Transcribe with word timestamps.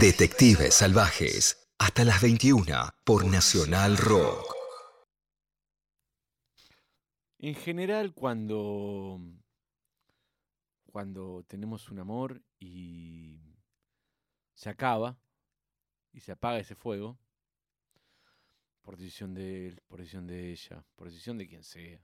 Detectives 0.00 0.74
Salvajes. 0.74 1.70
Hasta 1.78 2.04
las 2.04 2.20
21 2.22 2.74
por 3.04 3.24
Nacional 3.24 3.96
Rock. 3.96 4.54
En 7.38 7.54
general, 7.54 8.12
cuando, 8.12 9.18
cuando 10.84 11.44
tenemos 11.48 11.90
un 11.90 12.00
amor 12.00 12.42
y 12.58 13.40
se 14.54 14.68
acaba 14.68 15.18
y 16.12 16.20
se 16.20 16.32
apaga 16.32 16.58
ese 16.58 16.74
fuego, 16.74 17.18
por 18.82 18.96
decisión 18.96 19.32
de 19.32 19.68
él, 19.68 19.82
por 19.88 20.00
decisión 20.00 20.26
de 20.26 20.50
ella, 20.50 20.84
por 20.96 21.08
decisión 21.08 21.38
de 21.38 21.48
quien 21.48 21.64
sea, 21.64 21.98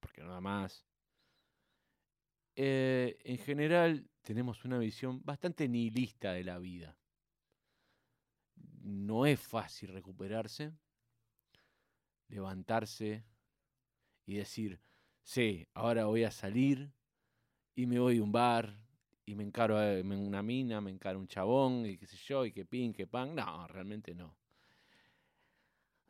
porque 0.00 0.22
nada 0.22 0.40
más. 0.40 0.84
Eh, 2.54 3.16
en 3.24 3.38
general 3.38 4.10
tenemos 4.22 4.64
una 4.64 4.78
visión 4.78 5.20
bastante 5.24 5.68
nihilista 5.68 6.32
de 6.32 6.44
la 6.44 6.58
vida. 6.58 6.96
No 8.82 9.26
es 9.26 9.40
fácil 9.40 9.92
recuperarse, 9.92 10.72
levantarse 12.28 13.24
y 14.26 14.36
decir, 14.36 14.80
sí, 15.22 15.66
ahora 15.74 16.06
voy 16.06 16.24
a 16.24 16.30
salir 16.30 16.92
y 17.74 17.86
me 17.86 17.98
voy 17.98 18.18
a 18.18 18.22
un 18.22 18.32
bar 18.32 18.76
y 19.24 19.34
me 19.34 19.44
encaro 19.44 19.78
a 19.78 20.00
una 20.00 20.42
mina, 20.42 20.80
me 20.80 20.90
encaro 20.90 21.18
un 21.18 21.28
chabón 21.28 21.86
y 21.86 21.96
qué 21.96 22.06
sé 22.06 22.16
yo, 22.16 22.44
y 22.44 22.52
que 22.52 22.64
pin, 22.64 22.92
que 22.92 23.06
pan. 23.06 23.34
No, 23.34 23.66
realmente 23.68 24.14
no. 24.14 24.36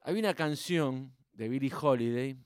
Había 0.01 0.21
una 0.21 0.35
canción 0.35 1.15
de 1.33 1.49
Billie 1.49 1.73
Holiday 1.73 2.37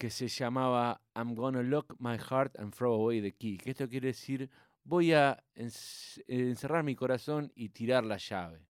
que 0.00 0.08
se 0.08 0.28
llamaba 0.28 1.02
I'm 1.14 1.34
gonna 1.34 1.62
lock 1.62 1.94
my 1.98 2.16
heart 2.16 2.58
and 2.58 2.74
throw 2.74 2.94
away 2.94 3.20
the 3.20 3.32
key. 3.32 3.58
Que 3.58 3.72
esto 3.72 3.86
quiere 3.86 4.08
decir 4.08 4.48
voy 4.82 5.12
a 5.12 5.44
encerrar 5.54 6.82
mi 6.84 6.96
corazón 6.96 7.52
y 7.54 7.68
tirar 7.68 8.04
la 8.04 8.16
llave. 8.16 8.66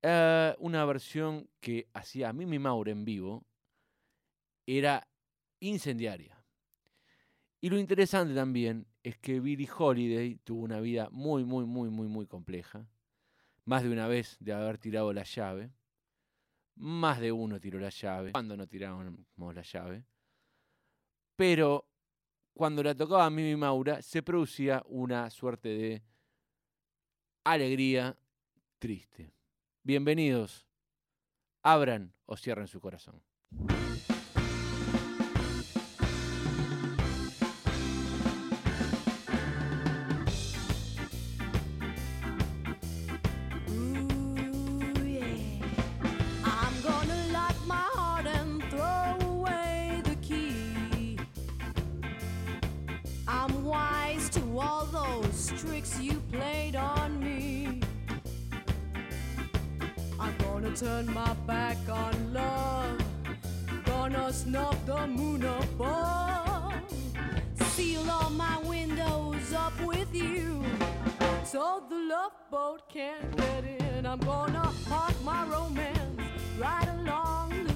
Eh, 0.00 0.54
una 0.60 0.84
versión 0.84 1.50
que 1.58 1.88
hacía 1.92 2.28
a 2.28 2.32
Mimi 2.32 2.60
Maure 2.60 2.92
en 2.92 3.04
vivo 3.04 3.44
era 4.64 5.08
incendiaria. 5.58 6.40
Y 7.60 7.68
lo 7.68 7.76
interesante 7.76 8.32
también 8.32 8.86
es 9.02 9.18
que 9.18 9.40
Billie 9.40 9.68
Holiday 9.76 10.36
tuvo 10.44 10.62
una 10.62 10.78
vida 10.78 11.08
muy, 11.10 11.44
muy, 11.44 11.64
muy, 11.64 11.90
muy, 11.90 12.06
muy 12.06 12.28
compleja. 12.28 12.86
Más 13.64 13.82
de 13.82 13.90
una 13.90 14.06
vez 14.06 14.36
de 14.38 14.52
haber 14.52 14.78
tirado 14.78 15.12
la 15.12 15.24
llave. 15.24 15.72
Más 16.76 17.18
de 17.18 17.32
uno 17.32 17.58
tiró 17.58 17.80
la 17.80 17.90
llave. 17.90 18.30
Cuando 18.30 18.56
no 18.56 18.68
tirábamos 18.68 19.54
la 19.54 19.62
llave. 19.62 20.04
Pero 21.36 21.88
cuando 22.54 22.82
la 22.82 22.94
tocaba 22.94 23.26
a 23.26 23.30
Mimi 23.30 23.56
Maura, 23.56 24.02
se 24.02 24.22
producía 24.22 24.82
una 24.86 25.30
suerte 25.30 25.68
de 25.68 26.02
alegría 27.44 28.16
triste. 28.78 29.32
Bienvenidos. 29.82 30.66
Abran 31.62 32.12
o 32.26 32.36
cierren 32.36 32.68
su 32.68 32.80
corazón. 32.80 33.22
Turn 60.82 61.06
my 61.14 61.32
back 61.46 61.76
on 61.88 62.12
love. 62.32 62.98
Gonna 63.84 64.32
snuff 64.32 64.76
the 64.84 65.06
moon 65.06 65.44
above. 65.44 66.74
Seal 67.74 68.10
all 68.10 68.30
my 68.30 68.58
windows 68.64 69.52
up 69.52 69.80
with 69.84 70.12
you. 70.12 70.64
So 71.44 71.84
the 71.88 71.94
love 71.94 72.32
boat 72.50 72.82
can't 72.88 73.36
get 73.36 73.64
in. 73.64 74.06
I'm 74.06 74.18
gonna 74.18 74.72
park 74.88 75.14
my 75.22 75.46
romance 75.46 76.20
right 76.58 76.88
along 76.98 77.71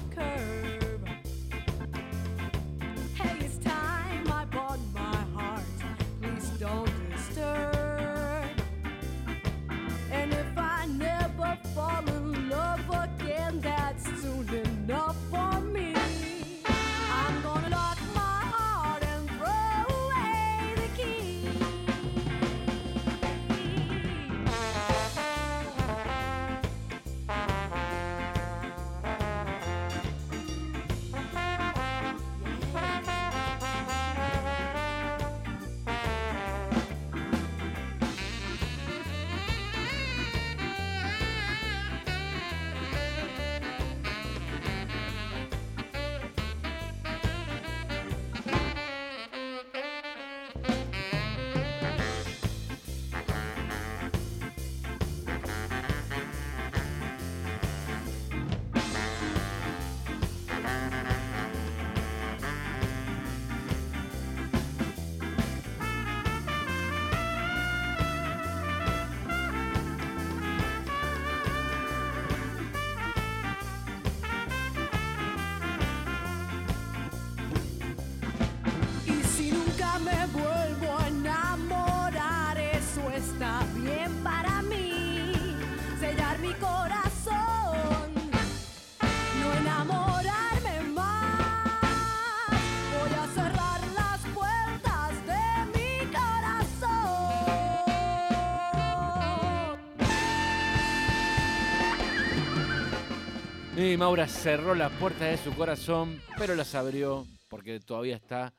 Maura 103.97 104.27
cerró 104.27 104.75
la 104.75 104.91
puerta 104.99 105.25
de 105.25 105.37
su 105.37 105.55
corazón, 105.55 106.21
pero 106.37 106.53
las 106.53 106.75
abrió 106.75 107.25
porque 107.49 107.79
todavía 107.79 108.15
está 108.15 108.53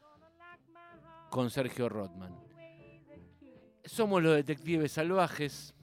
con 1.31 1.49
Sergio 1.49 1.89
Rothman. 1.89 2.37
Somos 3.85 4.21
los 4.21 4.35
detectives 4.35 4.91
salvajes. 4.91 5.77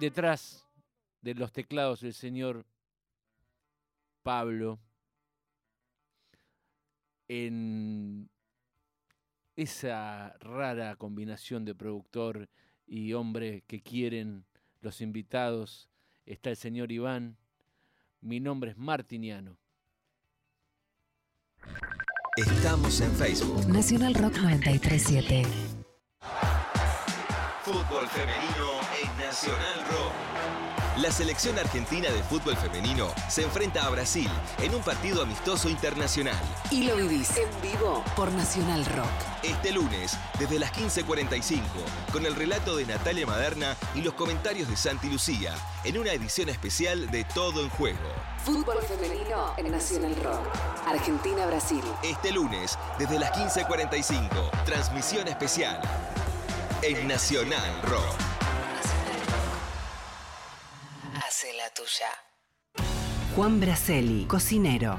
Detrás 0.00 0.66
de 1.20 1.34
los 1.34 1.52
teclados 1.52 2.02
el 2.02 2.14
señor 2.14 2.66
Pablo. 4.24 4.80
En 7.28 8.28
esa 9.54 10.34
rara 10.40 10.96
combinación 10.96 11.64
de 11.64 11.76
productor 11.76 12.48
y 12.88 13.12
hombre 13.12 13.62
que 13.68 13.82
quieren 13.82 14.46
los 14.80 15.00
invitados 15.00 15.88
está 16.26 16.50
el 16.50 16.56
señor 16.56 16.90
Iván. 16.90 17.36
Mi 18.22 18.38
nombre 18.38 18.72
es 18.72 18.76
Martiniano. 18.76 19.56
Estamos 22.36 23.00
en 23.00 23.12
Facebook. 23.12 23.66
Nacional 23.66 24.14
Rock 24.14 24.36
937. 24.38 25.42
Fútbol 27.62 28.06
femenino 28.08 28.80
en 29.02 29.18
Nacional 29.18 29.86
Rock. 29.90 30.49
La 31.00 31.10
selección 31.10 31.58
argentina 31.58 32.10
de 32.10 32.22
fútbol 32.24 32.58
femenino 32.58 33.08
se 33.26 33.42
enfrenta 33.42 33.86
a 33.86 33.88
Brasil 33.88 34.28
en 34.58 34.74
un 34.74 34.82
partido 34.82 35.22
amistoso 35.22 35.70
internacional. 35.70 36.36
Y 36.70 36.82
lo 36.82 36.96
vivís 36.96 37.38
en 37.38 37.48
vivo 37.62 38.04
por 38.14 38.30
Nacional 38.32 38.84
Rock. 38.84 39.08
Este 39.42 39.72
lunes, 39.72 40.18
desde 40.38 40.58
las 40.58 40.70
15.45, 40.74 41.62
con 42.12 42.26
el 42.26 42.34
relato 42.34 42.76
de 42.76 42.84
Natalia 42.84 43.26
Maderna 43.26 43.78
y 43.94 44.02
los 44.02 44.12
comentarios 44.12 44.68
de 44.68 44.76
Santi 44.76 45.08
Lucía, 45.08 45.54
en 45.84 45.96
una 45.96 46.12
edición 46.12 46.50
especial 46.50 47.10
de 47.10 47.24
Todo 47.24 47.62
en 47.62 47.70
Juego. 47.70 47.98
Fútbol 48.44 48.76
femenino 48.82 49.54
en 49.56 49.70
Nacional 49.70 50.14
Rock. 50.16 50.46
Argentina-Brasil. 50.86 51.82
Este 52.02 52.30
lunes, 52.30 52.78
desde 52.98 53.18
las 53.18 53.32
15.45, 53.32 54.50
transmisión 54.66 55.28
especial 55.28 55.80
en 56.82 57.08
Nacional 57.08 57.80
Rock. 57.84 58.29
Juan 63.36 63.60
Braceli, 63.60 64.26
cocinero. 64.26 64.98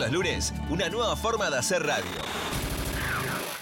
Los 0.00 0.10
lunes, 0.10 0.54
una 0.70 0.88
nueva 0.88 1.14
forma 1.14 1.50
de 1.50 1.58
hacer 1.58 1.84
radio. 1.84 2.04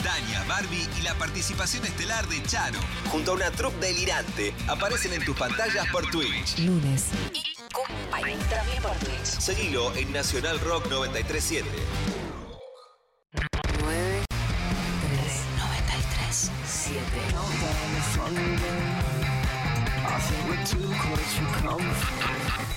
Tania, 0.04 0.44
Barbie 0.44 0.88
y 0.96 1.02
la 1.02 1.14
participación 1.14 1.84
estelar 1.84 2.26
de 2.28 2.40
Charo, 2.44 2.78
junto 3.10 3.32
a 3.32 3.34
una 3.34 3.50
troupe 3.50 3.86
delirante, 3.86 4.54
aparecen 4.68 5.14
en 5.14 5.24
tus 5.24 5.36
pantallas 5.36 5.88
por 5.90 6.08
Twitch. 6.10 6.60
Lunes. 6.60 7.06
También 8.48 8.82
por 8.82 8.94
Twitch. 8.98 9.24
Seguilo 9.24 9.92
en 9.96 10.12
Nacional 10.12 10.60
Rock 10.60 10.86
937. 10.88 11.68
9 13.80 14.24
3 14.28 15.42
93 15.58 16.50
7 16.64 17.02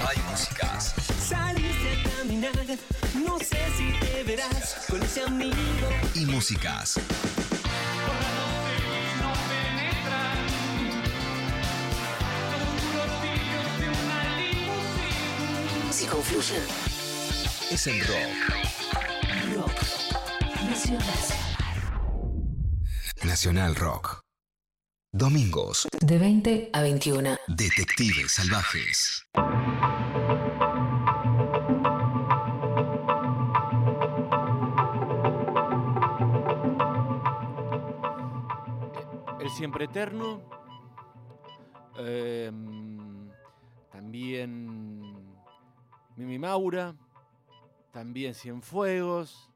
Hay 0.08 0.18
músicas, 0.32 0.96
Saliste 1.20 2.11
caminar, 2.22 2.52
no 3.26 3.40
sé 3.40 3.58
si 3.76 3.92
te 4.00 4.24
verás 4.24 4.86
con 4.88 5.02
ese 5.02 5.24
amigo. 5.24 5.56
y 6.14 6.26
músicas. 6.26 7.00
Si 15.90 16.06
confluyen. 16.06 16.64
Es 17.72 17.88
en 17.88 18.00
rock. 18.02 18.56
Rock. 19.56 19.72
Nacional. 20.70 21.08
Nacional 23.24 23.76
Rock. 23.76 24.22
Domingos, 25.14 25.88
De 26.00 26.18
20 26.18 26.70
a 26.72 26.82
21. 26.82 27.38
Detectives 27.48 28.32
Salvajes. 28.32 29.26
Siempre 39.62 39.86
Eterno. 39.86 40.42
em, 41.96 43.30
también 43.92 45.14
Mimi 46.16 46.40
Maura. 46.40 46.96
También 47.92 48.34
Cienfuegos. 48.34 49.52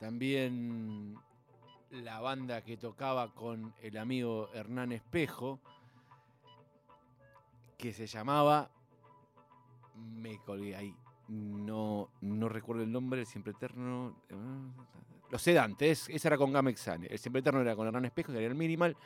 También 0.00 1.14
la 1.92 2.18
banda 2.18 2.64
que 2.64 2.76
tocaba 2.76 3.32
con 3.32 3.72
el 3.82 3.96
amigo 3.98 4.48
Hernán 4.52 4.90
Espejo. 4.90 5.60
Que 7.78 7.92
se 7.92 8.08
llamaba. 8.08 8.72
Me 9.94 10.40
colgué 10.40 10.74
ahí. 10.74 10.96
No, 11.28 12.10
no 12.20 12.48
recuerdo 12.48 12.82
el 12.82 12.90
nombre, 12.90 13.26
Siempre 13.26 13.52
Eterno. 13.52 14.16
Los 15.30 15.42
Sedantes, 15.42 16.08
ese 16.08 16.28
era 16.28 16.36
con 16.36 16.52
Gamexane. 16.52 17.06
El 17.06 17.18
Siempre 17.18 17.40
Eterno 17.40 17.60
era 17.60 17.74
con 17.74 17.86
Hernán 17.86 18.04
Espejo, 18.04 18.32
que 18.32 18.38
era 18.38 18.46
el 18.46 18.54
Minimal. 18.54 18.96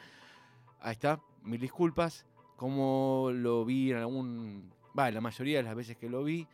Ahí 0.81 0.93
está, 0.93 1.21
mil 1.43 1.61
disculpas. 1.61 2.27
Como 2.57 3.31
lo 3.33 3.65
vi 3.65 3.91
en 3.93 3.99
algún. 3.99 4.73
Va, 4.99 5.11
la 5.11 5.21
mayoría 5.21 5.59
de 5.59 5.63
las 5.63 5.75
veces 5.75 5.97
que 5.97 6.11
lo 6.11 6.23
vi, 6.25 6.47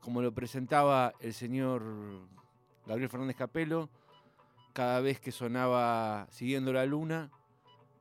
como 0.00 0.20
lo 0.20 0.32
presentaba 0.32 1.14
el 1.20 1.32
señor 1.32 1.82
Gabriel 2.86 3.08
Fernández 3.08 3.36
Capelo, 3.36 3.88
cada 4.74 5.00
vez 5.00 5.20
que 5.20 5.32
sonaba 5.32 6.26
Siguiendo 6.28 6.72
la 6.72 6.84
Luna, 6.84 7.30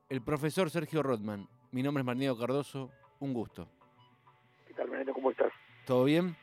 el 0.09 0.21
profesor 0.21 0.69
Sergio 0.69 1.03
Rotman. 1.03 1.47
Mi 1.71 1.83
nombre 1.83 2.01
es 2.01 2.05
Marneo 2.05 2.37
Cardoso, 2.37 2.91
un 3.19 3.33
gusto. 3.33 3.69
¿Qué 4.67 4.73
tal, 4.73 4.89
Mariano? 4.89 5.13
¿Cómo 5.13 5.31
estás? 5.31 5.53
¿Todo 5.85 6.03
bien? 6.03 6.35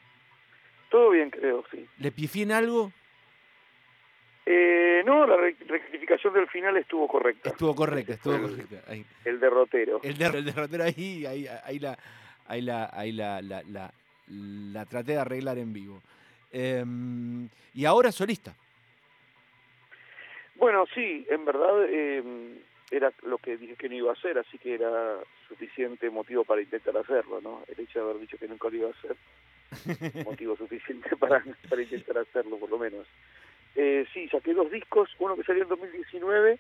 Todo 0.91 1.11
bien, 1.11 1.31
creo, 1.31 1.63
sí. 1.71 1.87
¿Le 1.99 2.11
pifié 2.13 2.45
en 2.45 2.53
algo? 2.53 2.93
Eh, 4.53 5.03
no, 5.07 5.27
la 5.29 5.37
re- 5.37 5.55
rectificación 5.69 6.35
del 6.35 6.49
final 6.49 6.77
estuvo 6.77 7.07
correcta. 7.07 7.51
Estuvo 7.51 7.73
correcta, 7.73 8.15
estuvo 8.15 8.35
El- 8.35 8.43
correcta. 8.43 8.83
Ahí. 8.91 9.05
El 9.25 9.39
derrotero. 9.39 10.01
El, 10.03 10.19
der- 10.19 10.35
el 10.35 10.45
derrotero 10.45 10.83
ahí, 10.83 11.25
ahí, 11.25 11.47
ahí 11.65 11.79
la, 11.79 11.97
ahí 12.49 12.61
la, 12.61 12.91
ahí 12.93 13.13
la, 13.13 13.41
la, 13.43 13.63
la- 13.69 13.93
la 14.27 14.87
traté 14.87 15.13
de 15.13 15.19
arreglar 15.19 15.57
en 15.59 15.73
vivo. 15.73 16.03
Em, 16.53 17.49
y 17.75 17.85
ahora 17.85 18.11
solista. 18.11 18.53
Bueno, 20.57 20.85
sí, 20.95 21.25
en 21.31 21.45
verdad 21.45 21.85
eh, 21.89 22.59
era 22.91 23.13
lo 23.23 23.39
que 23.39 23.57
dije 23.57 23.77
que 23.77 23.89
no 23.89 23.95
iba 23.95 24.11
a 24.11 24.15
hacer, 24.15 24.37
así 24.39 24.59
que 24.59 24.75
era 24.75 25.17
suficiente 25.49 26.11
motivo 26.11 26.45
para 26.45 26.61
intentar 26.61 26.97
hacerlo, 26.97 27.41
¿no? 27.41 27.63
El 27.69 27.81
hecho 27.85 28.01
de 28.01 28.05
haber 28.11 28.21
dicho 28.21 28.37
que 28.37 28.49
nunca 28.49 28.69
lo 28.69 28.77
iba 28.77 28.89
a 28.89 28.93
hacer, 28.93 29.17
motivo 30.25 30.57
suficiente 30.57 31.17
para, 31.17 31.43
para 31.69 31.83
intentar 31.83 32.19
hacerlo, 32.19 32.57
por 32.59 32.69
lo 32.71 32.79
menos. 32.79 33.07
Eh, 33.77 34.07
sí, 34.13 34.29
saqué 34.29 34.53
dos 34.55 34.71
discos, 34.71 35.11
uno 35.19 35.37
que 35.37 35.45
salió 35.45 35.63
en 35.63 35.69
2019 35.69 36.59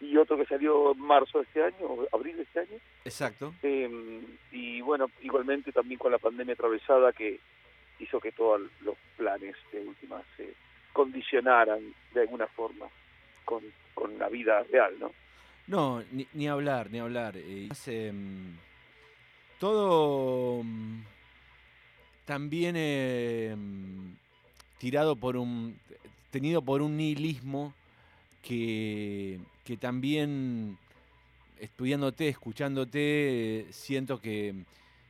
y 0.00 0.16
otro 0.16 0.36
que 0.36 0.46
salió 0.46 0.92
en 0.92 1.00
marzo 1.00 1.38
de 1.38 1.44
este 1.44 1.62
año, 1.62 1.86
o 1.86 2.16
abril 2.16 2.36
de 2.36 2.42
este 2.42 2.60
año. 2.60 2.78
Exacto. 3.04 3.54
Eh, 3.62 4.20
y 4.52 4.80
bueno, 4.80 5.10
igualmente 5.22 5.72
también 5.72 5.98
con 5.98 6.12
la 6.12 6.18
pandemia 6.18 6.54
atravesada 6.54 7.12
que 7.12 7.38
hizo 7.98 8.20
que 8.20 8.32
todos 8.32 8.62
los 8.80 8.96
planes 9.16 9.56
de 9.72 9.80
última 9.80 10.22
se 10.36 10.54
condicionaran 10.92 11.94
de 12.14 12.22
alguna 12.22 12.46
forma 12.46 12.86
con, 13.44 13.62
con 13.94 14.18
la 14.18 14.28
vida 14.28 14.62
real, 14.70 14.94
¿no? 14.98 15.12
No, 15.66 16.02
ni, 16.10 16.26
ni 16.32 16.48
hablar, 16.48 16.90
ni 16.90 16.98
hablar. 16.98 17.36
Eh, 17.36 17.68
em, 17.86 18.56
todo 19.58 20.62
mm, 20.64 21.02
también 22.24 22.74
em, 22.76 24.16
tirado 24.78 25.14
por 25.14 25.36
un. 25.36 25.78
Tenido 26.30 26.62
por 26.62 26.82
un 26.82 26.96
nihilismo 26.96 27.74
que, 28.42 29.38
que 29.64 29.76
también 29.76 30.78
estudiándote, 31.58 32.28
escuchándote, 32.28 33.60
eh, 33.60 33.66
siento 33.70 34.20
que, 34.20 34.54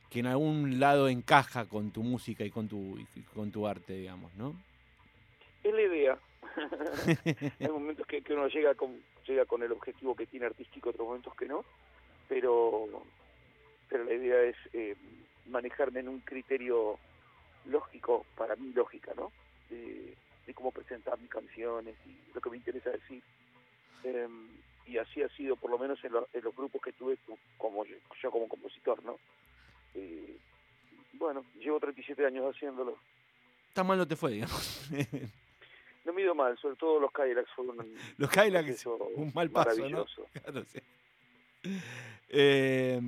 que 0.09 0.19
en 0.19 0.27
algún 0.27 0.79
lado 0.79 1.07
encaja 1.07 1.65
con 1.65 1.91
tu 1.91 2.03
música 2.03 2.43
y 2.43 2.51
con 2.51 2.67
tu, 2.67 2.97
y 3.15 3.21
con 3.33 3.51
tu 3.51 3.67
arte, 3.67 3.93
digamos, 3.93 4.33
¿no? 4.35 4.55
Es 5.63 5.73
la 5.73 5.81
idea. 5.81 6.19
Hay 7.59 7.67
momentos 7.69 8.05
que, 8.07 8.21
uno 8.29 8.47
llega 8.47 8.75
con, 8.75 8.99
llega 9.25 9.45
con 9.45 9.63
el 9.63 9.71
objetivo 9.71 10.15
que 10.15 10.25
tiene 10.25 10.47
artístico, 10.47 10.89
otros 10.89 11.07
momentos 11.07 11.35
que 11.35 11.45
no, 11.45 11.63
pero 12.27 13.05
pero 13.87 14.05
la 14.05 14.13
idea 14.13 14.41
es 14.43 14.55
eh, 14.71 14.95
manejarme 15.47 15.99
en 15.99 16.07
un 16.07 16.19
criterio 16.21 16.97
lógico, 17.65 18.25
para 18.37 18.55
mí 18.55 18.71
lógica, 18.73 19.11
¿no? 19.15 19.31
De, 19.69 20.15
de 20.45 20.53
cómo 20.53 20.71
presentar 20.71 21.19
mis 21.19 21.29
canciones 21.29 21.95
y 22.05 22.17
lo 22.33 22.41
que 22.41 22.49
me 22.49 22.57
interesa 22.57 22.89
decir. 22.91 23.21
Em, 24.03 24.47
y 24.87 24.97
así 24.97 25.21
ha 25.21 25.29
sido, 25.29 25.55
por 25.55 25.69
lo 25.71 25.77
menos 25.77 26.03
en, 26.03 26.13
lo- 26.13 26.27
en 26.33 26.43
los 26.43 26.55
grupos 26.55 26.81
que 26.81 26.91
tuve 26.93 27.17
co- 27.25 27.37
como 27.57 27.85
yo, 27.85 27.95
yo 28.21 28.31
como 28.31 28.47
compositor, 28.49 29.03
¿no? 29.03 29.17
Eh, 29.95 30.37
bueno, 31.13 31.45
llevo 31.59 31.79
37 31.79 32.25
años 32.25 32.53
haciéndolo. 32.55 32.97
Tan 33.73 33.85
mal 33.87 33.97
no 33.97 34.07
te 34.07 34.15
fue, 34.15 34.31
digamos. 34.31 34.89
No 36.03 36.13
me 36.13 36.23
ido 36.23 36.33
mal, 36.33 36.57
sobre 36.57 36.75
todo 36.77 36.99
los 36.99 37.11
Cadillacs 37.11 37.51
fueron 37.55 37.79
un 37.79 37.95
Los 38.17 38.31
proceso 38.31 38.97
un 39.15 39.31
mal 39.35 39.51
paso, 39.51 39.87
¿no? 39.87 40.05
Claro, 40.33 40.65
sí. 40.65 40.79
Eh, 42.29 42.99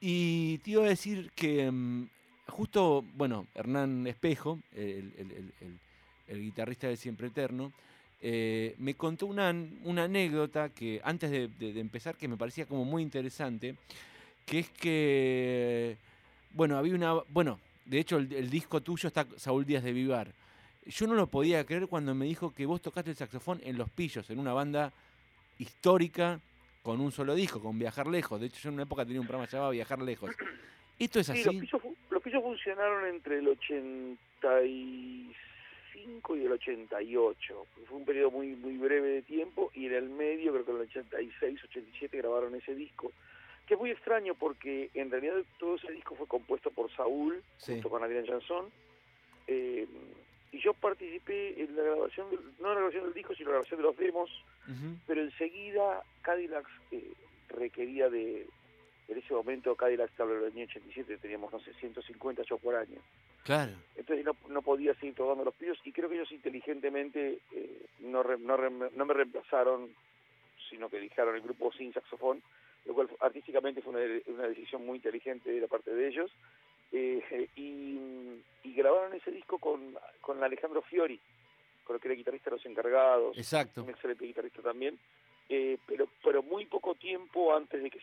y 0.00 0.58
te 0.58 0.70
iba 0.72 0.84
a 0.84 0.88
decir 0.88 1.30
que 1.32 1.70
mm, 1.70 2.08
justo, 2.48 3.04
bueno, 3.14 3.46
Hernán 3.54 4.06
Espejo, 4.08 4.58
el, 4.72 5.12
el- 5.16 5.30
el- 5.32 5.54
el- 5.60 5.78
el 6.32 6.40
guitarrista 6.40 6.88
de 6.88 6.96
Siempre 6.96 7.28
Eterno, 7.28 7.72
eh, 8.20 8.74
me 8.78 8.94
contó 8.94 9.26
una, 9.26 9.54
una 9.84 10.04
anécdota 10.04 10.68
que 10.70 11.00
antes 11.04 11.30
de, 11.30 11.48
de- 11.48 11.72
de 11.72 11.80
empezar 11.80 12.16
que 12.16 12.28
me 12.28 12.36
parecía 12.36 12.66
como 12.66 12.84
muy 12.84 13.02
interesante, 13.02 13.74
que 14.46 14.60
es 14.60 14.70
que, 14.70 15.96
bueno, 16.52 16.76
había 16.78 16.94
una, 16.94 17.14
bueno, 17.30 17.58
de 17.84 17.98
hecho 17.98 18.16
el, 18.18 18.32
el 18.32 18.48
disco 18.50 18.80
tuyo 18.80 19.08
está 19.08 19.26
Saúl 19.36 19.64
Díaz 19.64 19.82
de 19.84 19.92
Vivar. 19.92 20.28
Yo 20.86 21.06
no 21.06 21.14
lo 21.14 21.26
podía 21.28 21.64
creer 21.64 21.86
cuando 21.86 22.14
me 22.14 22.24
dijo 22.26 22.52
que 22.54 22.66
vos 22.66 22.80
tocaste 22.82 23.10
el 23.10 23.16
saxofón 23.16 23.60
en 23.64 23.76
Los 23.78 23.88
Pillos, 23.90 24.28
en 24.30 24.38
una 24.38 24.52
banda 24.52 24.92
histórica 25.58 26.40
con 26.82 27.00
un 27.00 27.12
solo 27.12 27.34
disco, 27.36 27.60
con 27.60 27.78
Viajar 27.78 28.06
Lejos. 28.08 28.40
De 28.40 28.46
hecho, 28.48 28.58
yo 28.62 28.68
en 28.70 28.74
una 28.74 28.82
época 28.84 29.04
tenía 29.04 29.20
un 29.20 29.26
programa 29.26 29.48
llamado 29.48 29.70
Viajar 29.70 30.00
Lejos. 30.02 30.30
¿Esto 30.98 31.20
es 31.20 31.26
Sí, 31.26 31.32
así? 31.32 31.44
los 31.44 31.54
pillos, 31.60 31.82
los 32.10 32.22
pillos 32.22 32.42
funcionaron 32.42 33.06
entre 33.08 33.38
el 33.38 33.48
85 36.02 36.36
y 36.36 36.44
el 36.44 36.52
88. 36.52 37.66
Fue 37.86 37.96
un 37.98 38.04
periodo 38.04 38.30
muy 38.30 38.48
muy 38.56 38.76
breve 38.76 39.08
de 39.08 39.22
tiempo 39.22 39.70
y 39.74 39.86
en 39.86 39.94
el 39.94 40.08
medio, 40.08 40.52
creo 40.52 40.64
que 40.64 40.70
en 40.72 40.76
el 40.78 40.82
86, 40.84 41.60
87 41.64 42.16
grabaron 42.18 42.54
ese 42.54 42.74
disco. 42.74 43.12
Que 43.66 43.74
es 43.74 43.80
muy 43.80 43.90
extraño 43.90 44.34
porque 44.34 44.90
en 44.94 45.10
realidad 45.10 45.36
todo 45.58 45.76
ese 45.76 45.92
disco 45.92 46.14
fue 46.16 46.26
compuesto 46.26 46.70
por 46.70 46.90
Saúl, 46.92 47.42
Sí. 47.58 47.72
junto 47.74 47.90
con 47.90 48.02
Adrián 48.02 48.26
Jansón. 48.26 48.70
Eh, 49.46 49.86
y 50.52 50.58
yo 50.60 50.74
participé 50.74 51.62
en 51.62 51.74
la 51.76 51.82
grabación, 51.82 52.30
del- 52.30 52.40
no 52.60 52.68
en 52.68 52.74
la 52.74 52.74
grabación 52.74 53.04
del 53.04 53.14
disco, 53.14 53.34
sino 53.34 53.48
en 53.50 53.54
la 53.54 53.58
grabación 53.60 53.80
de 53.80 53.84
los 53.84 53.96
demos 53.96 54.30
pero 55.08 55.20
enseguida 55.22 56.04
Cadillac 56.22 56.64
eh, 56.92 57.12
requería 57.48 58.08
de, 58.08 58.46
en 59.08 59.18
ese 59.18 59.34
momento 59.34 59.74
Cadillac, 59.74 60.08
te 60.12 60.22
hablo 60.22 60.36
del 60.36 60.52
año 60.52 60.64
87, 60.66 61.18
teníamos, 61.18 61.52
no 61.52 61.58
sé, 61.58 61.72
150 61.80 62.44
shows 62.44 62.60
por 62.60 62.76
año. 62.76 63.00
Claro. 63.44 63.72
Entonces 63.96 64.24
no, 64.24 64.36
no 64.48 64.62
podía 64.62 64.94
seguir 64.94 65.14
tocando 65.14 65.44
los 65.44 65.54
pillos 65.54 65.78
y 65.84 65.92
creo 65.92 66.08
que 66.08 66.14
ellos 66.16 66.30
inteligentemente 66.32 67.38
eh, 67.52 67.82
no, 68.00 68.22
re- 68.22 68.38
no, 68.38 68.56
re- 68.56 68.70
no 68.94 69.04
me 69.04 69.14
reemplazaron, 69.14 69.94
sino 70.70 70.88
que 70.88 71.00
dejaron 71.00 71.34
el 71.34 71.42
grupo 71.42 71.72
sin 71.72 71.92
saxofón, 71.92 72.42
lo 72.86 72.94
cual 72.94 73.08
artísticamente 73.20 73.82
fue 73.82 73.92
una, 73.94 74.20
una 74.26 74.48
decisión 74.48 74.86
muy 74.86 74.96
inteligente 74.96 75.50
de 75.50 75.60
la 75.60 75.66
parte 75.66 75.92
de 75.94 76.08
ellos. 76.08 76.30
Eh, 76.92 77.48
y, 77.56 77.98
y 78.64 78.74
grabaron 78.74 79.14
ese 79.14 79.30
disco 79.30 79.58
con, 79.58 79.96
con 80.20 80.42
Alejandro 80.44 80.82
Fiori, 80.82 81.18
con 81.84 81.96
el 81.96 82.02
que 82.02 82.08
era 82.08 82.14
guitarrista 82.16 82.50
de 82.50 82.56
Los 82.56 82.66
Encargados, 82.66 83.38
Exacto. 83.38 83.82
un 83.82 83.90
excelente 83.90 84.26
guitarrista 84.26 84.60
también, 84.62 84.98
eh, 85.48 85.78
pero 85.86 86.06
pero 86.22 86.42
muy 86.42 86.66
poco 86.66 86.94
tiempo 86.94 87.54
antes 87.56 87.82
de 87.82 87.90
que 87.90 87.98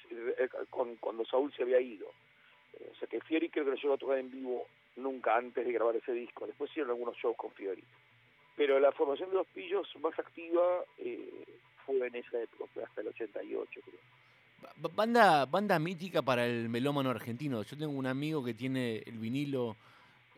con, 0.71 0.95
cuando 0.97 1.23
Saúl 1.25 1.53
se 1.53 1.61
había 1.63 1.79
ido. 1.79 2.07
O 2.07 2.95
sea 2.97 3.07
que 3.07 3.21
Fiori 3.21 3.49
creo 3.49 3.63
que 3.65 3.71
lo 3.71 3.77
llegó 3.77 3.93
a 3.93 3.97
tocar 3.97 4.17
en 4.17 4.31
vivo 4.31 4.65
nunca 4.95 5.35
antes 5.37 5.65
de 5.65 5.71
grabar 5.71 5.95
ese 5.95 6.13
disco. 6.13 6.45
Después 6.47 6.69
hicieron 6.71 6.91
algunos 6.91 7.15
shows 7.17 7.35
con 7.37 7.51
Fiori. 7.51 7.83
Pero 8.55 8.79
la 8.79 8.91
formación 8.91 9.29
de 9.29 9.35
los 9.37 9.47
pillos 9.47 9.87
más 10.01 10.17
activa 10.19 10.83
eh, 10.97 11.43
fue 11.85 12.05
en 12.07 12.15
esa 12.15 12.41
época, 12.41 12.65
fue 12.73 12.83
hasta 12.83 13.01
el 13.01 13.07
88 13.07 13.81
creo. 13.83 13.99
Ba- 14.77 14.89
Banda, 14.93 15.45
banda 15.45 15.79
mítica 15.79 16.21
para 16.21 16.45
el 16.45 16.67
melómano 16.69 17.09
argentino. 17.09 17.63
Yo 17.63 17.77
tengo 17.77 17.93
un 17.93 18.05
amigo 18.07 18.43
que 18.43 18.53
tiene 18.53 18.97
el 19.05 19.17
vinilo 19.17 19.77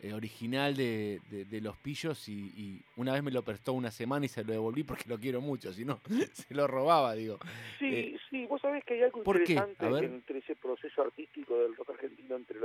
eh, 0.00 0.12
original 0.12 0.76
de, 0.76 1.20
de- 1.30 1.44
de 1.46 1.60
Los 1.60 1.76
Pillos 1.78 2.28
y, 2.28 2.32
y 2.56 2.80
una 2.96 3.12
vez 3.12 3.22
me 3.24 3.30
lo 3.32 3.42
prestó 3.42 3.72
una 3.72 3.90
semana 3.90 4.24
y 4.26 4.28
se 4.28 4.44
lo 4.44 4.52
devolví 4.52 4.84
porque 4.84 5.08
lo 5.08 5.18
quiero 5.18 5.40
mucho, 5.40 5.72
si 5.72 5.84
no, 5.84 6.00
se 6.32 6.54
lo 6.54 6.66
robaba, 6.68 7.14
digo. 7.14 7.38
Sí, 7.80 7.86
Eh, 7.86 8.18
sí, 8.30 8.46
vos 8.46 8.60
sabés 8.60 8.84
que 8.84 8.94
hay 8.94 9.02
algo 9.02 9.18
interesante 9.18 9.86
entre 10.06 10.38
ese 10.38 10.54
proceso 10.56 11.02
artístico 11.02 11.58
del 11.58 11.74
rock 11.76 11.90
argentino 11.90 12.36
entre 12.36 12.58
el 12.58 12.64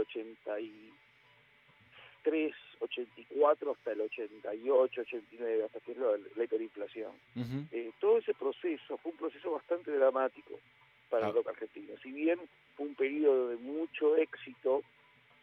83, 2.28 2.54
84 2.80 3.72
hasta 3.72 3.92
el 3.92 4.02
88, 4.02 5.02
89, 5.02 5.64
hasta 5.66 5.80
que 5.80 5.92
es 5.94 5.98
lo- 5.98 6.18
la 6.18 6.44
hiperinflación. 6.44 7.12
Eh, 7.72 7.92
todo 8.00 8.18
ese 8.18 8.34
proceso 8.34 8.98
fue 8.98 9.12
un 9.12 9.18
proceso 9.18 9.52
bastante 9.52 9.92
dramático 9.92 10.60
para 11.10 11.26
Ah. 11.26 11.30
el 11.30 11.36
rock 11.36 11.50
argentino. 11.50 11.94
Si 12.04 12.12
bien 12.12 12.40
fue 12.76 12.86
un 12.88 12.96
periodo 12.96 13.50
de 13.50 13.56
mucho 13.58 14.16
éxito, 14.18 14.84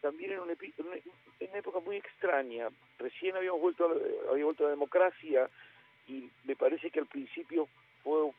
también 0.01 0.33
en 0.33 0.39
una, 0.39 0.53
en 0.53 0.85
una- 0.85 0.95
época 1.57 1.79
muy 1.79 1.95
extraña. 1.97 2.69
Recién 2.99 3.35
habíamos 3.35 3.61
vuelto 3.61 3.85
a, 3.85 3.93
la- 3.95 4.31
había 4.31 4.45
vuelto 4.45 4.63
a 4.63 4.67
la 4.67 4.71
democracia 4.71 5.49
y 6.07 6.29
me 6.43 6.55
parece 6.55 6.91
que 6.91 6.99
al 6.99 7.07
principio 7.07 7.67
fue 8.03 8.31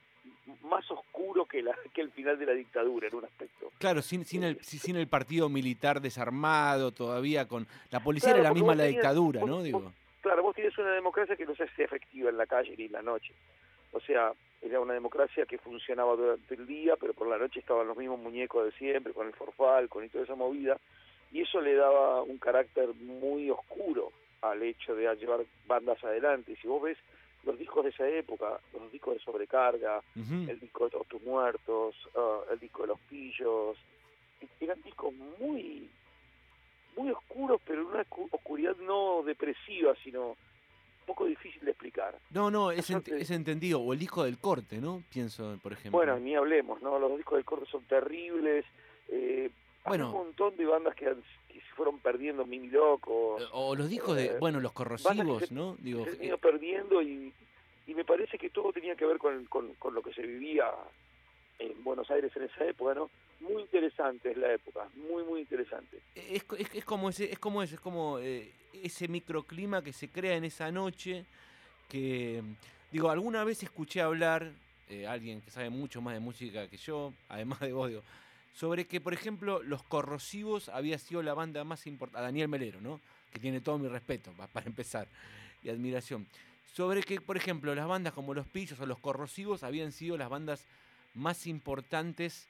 más 0.62 0.88
oscuro 0.90 1.44
que, 1.46 1.62
la, 1.62 1.74
que 1.94 2.00
el 2.00 2.10
final 2.10 2.38
de 2.38 2.46
la 2.46 2.52
dictadura 2.52 3.08
en 3.08 3.14
un 3.14 3.24
aspecto. 3.24 3.70
Claro, 3.78 4.02
sin, 4.02 4.24
sin, 4.24 4.42
el, 4.44 4.58
si- 4.62 4.78
sin 4.78 4.96
el 4.96 5.08
partido 5.08 5.48
militar 5.48 6.00
desarmado 6.00 6.92
todavía, 6.92 7.46
con 7.46 7.66
la 7.90 8.00
policía 8.00 8.28
Claro, 8.30 8.40
era 8.40 8.48
la 8.50 8.54
misma 8.54 8.74
la 8.74 8.84
tenías- 8.84 9.02
dictadura, 9.02 9.40
vos- 9.40 9.48
¿no? 9.48 9.54
vos- 9.56 9.64
Digo. 9.64 9.92
Claro, 10.22 10.42
vos 10.42 10.54
tienes 10.56 10.76
una 10.78 10.92
democracia 10.92 11.36
que 11.36 11.46
no 11.46 11.54
se 11.54 11.64
hace 11.64 11.84
efectiva 11.84 12.30
en 12.30 12.36
la 12.36 12.46
calle 12.46 12.74
ni 12.76 12.84
en 12.86 12.92
la 12.92 13.02
noche. 13.02 13.32
O 13.92 14.00
sea, 14.00 14.32
era 14.60 14.80
una 14.80 14.94
democracia 14.94 15.46
que 15.46 15.58
funcionaba 15.58 16.16
durante 16.16 16.54
el 16.54 16.66
día, 16.66 16.94
pero 16.96 17.14
por 17.14 17.28
la 17.28 17.38
noche 17.38 17.60
estaban 17.60 17.86
los 17.86 17.96
mismos 17.96 18.18
muñecos 18.18 18.64
de 18.64 18.72
siempre, 18.72 19.12
con 19.12 19.26
el 19.28 19.32
forfal, 19.34 19.88
con 19.88 20.04
y 20.04 20.08
toda 20.08 20.24
esa 20.24 20.34
movida, 20.34 20.78
y 21.30 21.42
eso 21.42 21.60
le 21.60 21.74
daba 21.74 22.22
un 22.22 22.38
carácter 22.38 22.88
muy 22.94 23.50
oscuro 23.50 24.10
al 24.42 24.62
hecho 24.62 24.94
de 24.96 25.14
llevar 25.16 25.40
bandas 25.66 26.02
adelante. 26.02 26.52
Y 26.52 26.56
si 26.56 26.66
vos 26.66 26.82
ves 26.82 26.98
los 27.46 27.58
discos 27.58 27.84
de 27.84 27.90
esa 27.90 28.06
época, 28.08 28.60
los 28.74 28.90
discos 28.92 29.14
de 29.14 29.20
Sobrecarga, 29.20 30.02
el 30.16 30.58
disco 30.60 30.84
de 30.84 30.90
Todos 30.90 31.06
tus 31.06 31.22
muertos, 31.22 31.94
ah, 32.16 32.40
el 32.52 32.58
disco 32.58 32.82
de 32.82 32.88
Los 32.88 33.00
Pillos, 33.08 33.76
eran 34.60 34.82
discos 34.82 35.12
muy 35.40 35.88
muy 36.96 37.10
oscuros, 37.10 37.60
pero 37.66 37.82
en 37.82 37.88
una 37.88 38.04
oscu- 38.04 38.26
oscuridad 38.30 38.74
no 38.78 39.22
depresiva, 39.22 39.94
sino 40.02 40.28
un 40.28 40.36
poco 41.06 41.26
difícil 41.26 41.62
de 41.62 41.70
explicar. 41.72 42.18
No, 42.30 42.50
no, 42.50 42.70
es, 42.70 42.88
ent- 42.90 42.94
Bastante- 43.04 43.20
es 43.22 43.30
entendido. 43.30 43.80
O 43.80 43.92
el 43.92 43.98
disco 43.98 44.24
del 44.24 44.38
corte, 44.38 44.78
¿no? 44.78 45.02
Pienso, 45.12 45.58
por 45.62 45.72
ejemplo. 45.74 45.98
Bueno, 45.98 46.18
ni 46.18 46.34
hablemos, 46.34 46.80
¿no? 46.80 46.98
Los 46.98 47.14
discos 47.18 47.36
del 47.36 47.44
corte 47.44 47.66
son 47.70 47.84
terribles. 47.84 48.64
Eh, 49.08 49.50
hay 49.84 49.88
Bueno. 49.90 50.06
un 50.06 50.12
montón 50.26 50.56
de 50.56 50.64
bandas 50.64 50.94
que, 50.96 51.06
han- 51.06 51.22
que 51.56 51.66
se 51.66 51.74
fueron 51.74 51.98
perdiendo, 52.00 52.44
Mini 52.44 52.68
Loco, 52.68 53.38
Eh, 53.40 53.44
O 53.52 53.74
los 53.74 53.88
discos 53.88 54.16
de, 54.16 54.26
eh, 54.26 54.36
bueno, 54.38 54.60
los 54.60 54.72
corrosivos, 54.72 55.50
¿no? 55.50 55.76
Digo, 55.78 56.04
se 56.04 56.26
eh, 56.26 56.36
perdiendo 56.38 57.00
y, 57.00 57.32
y 57.86 57.94
me 57.94 58.04
parece 58.04 58.36
que 58.36 58.50
todo 58.50 58.72
tenía 58.72 58.94
que 58.94 59.06
ver 59.06 59.18
con, 59.18 59.46
con, 59.46 59.74
con 59.74 59.94
lo 59.94 60.02
que 60.02 60.12
se 60.12 60.22
vivía 60.22 60.70
en 61.58 61.82
Buenos 61.82 62.10
Aires 62.10 62.30
en 62.36 62.42
esa 62.42 62.64
época, 62.66 62.94
¿no? 62.94 63.10
Muy 63.40 63.62
interesante 63.62 64.30
es 64.30 64.36
la 64.36 64.52
época, 64.52 64.88
muy, 65.08 65.24
muy 65.24 65.40
interesante. 65.40 65.98
es, 66.14 66.44
es, 66.58 66.74
es 66.74 66.84
como 66.84 67.08
ese, 67.08 67.32
es 67.32 67.38
como 67.38 67.62
ese, 67.62 67.76
es 67.76 67.80
como 67.80 68.18
eh, 68.18 68.52
ese 68.74 69.08
microclima 69.08 69.82
que 69.82 69.92
se 69.94 70.08
crea 70.08 70.36
en 70.36 70.44
esa 70.44 70.70
noche 70.70 71.24
que 71.88 72.42
digo, 72.92 73.08
alguna 73.10 73.44
vez 73.44 73.62
escuché 73.62 74.00
hablar 74.02 74.52
eh, 74.88 75.06
alguien 75.06 75.40
que 75.40 75.50
sabe 75.50 75.70
mucho 75.70 76.00
más 76.02 76.14
de 76.14 76.20
música 76.20 76.68
que 76.68 76.76
yo, 76.76 77.12
además 77.28 77.60
de 77.60 77.72
vos, 77.72 77.88
digo, 77.88 78.02
sobre 78.58 78.86
que, 78.86 79.00
por 79.00 79.12
ejemplo, 79.12 79.62
Los 79.62 79.82
Corrosivos 79.82 80.68
había 80.70 80.98
sido 80.98 81.22
la 81.22 81.34
banda 81.34 81.62
más 81.64 81.86
importante, 81.86 82.22
Daniel 82.24 82.48
Melero, 82.48 82.80
¿no? 82.80 83.00
Que 83.32 83.38
tiene 83.38 83.60
todo 83.60 83.78
mi 83.78 83.86
respeto, 83.88 84.32
pa- 84.32 84.46
para 84.46 84.66
empezar, 84.66 85.06
y 85.62 85.68
admiración. 85.68 86.26
Sobre 86.74 87.02
que, 87.02 87.20
por 87.20 87.36
ejemplo, 87.36 87.74
las 87.74 87.86
bandas 87.86 88.12
como 88.14 88.34
Los 88.34 88.46
Pillos 88.46 88.80
o 88.80 88.86
Los 88.86 88.98
Corrosivos 88.98 89.62
habían 89.62 89.92
sido 89.92 90.16
las 90.16 90.30
bandas 90.30 90.64
más 91.14 91.46
importantes 91.46 92.46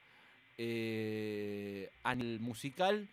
eh, 0.58 1.90
a 2.02 2.14
nivel 2.14 2.40
musical, 2.40 3.08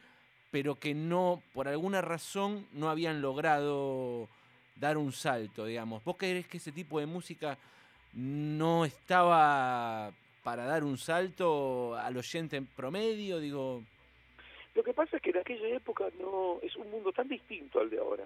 pero 0.51 0.75
que 0.75 0.93
no, 0.93 1.41
por 1.53 1.67
alguna 1.67 2.01
razón, 2.01 2.65
no 2.73 2.89
habían 2.89 3.21
logrado 3.21 4.27
dar 4.75 4.97
un 4.97 5.11
salto, 5.11 5.65
digamos. 5.65 6.03
¿Vos 6.03 6.15
crees 6.17 6.47
que 6.47 6.57
ese 6.57 6.71
tipo 6.71 6.99
de 6.99 7.05
música 7.07 7.57
no 8.13 8.85
estaba 8.85 10.11
para 10.43 10.65
dar 10.65 10.83
un 10.83 10.97
salto 10.97 11.95
al 11.95 12.17
oyente 12.17 12.57
en 12.57 12.65
promedio? 12.67 13.39
Digo, 13.39 13.81
Lo 14.75 14.83
que 14.83 14.93
pasa 14.93 15.17
es 15.17 15.23
que 15.23 15.29
en 15.31 15.37
aquella 15.37 15.67
época 15.69 16.05
no 16.19 16.59
es 16.61 16.75
un 16.75 16.89
mundo 16.91 17.11
tan 17.13 17.27
distinto 17.27 17.79
al 17.79 17.89
de 17.89 17.97
ahora. 17.99 18.25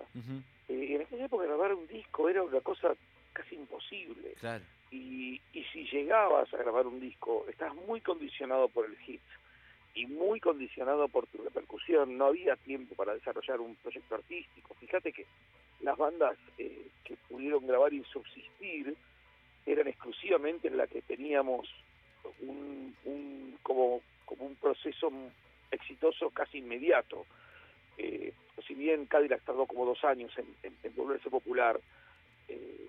Eh, 0.68 0.96
en 0.96 1.02
aquella 1.02 1.26
época 1.26 1.46
grabar 1.46 1.74
un 1.74 1.88
disco 1.88 2.28
era 2.30 2.44
una 2.44 2.62
cosa 2.62 2.90
casi 3.34 3.56
imposible. 3.56 4.34
claro, 4.40 4.64
y, 4.90 5.40
y 5.54 5.64
si 5.74 5.84
llegabas 5.86 6.52
a 6.54 6.58
grabar 6.58 6.88
un 6.88 7.00
disco, 7.00 7.46
estás 7.50 7.76
muy 7.76 8.00
condicionado 8.02 8.70
por 8.70 8.86
el 8.86 8.96
hit. 9.00 9.22
y 9.94 10.06
muy 10.06 10.40
condicionado 10.40 11.08
por 11.08 11.28
tu 11.28 11.40
repercusión. 11.44 12.18
No 12.18 12.28
había 12.28 12.56
tiempo 12.56 12.96
para 12.96 13.14
desarrollar 13.14 13.60
un 13.60 13.76
proyecto 13.76 14.16
artístico. 14.16 14.74
Fíjate 14.80 15.12
que 15.12 15.26
las 15.82 15.98
bandas 15.98 16.38
eh, 16.58 16.88
que 17.04 17.16
pudieron 17.30 17.66
grabar 17.68 17.94
y 17.94 18.04
subsistir 18.06 18.96
eran 19.66 19.88
exclusivamente 19.88 20.68
en 20.70 20.78
la 20.78 20.88
que 20.88 21.02
teníamos 21.02 21.68
un, 22.42 22.96
un 23.06 23.58
como, 23.64 24.02
como 24.26 24.46
un 24.46 24.56
proceso 24.56 25.12
exitoso 25.72 26.30
casi 26.30 26.60
inmediato. 26.60 27.26
Eh, 27.98 28.34
si 28.66 28.74
bien 28.76 29.06
Cadillac 29.06 29.44
tardó 29.44 29.66
como 29.66 29.86
dos 29.86 30.04
años 30.04 30.32
en, 30.38 30.46
en- 30.64 30.78
en 30.84 30.96
volverse 30.96 31.30
popular, 31.30 31.80
eh, 32.48 32.88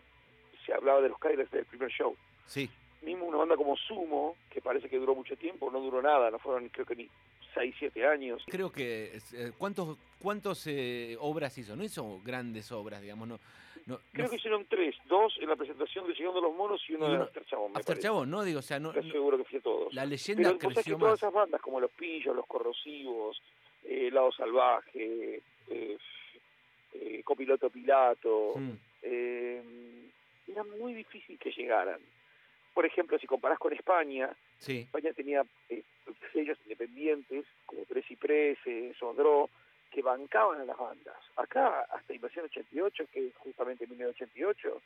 se 0.64 0.72
hablaba 0.72 1.00
de 1.00 1.08
los 1.08 1.18
Cadillacs 1.18 1.50
del 1.50 1.64
primer 1.64 1.90
show. 1.90 2.14
Sí. 2.46 2.68
Mismo 3.02 3.26
una 3.26 3.38
banda 3.38 3.56
como 3.56 3.76
Sumo, 3.76 4.36
que 4.50 4.60
parece 4.60 4.88
que 4.88 4.98
duró 4.98 5.14
mucho 5.14 5.36
tiempo, 5.36 5.70
no 5.70 5.80
duró 5.80 6.02
nada, 6.02 6.30
no 6.30 6.38
fueron 6.38 6.68
creo 6.68 6.84
que 6.86 6.96
ni 6.96 7.08
6, 7.58 7.74
7 7.78 8.06
años. 8.06 8.42
Creo 8.46 8.70
que. 8.70 9.18
eh, 9.34 9.52
¿Cuántos, 9.58 9.98
cuántos 10.20 10.66
eh, 10.66 11.16
obras 11.20 11.56
hizo? 11.58 11.74
No 11.76 11.82
hizo 11.84 12.20
grandes 12.24 12.70
obras, 12.72 13.00
digamos. 13.02 13.26
No, 13.28 13.38
no, 13.86 13.98
Creo 14.12 14.24
no- 14.26 14.30
que 14.30 14.36
hicieron 14.36 14.64
tres, 14.68 14.94
dos 15.08 15.34
en 15.40 15.48
la 15.48 15.56
presentación 15.56 16.06
de 16.06 16.14
Llegando 16.14 16.38
a 16.38 16.42
los 16.42 16.54
Monos 16.54 16.80
y 16.88 16.94
uno 16.94 17.06
uno- 17.06 17.22
After 17.22 17.44
Chabón, 17.46 17.72
After. 17.76 17.98
Chabón, 17.98 18.30
¿no? 18.30 18.44
Digo, 18.44 18.60
o 18.60 18.62
sea, 18.62 18.78
no, 18.78 18.90
Estoy 18.92 19.10
seguro 19.10 19.38
que 19.38 19.44
fui 19.44 19.58
a 19.58 19.62
todos. 19.62 19.92
la 19.94 20.04
leyenda 20.06 20.42
Pero 20.50 20.58
que 20.58 20.66
creció 20.74 20.98
todas 20.98 21.12
más. 21.12 21.18
esas 21.18 21.32
bandas 21.32 21.60
como 21.60 21.80
Los 21.80 21.90
Pillos, 21.92 22.36
Los 22.36 22.46
Corrosivos, 22.46 23.40
eh, 23.84 24.10
Lado 24.12 24.30
Salvaje, 24.32 25.42
eh, 25.68 25.98
eh, 26.94 27.22
Copiloto 27.24 27.70
Pilato, 27.70 28.54
Mm, 28.56 28.70
eh, 29.02 29.62
era 30.48 30.64
muy 30.64 30.94
difícil 30.94 31.38
que 31.38 31.50
llegaran. 31.50 32.00
Por 32.78 32.86
ejemplo, 32.86 33.18
si 33.18 33.26
comparás 33.26 33.58
con 33.58 33.72
España, 33.72 34.30
sí. 34.58 34.82
España 34.82 35.12
tenía 35.12 35.44
eh, 35.68 35.82
sellos 36.32 36.56
independientes 36.62 37.44
como 37.66 37.82
Tres 37.86 38.06
o 39.00 39.14
Dro 39.14 39.50
que 39.90 40.00
bancaban 40.00 40.60
a 40.60 40.64
las 40.64 40.78
bandas. 40.78 41.16
Acá, 41.34 41.88
hasta 41.90 42.14
Invasión 42.14 42.44
88, 42.44 43.06
que 43.12 43.26
es 43.26 43.36
justamente 43.38 43.84
1988, 43.88 44.80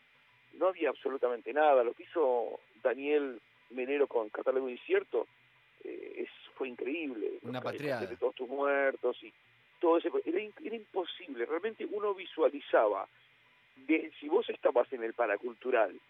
no 0.55 0.69
había 0.69 0.89
absolutamente 0.89 1.53
nada. 1.53 1.85
Lo 1.85 1.93
que 1.93 2.05
hizo 2.05 2.61
Daniel 2.83 3.39
Menero 3.69 4.07
con 4.07 4.31
Catálogo 4.31 4.71
Incierto 4.71 5.27
eh, 5.85 6.15
es, 6.17 6.31
fue 6.55 6.69
increíble. 6.69 7.41
Una 7.43 7.61
Los 7.61 7.73
patriada. 7.73 8.07
de 8.07 8.17
todos 8.17 8.35
tus 8.35 8.49
muertos 8.49 9.23
y 9.23 9.31
todo 9.79 9.99
ese... 9.99 10.09
Era, 10.25 10.41
era 10.65 10.77
imposible. 10.77 11.45
Realmente 11.45 11.87
uno 11.93 12.15
visualizaba 12.15 13.07
de 13.87 14.11
si 14.19 14.31
vos 14.31 14.49
estabas 14.49 14.91
en 14.95 15.03
el 15.03 15.13
paracultural 15.13 16.01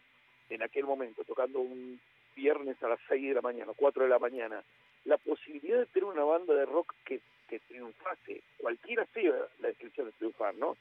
en 0.51 0.63
aquel 0.63 0.85
momento 0.85 1.25
tocando 1.25 1.61
un 1.61 2.01
viernes 2.35 2.83
a 2.83 2.89
las 2.89 3.01
6 3.09 3.23
de 3.29 3.35
la 3.35 3.41
mañana, 3.43 3.73
4 3.77 4.05
de 4.05 4.09
la 4.09 4.19
mañana, 4.19 4.63
la 5.05 5.19
posibilidad 5.19 5.79
de 5.79 5.87
tener 5.87 6.05
una 6.09 6.25
banda 6.25 6.55
de 6.55 6.65
rock 6.67 6.95
que, 7.05 7.21
que 7.49 7.59
triunfase, 7.61 8.43
cualquiera 8.59 9.05
sea 9.13 9.35
la 9.61 9.69
descripción 9.69 10.07
de 10.07 10.13
triunfar, 10.13 10.55
¿no? 10.55 10.77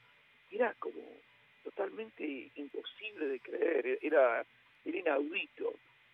Era 0.50 0.74
como 0.78 1.00
totalmente 1.64 2.50
imposible 2.56 3.26
de 3.26 3.40
creer, 3.40 3.98
era, 4.02 4.44
era 4.84 4.98
inaudito. 4.98 5.72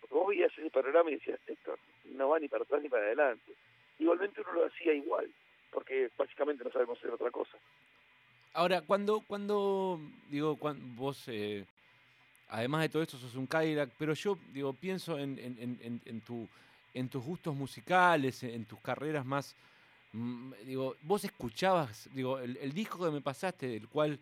Vos 0.09 0.27
veías 0.27 0.51
ese 0.57 0.69
panorama 0.69 1.11
y 1.11 1.15
decías, 1.15 1.39
esto 1.47 1.75
no 2.05 2.29
va 2.29 2.39
ni 2.39 2.47
para 2.47 2.63
atrás 2.63 2.81
ni 2.81 2.89
para 2.89 3.03
adelante. 3.05 3.53
Igualmente 3.99 4.41
uno 4.41 4.53
lo 4.53 4.65
hacía 4.65 4.93
igual, 4.93 5.29
porque 5.71 6.09
básicamente 6.17 6.63
no 6.63 6.71
sabemos 6.71 6.97
hacer 6.97 7.11
otra 7.11 7.31
cosa. 7.31 7.57
Ahora, 8.53 8.81
cuando, 8.81 9.21
cuando 9.27 9.99
digo, 10.29 10.57
cuan- 10.57 10.95
vos, 10.95 11.23
eh, 11.27 11.65
además 12.49 12.81
de 12.81 12.89
todo 12.89 13.01
esto, 13.03 13.17
sos 13.17 13.35
un 13.35 13.47
Cadillac, 13.47 13.91
pero 13.97 14.13
yo, 14.13 14.37
digo, 14.53 14.73
pienso 14.73 15.17
en, 15.17 15.37
en, 15.39 16.01
en- 16.05 16.21
tu, 16.21 16.47
en 16.93 17.07
tus 17.09 17.23
gustos 17.23 17.55
musicales, 17.55 18.43
en 18.43 18.65
tus 18.65 18.79
carreras 18.81 19.25
más, 19.25 19.55
mm, 20.13 20.51
digo, 20.65 20.95
vos 21.03 21.23
escuchabas, 21.23 22.09
digo, 22.13 22.39
el, 22.39 22.57
el 22.57 22.73
disco 22.73 23.03
que 23.03 23.11
me 23.11 23.21
pasaste, 23.21 23.67
del 23.67 23.87
cual 23.87 24.19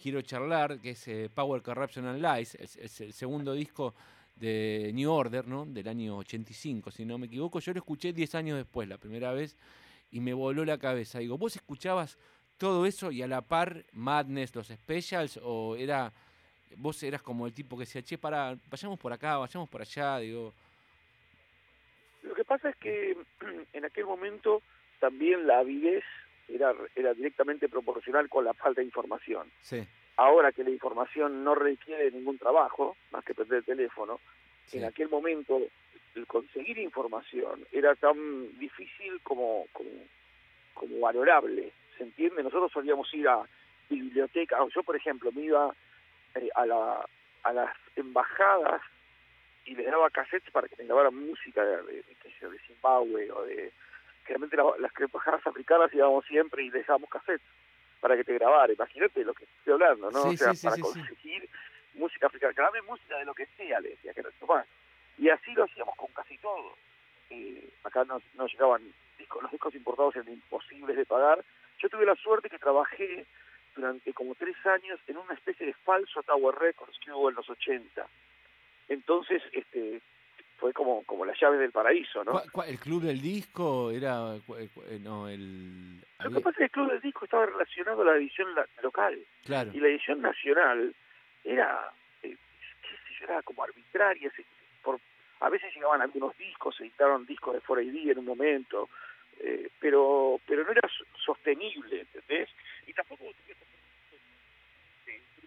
quiero 0.00 0.20
charlar, 0.22 0.78
que 0.80 0.90
es 0.90 1.08
eh, 1.08 1.30
Power, 1.34 1.62
Corruption 1.62 2.06
and 2.06 2.22
Lies, 2.22 2.54
es, 2.56 2.76
es 2.76 3.00
el 3.00 3.12
segundo 3.12 3.52
disco 3.52 3.94
de 4.36 4.90
New 4.94 5.10
Order, 5.10 5.46
¿no? 5.46 5.64
Del 5.64 5.88
año 5.88 6.18
85, 6.18 6.90
si 6.90 7.04
no 7.06 7.16
me 7.16 7.26
equivoco. 7.26 7.58
Yo 7.60 7.72
lo 7.72 7.78
escuché 7.78 8.12
10 8.12 8.34
años 8.34 8.58
después, 8.58 8.86
la 8.88 8.98
primera 8.98 9.32
vez, 9.32 9.56
y 10.10 10.20
me 10.20 10.34
voló 10.34 10.64
la 10.64 10.78
cabeza. 10.78 11.18
Digo, 11.20 11.38
¿vos 11.38 11.56
escuchabas 11.56 12.18
todo 12.58 12.84
eso 12.86 13.10
y 13.10 13.22
a 13.22 13.26
la 13.26 13.40
par 13.42 13.84
Madness, 13.92 14.54
los 14.54 14.68
Specials, 14.68 15.40
o 15.42 15.76
era 15.76 16.12
vos 16.76 17.02
eras 17.02 17.22
como 17.22 17.46
el 17.46 17.54
tipo 17.54 17.76
que 17.76 17.84
decía, 17.84 18.02
che, 18.02 18.18
para, 18.18 18.56
vayamos 18.70 18.98
por 18.98 19.12
acá, 19.12 19.38
vayamos 19.38 19.68
por 19.68 19.80
allá, 19.80 20.18
digo, 20.18 20.52
Lo 22.22 22.34
que 22.34 22.44
pasa 22.44 22.70
es 22.70 22.76
que 22.76 23.16
en 23.72 23.84
aquel 23.84 24.04
momento 24.04 24.62
también 24.98 25.46
la 25.46 25.58
avidez 25.58 26.04
era, 26.48 26.74
era 26.94 27.14
directamente 27.14 27.68
proporcional 27.68 28.28
con 28.28 28.44
la 28.44 28.54
falta 28.54 28.80
de 28.80 28.86
información. 28.86 29.50
sí, 29.60 29.86
Ahora 30.18 30.50
que 30.50 30.64
la 30.64 30.70
información 30.70 31.44
no 31.44 31.54
requiere 31.54 32.10
ningún 32.10 32.38
trabajo, 32.38 32.96
más 33.10 33.22
que 33.22 33.34
prender 33.34 33.58
el 33.58 33.64
teléfono, 33.64 34.18
sí, 34.64 34.78
en 34.78 34.84
aquel 34.84 35.10
momento 35.10 35.60
el 36.14 36.26
conseguir 36.26 36.78
información 36.78 37.66
era 37.70 37.94
tan 37.96 38.58
difícil 38.58 39.20
como, 39.22 39.66
como, 39.72 39.90
como 40.72 41.00
valorable, 41.00 41.70
¿se 41.98 42.04
entiende? 42.04 42.42
Nosotros 42.42 42.72
solíamos 42.72 43.12
ir 43.12 43.28
a 43.28 43.42
bibliotecas, 43.90 44.58
yo 44.74 44.82
por 44.82 44.96
ejemplo 44.96 45.30
me 45.32 45.42
iba 45.42 45.74
eh, 46.36 46.48
a, 46.54 46.66
la, 46.66 47.06
a 47.42 47.52
las 47.52 47.74
embajadas 47.96 48.80
y 49.64 49.74
les 49.74 49.86
daba 49.86 50.10
cassettes 50.10 50.50
para 50.52 50.68
que 50.68 50.76
me 50.76 50.84
grabaran 50.84 51.14
música 51.14 51.64
de, 51.64 51.82
de, 51.82 51.92
de, 52.02 52.48
de 52.50 52.58
Zimbabue 52.66 53.30
o 53.32 53.42
de... 53.44 53.72
Generalmente 54.24 54.56
la- 54.56 54.78
las 54.78 54.92
embajadas 55.00 55.46
africanas 55.46 55.92
íbamos 55.92 56.24
siempre 56.26 56.62
y 56.64 56.70
les 56.70 56.86
dábamos 56.86 57.10
cassettes 57.10 57.46
para 58.00 58.16
que 58.16 58.24
te 58.24 58.34
grabara. 58.34 58.72
Imagínate 58.72 59.24
lo 59.24 59.34
que 59.34 59.44
estoy 59.44 59.72
hablando, 59.74 60.10
¿no? 60.10 60.22
Sí, 60.22 60.34
o 60.34 60.36
sea, 60.36 60.54
sí, 60.54 60.66
para 60.66 60.76
sí, 60.76 60.82
conseguir 60.82 61.48
música 61.94 62.26
africana. 62.26 62.52
Grabame 62.52 62.82
música 62.82 63.18
de 63.18 63.24
lo 63.24 63.34
que 63.34 63.46
sea, 63.56 63.80
le 63.80 63.90
decía 63.90 64.12
que 64.14 64.20
era 64.20 64.30
más. 64.48 64.66
Y 65.18 65.28
así 65.30 65.52
lo 65.54 65.64
hacíamos 65.64 65.96
con 65.96 66.08
casi 66.12 66.36
todo. 66.38 66.76
Eh, 67.30 67.68
acá 67.84 68.04
no, 68.04 68.20
no 68.34 68.46
llegaban 68.46 68.82
discos, 69.18 69.42
los 69.42 69.50
discos 69.50 69.74
importados 69.74 70.14
eran 70.16 70.32
imposibles 70.32 70.96
de 70.96 71.06
pagar. 71.06 71.42
Yo 71.78 71.88
tuve 71.88 72.04
la 72.06 72.14
suerte 72.16 72.50
que 72.50 72.58
trabajé 72.58 73.26
durante 73.76 74.12
como 74.14 74.34
tres 74.34 74.56
años 74.66 74.98
en 75.06 75.18
una 75.18 75.34
especie 75.34 75.66
de 75.66 75.74
falso 75.74 76.22
Tower 76.22 76.54
Records 76.56 76.98
que 77.04 77.12
hubo 77.12 77.28
en 77.30 77.36
los 77.36 77.48
80. 77.48 78.06
Entonces, 78.88 79.42
este 79.52 80.00
fue 80.58 80.72
como 80.72 81.04
como 81.04 81.24
la 81.26 81.34
llave 81.38 81.58
del 81.58 81.70
paraíso, 81.72 82.24
¿no? 82.24 82.32
¿Cuál- 82.32 82.50
cuál- 82.50 82.68
¿El 82.70 82.78
club 82.78 83.02
del 83.02 83.20
disco 83.20 83.90
era, 83.90 84.36
eh, 84.36 84.68
eh, 84.88 84.98
no, 85.02 85.28
el... 85.28 86.00
Lo 86.20 86.30
que 86.30 86.40
pasa 86.40 86.50
es 86.50 86.56
que 86.56 86.64
el 86.64 86.70
club 86.70 86.90
del 86.92 87.00
disco 87.02 87.24
estaba 87.26 87.44
relacionado 87.46 88.02
a 88.02 88.04
la 88.06 88.16
edición 88.16 88.48
local. 88.82 89.18
claro, 89.44 89.70
y 89.74 89.80
la 89.80 89.88
edición 89.88 90.22
nacional 90.22 90.94
era, 91.44 91.92
eh, 92.22 92.36
qué 92.82 92.88
sé 92.88 93.14
yo, 93.20 93.24
era 93.26 93.42
como 93.42 93.62
arbitraria. 93.64 94.30
se- 94.34 94.46
por, 94.82 94.98
a 95.40 95.50
veces 95.50 95.74
llegaban 95.74 96.00
algunos 96.00 96.34
discos, 96.38 96.74
se 96.76 96.84
editaron 96.84 97.26
discos 97.26 97.52
de 97.54 97.60
4AD 97.60 98.12
en 98.12 98.18
un 98.18 98.24
momento, 98.24 98.88
eh, 99.40 99.68
pero 99.80 100.40
pero 100.46 100.64
no 100.64 100.72
era 100.72 100.88
so- 100.88 101.04
sostenible, 101.24 102.00
¿entendés? 102.00 102.48
Y 102.86 102.92
tampoco 102.92 103.24
un 103.24 103.32
grupo 103.32 103.64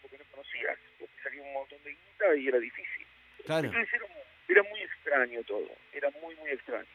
que 0.09 0.17
no 0.17 0.23
conocías, 0.31 0.77
porque 0.99 1.13
salía 1.23 1.41
un 1.41 1.53
montón 1.53 1.77
de 1.83 1.91
guita 1.91 2.35
y 2.35 2.47
era 2.47 2.59
difícil. 2.59 3.05
claro. 3.45 3.67
Entonces 3.67 3.93
era, 3.93 4.05
era 4.47 4.63
muy 4.63 4.79
extraño 4.81 5.43
todo, 5.43 5.69
era 5.93 6.09
muy, 6.21 6.35
muy 6.35 6.49
extraño. 6.51 6.87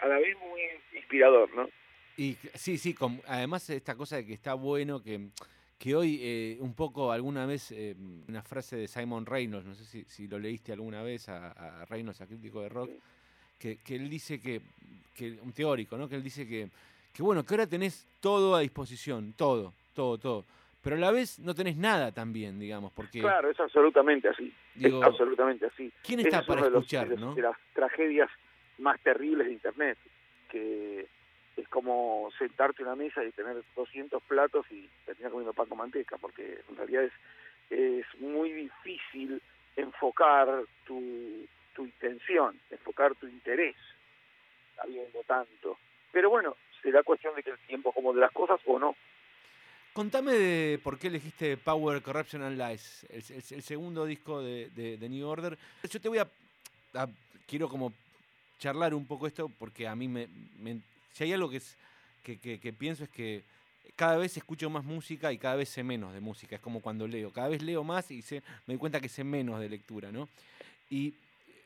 A 0.00 0.08
la 0.08 0.18
vez 0.18 0.36
muy 0.38 0.60
inspirador, 0.92 1.54
¿no? 1.54 1.68
Y 2.16 2.36
sí, 2.54 2.78
sí, 2.78 2.94
además 3.26 3.68
esta 3.70 3.96
cosa 3.96 4.16
de 4.16 4.26
que 4.26 4.34
está 4.34 4.54
bueno 4.54 5.02
que, 5.02 5.28
que 5.78 5.94
hoy 5.94 6.20
eh, 6.22 6.56
un 6.60 6.74
poco 6.74 7.10
alguna 7.10 7.44
vez 7.46 7.72
eh, 7.72 7.94
una 8.28 8.42
frase 8.42 8.76
de 8.76 8.88
Simon 8.88 9.26
Reynolds, 9.26 9.66
no 9.66 9.74
sé 9.74 9.84
si, 9.84 10.04
si 10.04 10.28
lo 10.28 10.38
leíste 10.38 10.72
alguna 10.72 11.02
vez 11.02 11.28
a, 11.28 11.50
a 11.52 11.84
Reynolds, 11.86 12.20
a 12.20 12.26
crítico 12.26 12.62
de 12.62 12.68
rock, 12.68 12.90
que, 13.64 13.78
que 13.78 13.96
él 13.96 14.10
dice 14.10 14.38
que, 14.42 14.60
que, 15.16 15.38
un 15.42 15.52
teórico, 15.54 15.96
¿no? 15.96 16.06
Que 16.06 16.16
él 16.16 16.22
dice 16.22 16.46
que, 16.46 16.68
que 17.14 17.22
bueno, 17.22 17.46
que 17.46 17.54
ahora 17.54 17.66
tenés 17.66 18.06
todo 18.20 18.54
a 18.54 18.60
disposición, 18.60 19.32
todo, 19.38 19.72
todo, 19.94 20.18
todo. 20.18 20.44
Pero 20.82 20.96
a 20.96 20.98
la 20.98 21.10
vez 21.10 21.38
no 21.38 21.54
tenés 21.54 21.74
nada 21.78 22.12
también, 22.12 22.60
digamos, 22.60 22.92
porque 22.92 23.20
Claro, 23.20 23.48
es 23.50 23.58
absolutamente 23.58 24.28
así. 24.28 24.52
digo, 24.74 25.00
es 25.00 25.06
absolutamente 25.06 25.64
así. 25.64 25.90
¿quién 26.02 26.20
está 26.20 26.40
es 26.40 26.46
para 26.46 26.60
los- 26.68 26.72
escuchar, 26.82 27.08
de 27.08 27.16
los- 27.16 27.20
no? 27.24 27.34
de 27.34 27.40
las 27.40 27.56
tragedias 27.72 28.28
más 28.76 29.00
terribles 29.00 29.46
de 29.46 29.54
Internet, 29.54 29.96
que 30.50 31.06
es 31.56 31.68
como 31.70 32.28
sentarte 32.38 32.82
a 32.82 32.86
una 32.88 32.96
mesa 32.96 33.24
y 33.24 33.30
tener 33.32 33.62
200 33.74 34.22
platos 34.24 34.66
y 34.70 34.86
terminar 35.06 35.30
comiendo 35.32 35.54
pan 35.54 35.68
con 35.70 35.78
manteca, 35.78 36.18
porque 36.18 36.58
en 36.68 36.76
realidad 36.76 37.04
es, 37.04 37.12
es 37.70 38.20
muy 38.20 38.52
difícil 38.52 39.40
enfocar 39.74 40.48
tu, 40.86 41.00
tu 41.74 41.84
intención, 41.84 42.58
enfocar 42.70 43.14
tu 43.16 43.26
interés, 43.26 43.74
habiendo 44.82 45.22
tanto. 45.24 45.78
Pero 46.12 46.30
bueno, 46.30 46.56
será 46.82 47.02
cuestión 47.02 47.34
de 47.34 47.42
que 47.42 47.50
el 47.50 47.58
tiempo 47.66 47.90
acomode 47.90 48.20
las 48.20 48.32
cosas 48.32 48.60
o 48.66 48.78
no. 48.78 48.96
Contame 49.92 50.32
de 50.32 50.78
por 50.82 50.98
qué 50.98 51.06
elegiste 51.06 51.56
Power, 51.56 52.02
Corruption 52.02 52.42
and 52.42 52.58
Lies, 52.58 53.04
el, 53.10 53.22
el- 53.36 53.44
el 53.58 53.62
segundo 53.62 54.04
disco 54.04 54.42
de, 54.42 54.68
de- 54.70 54.96
de 54.96 55.08
New 55.08 55.26
Order. 55.26 55.56
Yo 55.88 56.00
te 56.00 56.08
voy 56.08 56.18
a, 56.18 56.28
a- 56.94 57.08
Quiero 57.46 57.68
como 57.68 57.92
charlar 58.58 58.94
un 58.94 59.06
poco 59.06 59.26
esto 59.26 59.50
porque 59.58 59.86
a 59.86 59.94
mí 59.94 60.08
me, 60.08 60.26
me- 60.58 60.80
si 61.12 61.24
hay 61.24 61.32
algo 61.34 61.48
que, 61.50 61.58
es, 61.58 61.76
que, 62.24 62.38
que- 62.38 62.58
que 62.58 62.72
pienso 62.72 63.04
es 63.04 63.10
que 63.10 63.42
cada 63.96 64.16
vez 64.16 64.36
escucho 64.36 64.68
más 64.70 64.82
música 64.82 65.30
y 65.32 65.38
cada 65.38 65.54
vez 65.54 65.68
sé 65.68 65.84
menos 65.84 66.12
de 66.12 66.20
música. 66.20 66.56
Es 66.56 66.62
como 66.62 66.80
cuando 66.80 67.06
leo. 67.06 67.30
Cada 67.30 67.48
vez 67.48 67.62
leo 67.62 67.84
más 67.84 68.10
y 68.10 68.22
sé, 68.22 68.42
me 68.66 68.74
doy 68.74 68.78
cuenta 68.78 69.00
que 69.00 69.08
sé 69.08 69.22
menos 69.22 69.60
de 69.60 69.68
lectura, 69.68 70.10
¿no? 70.10 70.28
Y 70.90 71.14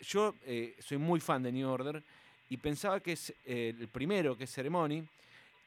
yo 0.00 0.34
eh, 0.46 0.74
soy 0.80 0.98
muy 0.98 1.20
fan 1.20 1.42
de 1.42 1.52
New 1.52 1.68
Order 1.68 2.02
y 2.50 2.56
pensaba 2.56 3.00
que 3.00 3.12
es 3.12 3.32
eh, 3.44 3.74
el 3.78 3.88
primero, 3.88 4.36
que 4.36 4.44
es 4.44 4.52
Ceremony, 4.52 5.02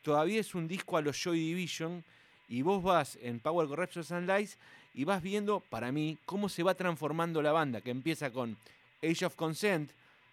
todavía 0.02 0.40
es 0.40 0.56
un 0.56 0.68
disco 0.68 0.98
a 0.98 1.02
los 1.02 1.22
Joy 1.22 1.40
Division 1.40 2.04
y 2.50 2.62
vos 2.62 2.82
vas 2.82 3.18
en 3.22 3.40
Power 3.40 3.68
Corruption 3.68 4.06
and 4.12 4.30
Lies 4.30 4.58
y 4.94 5.04
vas 5.06 5.22
viendo, 5.22 5.62
para 5.70 5.92
mí, 5.92 6.18
cómo 6.26 6.50
se 6.50 6.64
va 6.64 6.74
transformando 6.74 7.42
la 7.42 7.52
banda, 7.52 7.82
que 7.82 7.92
empieza 7.92 8.30
con 8.32 8.58
Age 9.02 9.26
of 9.26 9.36
Consent, 9.36 9.92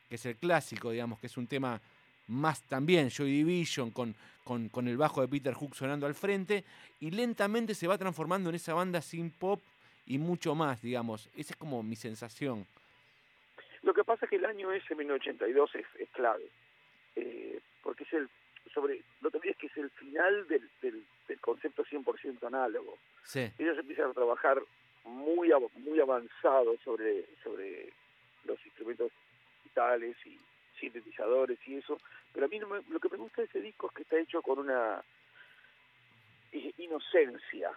que 0.08 0.16
es 0.16 0.26
el 0.26 0.36
clásico, 0.36 0.90
digamos, 0.90 1.20
que 1.20 1.28
es 1.28 1.36
un 1.36 1.46
tema 1.46 1.80
más 2.26 2.62
también 2.62 3.10
Joy 3.10 3.30
Division, 3.30 3.90
con, 3.90 4.14
con, 4.44 4.68
con 4.68 4.88
el 4.88 4.96
bajo 4.96 5.20
de 5.20 5.28
Peter 5.28 5.54
Hook 5.54 5.76
sonando 5.76 6.06
al 6.06 6.14
frente, 6.14 6.64
y 7.00 7.10
lentamente 7.10 7.74
se 7.74 7.86
va 7.86 7.96
transformando 7.98 8.50
en 8.50 8.56
esa 8.56 8.74
banda 8.74 9.00
sin 9.00 9.30
pop 9.30 9.60
y 10.06 10.18
mucho 10.18 10.54
más, 10.54 10.82
digamos. 10.82 11.28
Esa 11.36 11.52
es 11.52 11.56
como 11.56 11.82
mi 11.82 11.94
sensación. 11.94 12.66
Lo 13.88 13.94
que 13.94 14.04
pasa 14.04 14.26
es 14.26 14.30
que 14.30 14.36
el 14.36 14.44
año 14.44 14.70
ese, 14.70 14.94
1982, 14.94 15.74
es, 15.76 15.86
es 15.98 16.10
clave, 16.10 16.44
eh, 17.16 17.58
porque 17.82 18.04
es 18.04 18.12
el, 18.12 18.28
sobre, 18.74 19.00
no 19.22 19.30
te 19.30 19.38
olvides 19.38 19.56
que 19.56 19.68
es 19.68 19.76
el 19.78 19.88
final 19.92 20.46
del, 20.46 20.68
del, 20.82 21.02
del 21.26 21.40
concepto 21.40 21.82
100% 21.86 22.46
análogo. 22.48 22.98
Sí, 23.24 23.50
Ellos 23.58 23.78
empiezan 23.78 24.10
a 24.10 24.12
trabajar 24.12 24.60
muy 25.04 25.50
muy 25.76 26.00
avanzado 26.00 26.76
sobre, 26.84 27.24
sobre 27.42 27.90
los 28.44 28.58
instrumentos 28.66 29.10
digitales 29.64 30.14
y 30.26 30.38
sintetizadores 30.78 31.58
y 31.66 31.76
eso, 31.76 31.98
pero 32.34 32.44
a 32.44 32.48
mí 32.50 32.58
no 32.58 32.66
me- 32.68 32.82
lo 32.90 33.00
que 33.00 33.08
me 33.08 33.16
gusta 33.16 33.40
de 33.40 33.46
ese 33.48 33.62
disco 33.62 33.86
es 33.88 33.94
que 33.94 34.02
está 34.02 34.18
hecho 34.18 34.42
con 34.42 34.58
una 34.58 35.02
i- 36.52 36.74
inocencia 36.76 37.70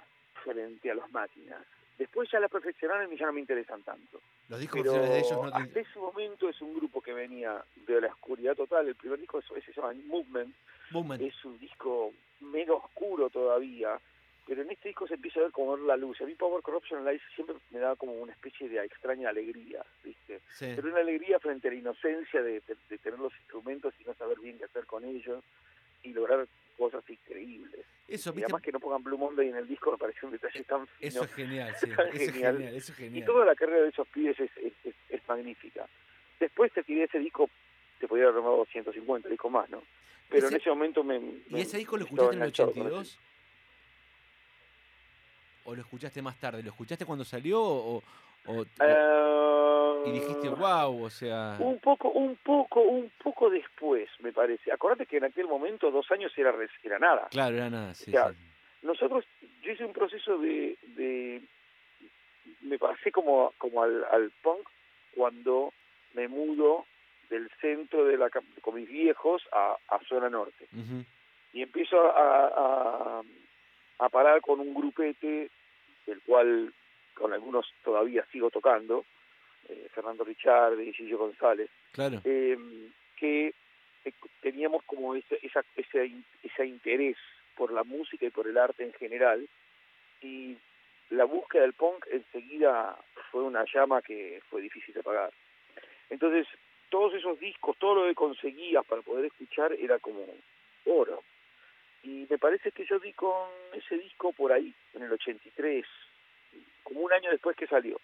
frente 0.44 0.92
a 0.92 0.96
las 0.96 1.10
máquinas. 1.12 1.66
Después 1.98 2.30
ya 2.30 2.42
la 2.42 2.50
perfeccionaron 2.50 3.14
y 3.14 3.18
ya 3.18 3.28
no 3.28 3.34
me 3.34 3.40
interesan 3.40 3.82
tanto. 3.84 4.20
Los 4.52 4.60
discos 4.60 4.82
Pero 4.82 4.94
de 4.94 5.20
ellos 5.20 5.32
no 5.32 5.44
hasta 5.56 5.80
ese 5.80 5.98
momento 6.00 6.50
es 6.50 6.62
un 6.62 6.76
grupo 6.76 7.02
que 7.02 7.14
venía 7.14 7.64
de 7.88 8.02
la 8.02 8.08
oscuridad 8.08 8.56
total. 8.56 8.88
El 8.88 8.96
primer 8.96 9.20
disco 9.20 9.40
es- 9.40 9.64
se 9.66 9.74
llama 9.74 9.94
Movement, 10.06 10.54
Movement. 10.92 11.22
es 11.24 11.46
un 11.46 11.58
disco 11.58 12.12
menos 12.42 12.84
oscuro 12.84 13.30
todavía, 13.30 13.98
pero 14.46 14.62
en 14.64 14.72
este 14.72 14.90
disco 14.90 15.08
se 15.08 15.14
empieza 15.14 15.40
a 15.40 15.44
ver 15.44 15.52
como 15.54 15.72
ver 15.78 15.86
la 15.86 15.96
luz. 15.96 16.20
A 16.22 16.26
mí 16.26 16.36
Power 16.36 16.62
Corruption 16.62 17.06
Live 17.06 17.22
siempre 17.34 17.56
me 17.72 17.80
da 17.80 17.96
como 17.96 18.12
una 18.14 18.34
especie 18.34 18.68
de 18.68 18.84
extraña 18.84 19.30
alegría, 19.30 19.86
¿viste? 20.04 20.42
Sí. 20.58 20.74
Pero 20.76 20.90
una 20.90 21.00
alegría 21.00 21.40
frente 21.40 21.70
a 21.70 21.72
la 21.72 21.78
inocencia 21.78 22.42
de, 22.42 22.60
de- 22.62 22.78
de 22.90 22.98
tener 22.98 23.20
los 23.20 23.34
instrumentos 23.38 23.94
y 24.00 24.04
no 24.04 24.14
saber 24.16 24.38
bien 24.40 24.58
qué 24.58 24.66
hacer 24.66 24.86
con 24.86 25.06
ellos 25.06 25.44
y 26.04 26.12
lograr 26.14 26.46
cosas 26.78 27.04
increíbles. 27.10 27.86
Eso, 28.08 28.30
Y 28.32 28.34
¿viste? 28.34 28.46
además 28.46 28.62
que 28.62 28.72
no 28.72 28.80
pongan 28.80 29.04
Blue 29.04 29.18
Monday 29.18 29.50
en 29.50 29.56
el 29.56 29.68
disco 29.68 29.92
me 29.92 29.98
pareció 29.98 30.28
un 30.28 30.34
detalle 30.34 30.64
tan 30.64 30.86
fino. 30.88 30.98
Eso 31.08 31.24
es 31.24 31.34
genial, 31.34 31.74
sí. 31.80 31.90
Eso 31.92 32.02
es 32.02 32.32
genial. 32.34 32.62
eso 32.62 32.76
es 32.94 33.00
Y 33.00 33.04
genial. 33.04 33.26
toda 33.26 33.46
la 33.46 33.56
carrera 33.56 33.82
de 33.84 33.90
esos 33.90 34.08
pibes 34.10 34.40
es, 34.40 34.52
es, 34.58 34.74
es- 34.84 34.96
es 35.10 35.22
magnífica. 35.28 35.88
Después 36.40 36.72
te 36.74 36.84
tiré 36.84 37.04
ese 37.04 37.20
disco, 37.20 37.50
te 38.00 38.08
podría 38.08 38.26
haber 38.28 38.38
armado 38.40 38.66
150 38.72 39.30
discos 39.30 39.52
más, 39.52 39.70
¿no? 39.70 39.84
Pero 40.30 40.48
Ese- 40.48 40.56
en 40.56 40.62
ese 40.62 40.70
momento 40.70 41.04
me... 41.04 41.18
¿Y 41.18 41.44
me- 41.50 41.62
ese 41.62 41.78
disco 41.78 41.98
lo 41.98 42.04
escuchaste 42.06 42.36
en 42.36 42.42
el 42.42 42.48
enganchado 42.48 42.72
con 42.72 42.82
82? 42.82 43.20
¿O 45.66 45.76
lo 45.76 45.82
escuchaste 45.82 46.22
más 46.22 46.40
tarde? 46.40 46.64
¿Lo 46.64 46.70
escuchaste 46.72 47.06
cuando 47.06 47.24
salió 47.24 47.62
o, 47.62 48.04
o- 48.46 48.62
o- 48.62 48.66
Eh, 48.80 50.04
y 50.06 50.12
dijiste, 50.14 50.50
wow, 50.50 51.04
o 51.04 51.10
sea... 51.10 51.58
Un 51.60 51.80
poco, 51.80 52.10
un 52.10 52.36
poco, 52.38 52.82
un 52.82 53.12
poco 53.24 53.50
después, 53.50 54.10
me 54.20 54.32
parece. 54.34 54.72
Acordate 54.72 55.06
que 55.06 55.18
en 55.18 55.26
aquel 55.26 55.48
momento, 55.48 55.92
dos 55.92 56.10
años 56.12 56.32
era, 56.38 56.54
era 56.84 56.98
nada. 57.00 57.28
Claro, 57.30 57.56
era 57.56 57.70
nada, 57.70 57.94
sí, 57.94 58.12
Ya. 58.12 58.30
sí. 58.30 58.36
Nosotros, 58.82 59.26
yo 59.62 59.72
hice 59.72 59.86
un 59.86 59.94
proceso 59.94 60.40
de, 60.40 60.76
de 60.96 61.42
me 62.62 62.80
pasé 62.80 63.12
como, 63.12 63.54
como 63.60 63.84
al, 63.84 64.04
al 64.12 64.32
punk 64.42 64.68
cuando 65.16 65.72
me 66.16 66.28
mudo 66.28 66.86
del 67.30 67.48
centro 67.62 68.06
de 68.06 68.18
la 68.18 68.30
con 68.30 68.76
mis 68.76 68.88
viejos 68.90 69.44
a, 69.52 69.76
a 69.88 70.00
zona 70.10 70.30
norte 70.30 70.68
y 71.54 71.62
empiezo 71.62 71.98
a, 72.12 72.48
a, 72.48 73.22
a 74.00 74.10
parar 74.10 74.42
con 74.42 74.60
un 74.60 74.74
grupete 74.74 75.50
del 76.08 76.22
cual 76.24 76.74
con 77.14 77.34
algunos 77.34 77.72
todavía 77.84 78.26
sigo 78.32 78.50
tocando 78.50 79.06
eh, 79.70 79.88
Fernando 79.94 80.24
Richard 80.24 80.80
y 80.80 80.94
Gillo 80.94 81.18
González 81.18 81.70
Claro, 81.92 82.22
eh, 82.24 82.58
que 83.16 83.54
eh, 84.06 84.14
teníamos 84.42 84.84
como 84.84 85.16
ese, 85.16 85.40
esa, 85.44 85.64
ese, 85.76 86.12
ese 86.44 86.66
interés 86.66 87.18
por 87.56 87.72
la 87.72 87.84
música 87.84 88.26
y 88.26 88.32
por 88.32 88.48
el 88.48 88.58
arte 88.58 88.84
en 88.84 88.94
general 88.94 89.48
y 90.22 90.58
la 91.10 91.26
búsqueda 91.26 91.64
del 91.64 91.74
punk 91.74 92.06
enseguida 92.12 92.98
fue 93.32 93.44
una 93.44 93.66
llama 93.66 94.02
que 94.02 94.42
fue 94.50 94.62
difícil 94.62 94.94
de 94.94 95.02
apagar. 95.02 95.32
Entonces, 96.10 96.48
todos 96.90 97.14
esos 97.14 97.40
discos, 97.40 97.78
todo 97.78 97.96
lo 97.96 98.08
que 98.08 98.16
conseguías 98.16 98.86
para 98.86 99.02
poder 99.02 99.26
escuchar 99.26 99.74
era 99.74 100.00
como 100.00 100.26
oro. 100.86 101.24
Y 102.04 102.26
me 102.30 102.38
parece 102.38 102.72
que 102.72 102.86
yo 102.86 103.00
di 103.00 103.14
con 103.14 103.50
ese 103.74 103.98
disco 103.98 104.34
por 104.34 104.52
ahí, 104.52 104.74
en 104.94 105.04
el 105.04 105.12
83, 105.12 105.86
como 106.84 107.02
un 107.02 107.14
año 107.14 107.30
después 107.32 107.56
que 107.56 107.68
salió. 107.68 108.00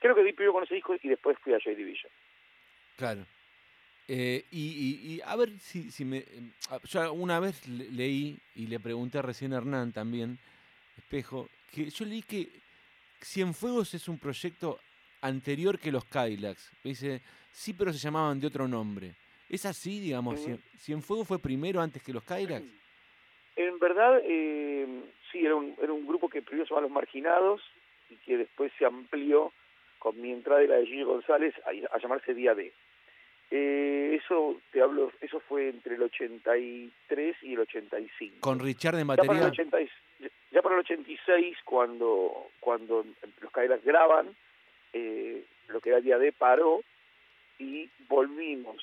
Creo 0.00 0.14
que 0.14 0.22
di 0.24 0.32
primero 0.32 0.52
con 0.52 0.64
ese 0.64 0.74
disco 0.76 0.94
y 1.02 1.08
después 1.08 1.36
fui 1.42 1.52
a 1.54 1.58
Joy 1.58 1.74
Division. 1.74 2.10
claro. 2.96 3.24
Eh, 4.10 4.46
y, 4.50 4.62
y- 4.62 5.14
y 5.16 5.20
a 5.22 5.36
ver 5.36 5.50
si, 5.60 5.90
si 5.90 6.02
me... 6.02 6.18
em, 6.18 6.50
ah, 6.70 6.80
Yo 6.84 7.12
una 7.12 7.40
vez 7.40 7.68
le- 7.68 7.90
leí 7.90 8.38
y 8.54 8.66
le 8.66 8.80
pregunté 8.80 9.20
recién 9.20 9.52
a 9.52 9.58
Hernán 9.58 9.92
también, 9.92 10.38
Espejo, 10.96 11.46
que 11.70 11.90
yo 11.90 12.06
leí 12.06 12.22
que 12.22 12.48
Cienfuegos 13.22 13.92
es 13.92 14.08
un 14.08 14.18
proyecto 14.18 14.80
anterior 15.20 15.78
que 15.78 15.92
los 15.92 16.06
Kylax. 16.06 16.72
Me 16.84 16.90
Dice, 16.90 17.20
sí, 17.52 17.74
pero 17.74 17.92
se 17.92 17.98
llamaban 17.98 18.40
de 18.40 18.46
otro 18.46 18.66
nombre. 18.66 19.14
¿Es 19.46 19.66
así, 19.66 20.00
digamos? 20.00 20.40
Ujú. 20.40 20.52
Cien- 20.52 20.62
¿Cienfuegos 20.78 21.28
fue 21.28 21.38
primero 21.38 21.78
antes 21.82 22.02
que 22.02 22.12
los 22.14 22.24
Kylax? 22.24 22.64
En 23.56 23.78
verdad, 23.78 24.22
eh, 24.24 25.02
sí, 25.30 25.44
era 25.44 25.54
un, 25.54 25.74
era 25.82 25.92
un 25.92 26.06
grupo 26.06 26.30
que 26.30 26.40
primero 26.40 26.66
se 26.66 26.70
llama 26.72 26.82
Los 26.86 26.92
Marginados 26.92 27.60
y 28.10 28.16
que 28.16 28.36
después 28.38 28.72
se 28.78 28.84
amplió 28.84 29.52
con 29.98 30.20
mi 30.20 30.30
entrada 30.32 30.62
y 30.62 30.68
la 30.68 30.76
de 30.76 30.86
Gillo 30.86 31.06
González 31.06 31.54
a, 31.64 31.70
a 31.94 31.98
llamarse 31.98 32.34
Día 32.34 32.54
D. 32.54 32.72
Eh, 33.50 34.20
eso 34.22 34.60
te 34.72 34.82
hablo, 34.82 35.10
eso 35.22 35.40
fue 35.40 35.68
entre 35.70 35.94
el 35.94 36.02
83 36.02 37.36
y 37.42 37.52
el 37.54 37.60
85. 37.60 38.36
Con 38.40 38.58
Richard 38.60 38.96
en 38.98 39.06
ya 39.08 39.14
para 39.16 39.22
el 39.22 39.28
batería. 39.28 39.48
80 39.48 39.80
y- 39.80 39.90
ya 40.50 40.62
para 40.62 40.74
el 40.76 40.80
86 40.80 41.56
cuando 41.64 42.48
cuando 42.60 43.04
los 43.40 43.50
Cadillacs 43.52 43.84
graban 43.84 44.34
eh, 44.92 45.44
lo 45.68 45.80
que 45.80 45.90
era 45.90 46.00
Día 46.00 46.18
D 46.18 46.32
paró 46.32 46.82
y 47.58 47.88
volvimos 48.08 48.76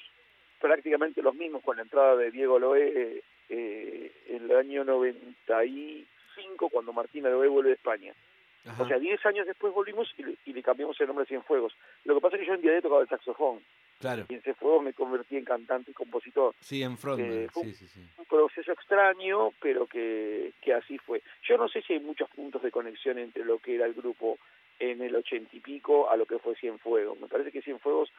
prácticamente 0.59 1.21
los 1.21 1.35
mismos 1.35 1.61
con 1.63 1.75
la 1.77 1.83
entrada 1.83 2.15
de 2.15 2.31
Diego 2.31 2.57
Loé 2.59 3.21
eh, 3.49 4.11
en 4.29 4.43
el 4.49 4.55
año 4.55 4.83
95 4.83 6.69
cuando 6.69 6.93
Martina 6.93 7.29
Loé 7.29 7.47
vuelve 7.47 7.69
de 7.69 7.75
España 7.75 8.13
Ajá, 8.67 8.83
o 8.83 8.87
sea 8.87 8.97
10 8.99 9.23
años 9.25 9.45
después 9.45 9.73
volvimos 9.73 10.11
y 10.17 10.23
le, 10.23 10.35
y 10.45 10.53
le 10.53 10.63
cambiamos 10.63 10.99
el 10.99 11.07
nombre 11.07 11.23
a 11.23 11.27
Cienfuegos 11.27 11.75
lo 12.03 12.15
que 12.15 12.21
pasa 12.21 12.35
es 12.35 12.41
que 12.41 12.47
yo 12.47 12.53
en 12.55 12.61
Día 12.61 12.71
D 12.71 12.81
tocaba 12.81 13.01
el 13.01 13.07
saxofón 13.07 13.61
claro. 13.99 14.25
y 14.27 14.33
en 14.33 14.41
Cienfuegos 14.41 14.83
me 14.83 14.93
convertí 14.93 15.37
en 15.37 15.45
cantante 15.45 15.91
y 15.91 15.93
compositor 15.93 16.55
Sí, 16.61 16.81
en 16.81 16.97
Frontman. 16.97 17.31
eh, 17.31 17.47
sí, 17.53 17.73
sí, 17.73 17.87
sí. 17.87 17.99
un 18.17 18.25
proceso 18.25 18.71
extraño, 18.71 19.51
pero 19.61 19.85
que, 19.87 20.51
que 20.61 20.73
así 20.73 20.97
fue. 20.97 21.21
Yo 21.47 21.57
no 21.57 21.67
sé 21.69 21.81
si 21.83 21.93
hay 21.93 21.99
muchos 21.99 22.29
puntos 22.29 22.63
de 22.63 22.71
conexión 22.71 23.17
entre 23.19 23.45
lo 23.45 23.59
que 23.59 23.75
era 23.75 23.85
el 23.85 23.93
grupo 23.93 24.37
en 24.79 25.01
el 25.01 25.15
ochenta 25.15 25.55
y 25.55 25.59
pico 25.59 26.09
a 26.09 26.17
lo 26.17 26.25
que 26.25 26.39
fue 26.39 26.55
Cienfuegos. 26.55 27.19
Me 27.19 27.27
parece 27.27 27.51
que 27.51 27.61
Cienfuegos 27.61 28.11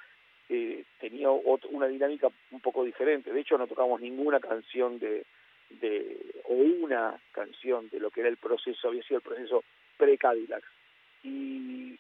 eh, 0.49 0.85
tenía 1.01 1.29
ot- 1.29 1.67
una 1.71 1.87
dinámica 1.89 2.29
un 2.53 2.61
poco 2.61 2.85
diferente. 2.85 3.33
De 3.33 3.41
hecho, 3.41 3.59
no 3.59 3.67
tocamos 3.67 4.01
ninguna 4.01 4.39
canción 4.41 4.99
de, 5.01 5.25
de 5.71 6.17
o 6.45 6.55
una 6.55 7.21
canción 7.33 7.89
de 7.91 7.99
lo 8.01 8.11
que 8.11 8.21
era 8.21 8.29
el 8.29 8.37
proceso, 8.37 8.89
había 8.89 9.03
sido 9.03 9.17
el 9.19 9.23
proceso 9.25 9.65
pre-Cadillac. 9.97 10.63
Y, 11.23 11.99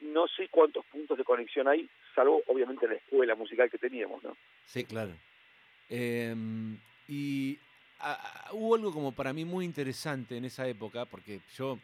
no 0.00 0.28
sé 0.28 0.48
cuántos 0.48 0.84
puntos 0.86 1.18
de 1.18 1.24
conexión 1.24 1.68
hay, 1.68 1.88
salvo 2.14 2.42
obviamente 2.46 2.86
la 2.86 2.94
escuela 2.94 3.34
musical 3.34 3.70
que 3.70 3.78
teníamos, 3.78 4.22
¿no? 4.22 4.36
Sí, 4.66 4.84
claro. 4.84 5.12
Em, 5.88 6.78
y 7.08 7.58
ah, 8.00 8.50
hubo 8.52 8.74
algo 8.74 8.92
como 8.92 9.12
para 9.12 9.32
mí 9.32 9.44
muy 9.44 9.64
interesante 9.64 10.36
en 10.36 10.44
esa 10.44 10.68
época, 10.68 11.06
porque 11.06 11.40
yo 11.56 11.78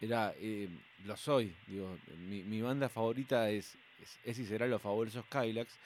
era, 0.00 0.34
eh, 0.38 0.68
lo 1.04 1.16
soy, 1.16 1.54
digo, 1.66 1.96
mi, 2.28 2.42
mi 2.42 2.60
banda 2.60 2.88
favorita 2.88 3.48
es, 3.50 3.76
es, 4.24 4.38
y 4.38 4.44
será 4.44 4.66
los 4.66 4.82
fabulosos 4.82 5.24
Kylax, 5.26 5.78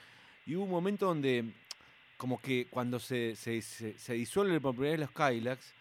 y 0.46 0.56
hubo 0.56 0.64
un 0.64 0.70
momento 0.70 1.06
donde, 1.06 1.44
como 2.16 2.40
que 2.40 2.66
cuando 2.70 2.98
se, 2.98 3.36
se, 3.36 3.60
se, 3.60 3.98
se 3.98 4.14
disuelve 4.14 4.60
por 4.60 4.74
primera 4.74 4.92
vez 4.92 5.00
los 5.00 5.10
Kylax, 5.10 5.74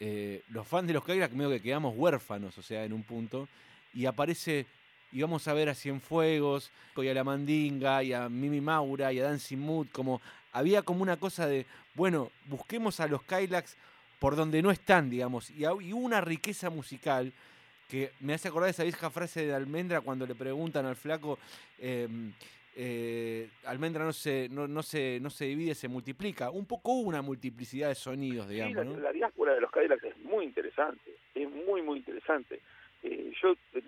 eh, 0.00 0.42
los 0.48 0.66
fans 0.66 0.88
de 0.88 0.94
los 0.94 1.04
Kylax 1.04 1.34
medio 1.34 1.50
que 1.50 1.60
quedamos 1.60 1.94
huérfanos, 1.96 2.56
o 2.58 2.62
sea, 2.62 2.84
en 2.84 2.92
un 2.92 3.02
punto, 3.02 3.48
y 3.94 4.06
aparece 4.06 4.66
íbamos 5.12 5.46
a 5.48 5.54
ver 5.54 5.68
a 5.68 5.74
Cienfuegos, 5.74 6.70
y 6.96 7.08
a 7.08 7.14
La 7.14 7.24
Mandinga, 7.24 8.02
y 8.02 8.12
a 8.12 8.28
Mimi 8.28 8.60
Maura, 8.60 9.12
y 9.12 9.20
a 9.20 9.24
Dancing 9.24 9.58
Mood, 9.58 9.88
como 9.92 10.20
había 10.52 10.82
como 10.82 11.02
una 11.02 11.16
cosa 11.16 11.46
de, 11.46 11.66
bueno, 11.94 12.30
busquemos 12.46 13.00
a 13.00 13.06
los 13.06 13.22
Kylax 13.22 13.76
por 14.18 14.36
donde 14.36 14.62
no 14.62 14.70
están, 14.70 15.08
digamos, 15.10 15.50
y, 15.50 15.64
y 15.64 15.92
una 15.92 16.20
riqueza 16.20 16.70
musical 16.70 17.32
que 17.88 18.12
me 18.20 18.34
hace 18.34 18.48
acordar 18.48 18.70
esa 18.70 18.84
vieja 18.84 19.10
frase 19.10 19.44
de 19.46 19.54
Almendra 19.54 20.00
cuando 20.00 20.26
le 20.26 20.34
preguntan 20.34 20.86
al 20.86 20.94
flaco, 20.94 21.38
em, 21.78 22.32
eh, 22.76 23.48
Almendra 23.64 24.04
no 24.04 24.12
se, 24.12 24.48
no, 24.48 24.68
no, 24.68 24.82
se, 24.82 25.18
no 25.20 25.30
se 25.30 25.46
divide, 25.46 25.74
se 25.74 25.88
multiplica. 25.88 26.50
Un 26.50 26.66
poco 26.66 26.92
hubo 26.92 27.08
una 27.08 27.22
multiplicidad 27.22 27.88
de 27.88 27.94
sonidos, 27.94 28.46
Sí, 28.46 28.54
digamos, 28.54 28.76
la, 28.76 28.84
¿no? 28.84 28.96
la 28.98 29.12
diáspora 29.12 29.54
de 29.54 29.60
los 29.60 29.70
Cadillacs 29.70 30.04
es 30.04 30.16
muy 30.18 30.44
interesante, 30.44 31.10
es 31.34 31.50
muy, 31.50 31.82
muy 31.82 31.98
interesante. 31.98 32.60
Eh, 33.02 33.32
yo 33.42 33.52
eh, 33.74 33.82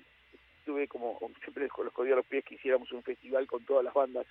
tuve 0.64 0.88
como, 0.88 1.18
siempre 1.42 1.68
con 1.68 1.84
los 1.84 1.94
códigos 1.94 2.14
a 2.14 2.16
los 2.16 2.26
pies 2.26 2.44
que 2.44 2.56
hiciéramos 2.56 2.90
un 2.92 3.02
festival 3.02 3.46
con 3.46 3.64
todas 3.64 3.84
las 3.84 3.94
bandas 3.94 4.26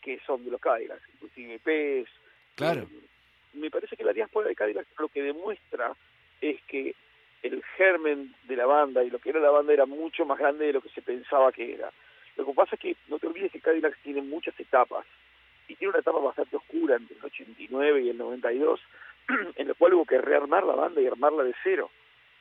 que 0.00 0.18
son 0.26 0.44
de 0.44 0.50
los 0.50 0.60
Cadillacs, 0.60 1.02
inclusive 1.14 1.58
PES. 1.58 2.08
Claro. 2.54 2.82
Eh, 2.82 3.06
me 3.54 3.70
parece 3.70 3.96
que 3.96 4.04
la 4.04 4.12
diáspora 4.12 4.48
de 4.48 4.54
Cadillacs 4.54 4.88
lo 4.98 5.08
que 5.08 5.22
demuestra 5.22 5.94
es 6.40 6.60
que 6.62 6.94
el 7.42 7.62
germen 7.76 8.34
de 8.44 8.56
la 8.56 8.66
banda 8.66 9.02
y 9.02 9.10
lo 9.10 9.18
que 9.18 9.30
era 9.30 9.40
la 9.40 9.50
banda 9.50 9.72
era 9.72 9.86
mucho 9.86 10.24
más 10.24 10.38
grande 10.38 10.66
de 10.66 10.72
lo 10.74 10.80
que 10.80 10.90
se 10.90 11.02
pensaba 11.02 11.52
que 11.52 11.74
era. 11.74 11.90
Lo 12.40 12.46
que 12.46 12.54
pasa 12.54 12.74
es 12.76 12.80
que 12.80 12.96
no 13.08 13.18
te 13.18 13.26
olvides 13.26 13.52
que 13.52 13.60
Cadillacs 13.60 13.98
tiene 14.02 14.22
muchas 14.22 14.58
etapas 14.58 15.04
y 15.68 15.74
tiene 15.76 15.90
una 15.90 16.00
etapa 16.00 16.18
bastante 16.18 16.56
oscura 16.56 16.96
entre 16.96 17.16
el 17.16 17.24
89 17.24 18.02
y 18.02 18.10
el 18.10 18.18
92 18.18 18.80
en 19.56 19.68
la 19.68 19.74
cual 19.74 19.94
hubo 19.94 20.04
que 20.04 20.20
rearmar 20.20 20.64
la 20.64 20.74
banda 20.74 21.00
y 21.00 21.06
armarla 21.06 21.44
de 21.44 21.54
cero. 21.62 21.90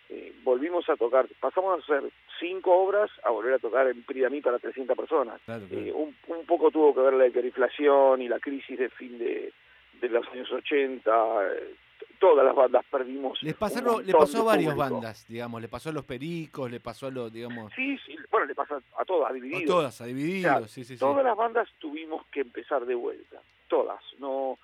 Eh, 0.09 0.33
volvimos 0.43 0.89
a 0.89 0.95
tocar, 0.95 1.27
pasamos 1.39 1.79
a 1.79 1.83
hacer 1.83 2.09
cinco 2.39 2.73
obras 2.75 3.11
a 3.23 3.29
volver 3.29 3.53
a 3.53 3.59
tocar 3.59 3.87
en 3.87 4.01
Pridamí 4.03 4.41
para 4.41 4.57
300 4.57 4.97
personas. 4.97 5.39
Claro, 5.45 5.67
claro. 5.67 5.85
Eh, 5.85 5.91
un, 5.93 6.15
un 6.27 6.45
poco 6.47 6.71
tuvo 6.71 6.95
que 6.95 7.01
ver 7.01 7.13
la 7.13 7.27
hiperinflación 7.27 8.21
y 8.21 8.27
la 8.27 8.39
crisis 8.39 8.79
del 8.79 8.89
fin 8.89 9.19
de, 9.19 9.53
de 10.01 10.09
los 10.09 10.27
años 10.29 10.51
80. 10.51 11.11
eh, 11.53 11.75
todas 12.19 12.45
las 12.45 12.55
bandas 12.55 12.85
perdimos. 12.91 13.41
Les, 13.43 13.55
pasaron, 13.55 14.05
le 14.05 14.13
pasó 14.13 14.41
a 14.41 14.43
varias 14.55 14.75
bandas, 14.75 15.25
digamos, 15.27 15.61
le 15.61 15.67
pasó 15.67 15.89
a 15.89 15.93
los 15.93 16.05
Pericos, 16.05 16.69
le 16.69 16.79
pasó 16.79 17.07
a 17.07 17.11
los, 17.11 17.31
digamos, 17.31 17.71
Sí, 17.75 17.97
sí, 18.05 18.15
bueno, 18.29 18.45
le 18.47 18.55
pasa 18.55 18.81
a 18.97 19.05
todas, 19.05 19.27
a 19.27 19.31
a 19.31 19.33
divididos. 19.33 19.65
todas, 19.65 20.01
a 20.01 20.05
Divididos, 20.05 20.55
O 20.55 20.59
sea, 20.59 20.67
sí, 20.67 20.83
sí, 20.83 20.93
sí. 20.95 20.99
Todas 20.99 21.23
las 21.23 21.35
bandas 21.37 21.67
tuvimos 21.79 22.25
que 22.27 22.41
empezar 22.41 22.85
de 22.85 22.95
vuelta, 22.95 23.41
todas, 23.67 24.01
no 24.19 24.57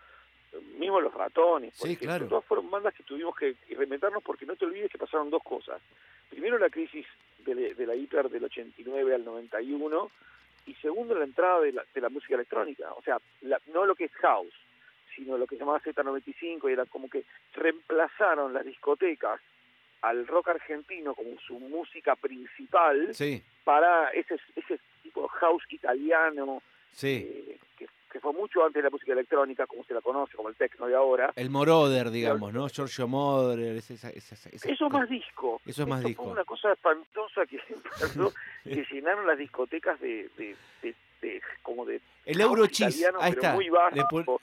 mismo 0.80 1.02
los 1.02 1.14
ratones, 1.14 1.78
por 1.78 1.88
Sí, 1.88 1.94
ejemplo, 1.94 2.08
claro. 2.16 2.28
todas 2.28 2.46
fueron 2.46 2.72
bandas 2.72 2.94
que 2.94 3.04
tuvimos 3.04 3.36
que 3.36 3.56
reinventarnos 3.70 4.24
porque 4.24 4.46
no 4.46 4.56
te 4.56 4.66
olvides 4.66 4.90
que 4.90 4.98
pasaron 4.98 5.30
dos 5.30 5.44
cosas. 5.44 5.82
Primero 6.30 6.58
la 6.58 6.70
crisis 6.70 7.06
de, 7.46 7.56
la- 7.56 7.74
de 7.74 7.86
la 7.86 7.94
hiper 7.96 8.30
del 8.30 8.46
89 8.46 9.16
al 9.16 9.26
91 9.26 10.10
y 10.68 10.74
segundo 10.76 11.14
la 11.14 11.26
entrada 11.26 11.60
de 11.60 11.74
la, 11.74 11.84
de 11.94 12.02
la 12.02 12.08
música 12.10 12.36
electrónica, 12.36 12.94
o 12.94 13.02
sea, 13.02 13.18
la- 13.42 13.60
no 13.74 13.86
lo 13.86 13.96
que 13.96 14.06
es 14.06 14.12
house, 14.14 14.54
sino 15.16 15.38
lo 15.38 15.48
que 15.48 15.56
se 15.56 15.60
llamaba 15.62 15.80
Z95 15.82 16.70
y 16.70 16.74
era 16.74 16.86
como 16.86 17.10
que 17.10 17.24
reemplazaron 17.54 18.54
las 18.54 18.66
discotecas 18.66 19.40
al 20.02 20.28
rock 20.28 20.50
argentino 20.50 21.16
como 21.16 21.32
su 21.40 21.60
música 21.60 22.16
principal 22.16 23.14
Sí, 23.16 23.42
para 23.64 24.10
ese 24.12 24.36
ese 24.56 24.80
tipo 25.04 25.24
de 25.24 25.30
house 25.30 25.64
italiano 25.70 26.62
sí. 26.92 27.26
eh, 27.28 27.58
que, 27.78 27.88
que 28.12 28.20
fue 28.20 28.34
mucho 28.34 28.64
antes 28.64 28.82
de 28.82 28.84
la 28.84 28.90
música 28.92 29.14
electrónica 29.14 29.66
como 29.66 29.84
se 29.84 29.94
la 29.94 30.02
conoce 30.02 30.36
como 30.36 30.50
el 30.50 30.56
techno 30.56 30.86
de 30.88 30.96
ahora 30.96 31.32
El 31.36 31.50
Moroder, 31.50 32.12
digamos, 32.12 32.54
¿no? 32.54 32.68
Giorgio 32.70 33.08
Moroder, 33.08 33.78
esa, 33.78 33.94
esa, 33.94 34.10
esa- 34.10 34.50
esa- 34.50 34.70
eso 34.70 34.86
es 34.88 34.94
más 34.94 35.10
disco 35.10 35.60
Eso 35.66 35.84
es 35.84 35.88
más 35.88 36.00
Esto 36.00 36.08
disco. 36.10 36.24
fue 36.24 36.32
una 36.34 36.46
cosa 36.46 36.72
espantosa 36.74 37.46
que 37.48 37.58
que 38.64 38.86
llenaron 38.92 39.26
las 39.26 39.38
discotecas 39.38 40.00
de, 40.00 40.30
de, 40.38 40.56
de- 40.84 40.96
de- 41.22 41.42
como 41.64 41.84
de 41.86 42.00
El 42.26 42.40
italiano, 42.42 43.18
ahí 43.22 43.32
está. 43.32 43.54
muy 43.54 43.70
bajo 43.70 44.40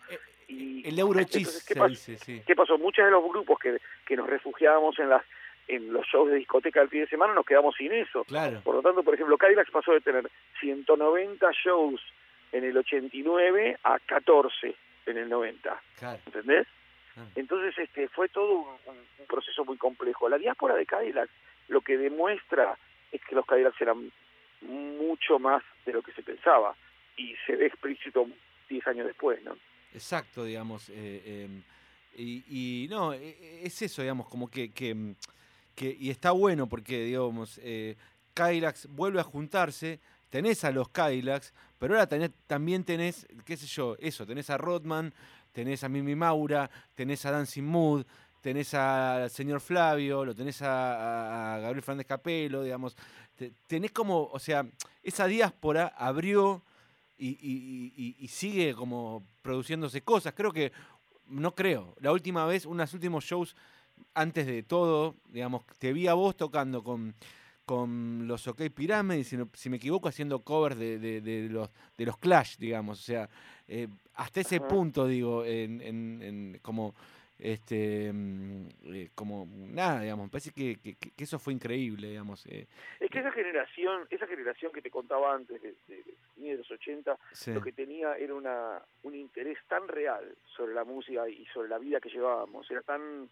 y 0.53 0.89
el 0.89 0.99
Eurochis 0.99 1.37
entonces, 1.37 1.65
¿qué 1.65 1.75
pasó? 1.75 1.89
dice, 1.89 2.19
sí. 2.19 2.43
¿Qué 2.47 2.55
pasó? 2.57 2.79
Muchos 2.79 3.05
de 3.05 3.11
los 3.11 3.23
grupos 3.25 3.59
que, 3.59 3.79
que 4.07 4.17
nos 4.17 4.29
refugiábamos 4.29 4.99
en 4.99 5.09
las 5.09 5.23
en 5.69 5.93
los 5.93 6.05
shows 6.07 6.29
de 6.29 6.37
discoteca 6.37 6.81
del 6.81 6.89
fin 6.89 7.01
de 7.03 7.07
semana 7.07 7.35
nos 7.35 7.47
quedamos 7.47 7.77
sin 7.77 7.93
eso 7.93 8.25
Claro, 8.25 8.61
Por 8.63 8.75
lo 8.75 8.83
tanto, 8.83 9.05
por 9.05 9.15
ejemplo, 9.15 9.39
Cadillacs 9.39 9.71
pasó 9.71 9.93
de 9.93 10.01
tener 10.01 10.29
190 10.61 11.51
shows 11.65 12.01
en 12.51 12.65
el 12.65 12.77
89 12.77 13.79
a 13.85 13.99
14 14.01 14.75
en 15.07 15.17
el 15.19 15.29
90, 15.29 15.81
claro. 15.99 16.19
¿entendés? 16.27 16.67
Ah. 17.17 17.25
Entonces 17.37 17.79
este 17.79 18.09
fue 18.09 18.29
todo 18.29 18.53
un, 18.53 18.67
un- 18.87 19.27
proceso 19.29 19.65
muy 19.65 19.77
complejo. 19.79 20.29
La 20.29 20.37
diáspora 20.37 20.75
de 20.75 20.85
Cadillacs 20.85 21.31
lo 21.69 21.81
que 21.81 21.97
demuestra 21.97 22.77
es 23.13 23.21
que 23.25 23.35
los 23.35 23.47
Cadillacs 23.47 23.81
eran 23.81 24.11
mucho 24.63 25.39
más 25.39 25.63
de 25.87 25.93
lo 25.93 26.03
que 26.03 26.13
se 26.13 26.23
pensaba 26.23 26.75
y 27.17 27.35
se 27.47 27.57
ve 27.57 27.67
explícito 27.67 28.27
10 28.69 28.87
años 28.89 29.07
después, 29.07 29.43
¿no? 29.43 29.57
Exacto, 29.95 30.45
digamos. 30.45 30.89
eh, 30.91 31.45
em, 31.45 31.63
y, 32.15 32.87
no, 32.91 33.13
e- 33.15 33.19
e- 33.41 33.67
es 33.67 33.81
eso, 33.83 34.03
digamos, 34.03 34.29
como 34.29 34.49
que, 34.49 34.71
que, 34.71 35.15
que- 35.75 35.97
y 35.99 36.11
está 36.11 36.33
bueno 36.33 36.69
porque, 36.69 37.05
digamos, 37.05 37.59
eh, 37.63 37.97
Kylax 38.35 38.87
vuelve 38.91 39.21
a 39.21 39.25
juntarse, 39.25 39.99
tenés 40.31 40.65
a 40.65 40.71
los 40.71 40.89
Kylax, 40.91 41.53
pero 41.79 41.95
ahora 41.95 42.09
tenés- 42.09 42.33
también 42.47 42.85
tenés, 42.85 43.27
qué 43.45 43.57
sé 43.57 43.67
yo, 43.67 43.97
eso, 43.99 44.27
tenés 44.27 44.51
a 44.51 44.59
Rodman, 44.59 45.13
tenés 45.53 45.85
a 45.85 45.89
Mimi 45.89 46.15
Maura, 46.15 46.71
tenés 46.95 47.25
a 47.27 47.31
Dancing 47.31 47.65
Mood, 47.65 48.05
tenés 48.43 48.75
al 48.75 49.31
señor 49.31 49.61
Flavio, 49.61 50.25
lo 50.25 50.35
tenés 50.35 50.61
a, 50.63 51.55
a- 51.55 51.59
Gabriel 51.61 51.83
Fernández 51.83 52.07
Capelo, 52.07 52.63
digamos, 52.63 52.97
te- 53.37 53.53
tenés 53.67 53.93
como, 53.93 54.25
o 54.25 54.39
sea, 54.39 54.67
esa 55.03 55.27
diáspora 55.27 55.95
abrió 55.97 56.63
y, 57.19 57.29
y- 57.41 57.93
y- 57.97 58.17
y 58.19 58.29
sigue 58.29 58.75
como 58.75 59.23
produciéndose 59.43 60.03
cosas. 60.03 60.33
Creo 60.35 60.53
que, 60.53 60.73
no 61.29 61.55
creo, 61.55 61.95
la 62.01 62.13
última 62.13 62.47
vez, 62.47 62.67
unos 62.67 62.93
últimos 62.95 63.25
shows, 63.25 63.55
antes 64.15 64.47
de 64.47 64.63
todo, 64.63 65.15
digamos, 65.29 65.65
te 65.79 65.93
vi 65.93 66.07
a 66.09 66.15
vos 66.15 66.37
tocando 66.37 66.83
con, 66.83 67.15
con 67.65 68.27
los 68.27 68.47
OK 68.49 68.63
Pyramid, 68.75 69.17
y 69.19 69.25
si, 69.25 69.37
no- 69.37 69.49
si 69.55 69.71
me 69.71 69.77
equivoco, 69.77 70.09
haciendo 70.09 70.41
covers 70.41 70.77
de, 70.79 70.99
de- 70.99 71.21
de 71.21 71.49
los, 71.49 71.71
de 71.97 72.07
los 72.07 72.17
Clash, 72.19 72.57
digamos. 72.59 72.99
O 73.01 73.03
sea, 73.03 73.29
eh, 73.69 73.89
hasta 74.15 74.41
ese 74.41 74.57
Ajá. 74.57 74.69
punto, 74.69 75.07
digo, 75.07 75.45
en, 75.45 75.81
en- 75.81 76.23
en 76.23 76.59
como... 76.63 76.95
Este, 77.39 78.13
mm, 78.13 78.67
eh, 78.85 79.09
como 79.17 79.49
nada, 79.53 80.03
digamos, 80.03 80.27
me 80.27 80.31
parece 80.31 80.53
que, 80.53 80.77
que- 80.77 80.95
que- 80.95 81.11
que 81.11 81.25
eso 81.25 81.41
fue 81.41 81.53
increíble, 81.53 82.11
digamos. 82.11 82.47
eh, 82.47 82.69
Es 83.01 83.11
que 83.11 83.19
esa 83.19 83.33
generación, 83.33 84.07
esa 84.11 84.29
generación 84.29 84.71
que 84.73 84.81
te 84.81 84.91
contaba 84.91 85.35
antes, 85.35 85.61
de 85.61 85.75
fines 86.43 86.59
de 86.59 86.59
los 86.59 86.71
80, 86.71 87.19
sí. 87.33 87.53
lo 87.53 87.63
que 87.63 87.73
tenía 87.73 88.17
era 88.17 88.35
una, 88.35 88.83
un 89.05 89.15
interés 89.15 89.59
tan 89.69 89.87
real 89.89 90.35
sobre 90.57 90.75
la 90.75 90.85
música 90.85 91.29
y 91.29 91.45
sobre 91.47 91.69
la 91.69 91.79
vida 91.79 92.01
que 92.01 92.11
llevábamos, 92.11 92.69
era 92.71 92.83
tan 92.83 93.29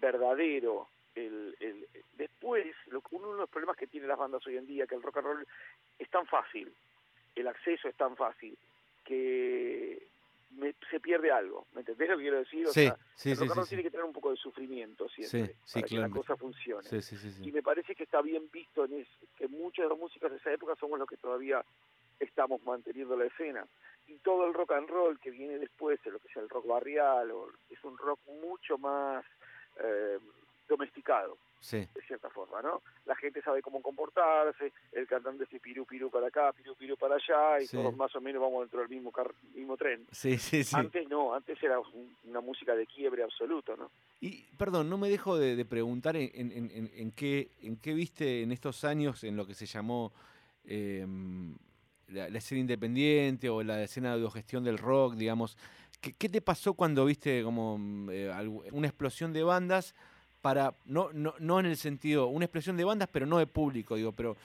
verdadero. 0.00 0.88
El, 1.14 1.54
el, 1.60 1.86
después, 2.16 2.66
lo, 2.88 3.02
uno 3.12 3.32
de 3.32 3.38
los 3.38 3.48
problemas 3.50 3.76
que 3.76 3.86
tienen 3.86 4.08
las 4.08 4.18
bandas 4.18 4.44
hoy 4.46 4.56
en 4.56 4.66
día, 4.66 4.86
que 4.86 4.96
el 4.96 5.02
rock 5.02 5.18
and 5.18 5.26
roll 5.26 5.46
es 5.98 6.10
tan 6.10 6.26
fácil, 6.26 6.72
el 7.36 7.46
acceso 7.46 7.88
es 7.88 7.94
tan 7.94 8.16
fácil, 8.16 8.56
que 9.04 10.04
me- 10.56 10.74
se 10.90 10.98
pierde 10.98 11.30
algo. 11.30 11.66
¿Me 11.74 11.80
entendés 11.82 12.08
lo 12.10 12.16
que 12.16 12.22
quiero 12.22 12.38
decir? 12.38 12.66
O 12.66 12.72
Sí, 12.72 12.84
sea, 12.86 12.96
sí, 13.14 13.30
el 13.30 13.36
rock 13.36 13.48
and 13.50 13.56
roll 13.58 13.68
tiene 13.68 13.82
que 13.84 13.90
tener 13.90 14.04
un 14.06 14.12
poco 14.12 14.30
de 14.30 14.36
sufrimiento 14.36 15.08
siempre, 15.08 15.54
para 15.72 15.86
que 15.86 15.98
la 15.98 16.08
cosa 16.10 16.36
funcione 16.36 16.88
y 17.42 17.52
me 17.52 17.62
parece 17.62 17.94
que 17.94 18.02
está 18.04 18.20
bien 18.20 18.48
visto 18.52 18.84
en 18.84 18.94
es, 18.94 19.08
que 19.36 19.46
muchos 19.46 19.84
de 19.84 19.88
los 19.90 19.98
músicos 19.98 20.30
de 20.32 20.38
esa 20.38 20.52
época 20.52 20.74
somos 20.80 20.98
los 20.98 21.08
que 21.08 21.16
todavía 21.16 21.64
estamos 22.20 22.62
manteniendo 22.64 23.16
la 23.16 23.26
escena 23.26 23.66
y 24.06 24.14
todo 24.18 24.46
el 24.46 24.54
rock 24.54 24.72
and 24.72 24.88
roll 24.88 25.18
que 25.18 25.30
viene 25.30 25.58
después 25.58 26.02
de 26.04 26.10
lo 26.10 26.18
que 26.18 26.28
sea 26.28 26.42
el 26.42 26.48
rock 26.48 26.66
barrial 26.66 27.30
o 27.30 27.48
es 27.70 27.82
un 27.84 27.96
rock 27.96 28.20
mucho 28.42 28.76
más 28.78 29.24
eh, 29.82 30.18
domesticado 30.68 31.36
Sí. 31.60 31.78
de 31.94 32.02
cierta 32.06 32.28
forma 32.28 32.60
no 32.60 32.82
la 33.06 33.16
gente 33.16 33.40
sabe 33.40 33.62
cómo 33.62 33.80
comportarse 33.80 34.70
el 34.92 35.06
cantante 35.06 35.44
dice 35.44 35.58
pirú 35.60 35.86
pirú 35.86 36.10
para 36.10 36.26
acá 36.26 36.52
pirú 36.52 36.74
pirú 36.74 36.94
para 36.98 37.14
allá 37.14 37.58
y 37.62 37.66
Sí. 37.66 37.74
todos 37.78 37.96
más 37.96 38.14
o 38.14 38.20
menos 38.20 38.42
vamos 38.42 38.60
dentro 38.64 38.80
del 38.80 38.90
mismo 38.90 39.10
car- 39.10 39.32
mismo 39.54 39.74
tren 39.78 40.06
Sí, 40.12 40.36
sí, 40.36 40.62
sí. 40.62 40.76
antes 40.76 41.08
no 41.08 41.32
antes 41.34 41.62
era 41.62 41.80
un- 41.80 42.14
una 42.24 42.42
música 42.42 42.74
de 42.74 42.86
quiebre 42.86 43.22
absoluto 43.22 43.74
no 43.78 43.90
Y, 44.20 44.42
perdón, 44.58 44.90
no 44.90 44.98
me 44.98 45.08
dejo 45.08 45.38
de, 45.38 45.56
de 45.56 45.64
preguntar 45.64 46.16
en, 46.16 46.30
en- 46.34 46.70
en- 46.70 46.90
en- 46.94 47.12
qué, 47.12 47.48
en 47.62 47.76
qué 47.78 47.94
viste 47.94 48.42
en 48.42 48.52
estos 48.52 48.84
años 48.84 49.24
en 49.24 49.36
lo 49.36 49.46
que 49.46 49.54
se 49.54 49.64
llamó 49.66 50.12
em, 50.66 51.54
la, 52.08 52.26
escena 52.26 52.60
independiente 52.60 53.48
o 53.48 53.62
la 53.62 53.82
escena 53.82 54.10
de 54.10 54.14
autogestión 54.16 54.64
del 54.64 54.78
rock, 54.78 55.14
digamos. 55.14 55.56
¿Qué, 56.00 56.12
qué 56.12 56.28
te 56.28 56.40
pasó 56.40 56.74
cuando 56.74 57.04
viste 57.04 57.42
como 57.42 57.78
mm, 57.78 58.10
eh, 58.10 58.48
una 58.72 58.86
explosión 58.86 59.32
de 59.32 59.42
bandas 59.42 59.94
para, 60.44 60.74
no, 60.84 61.10
no, 61.14 61.34
no 61.38 61.58
en 61.58 61.64
el 61.64 61.76
sentido, 61.78 62.26
una 62.26 62.44
explosión 62.44 62.76
de 62.76 62.84
bandas, 62.84 63.08
pero 63.10 63.24
no 63.24 63.38
de 63.38 63.46
público, 63.46 63.96
digo, 63.96 64.12
pero 64.12 64.36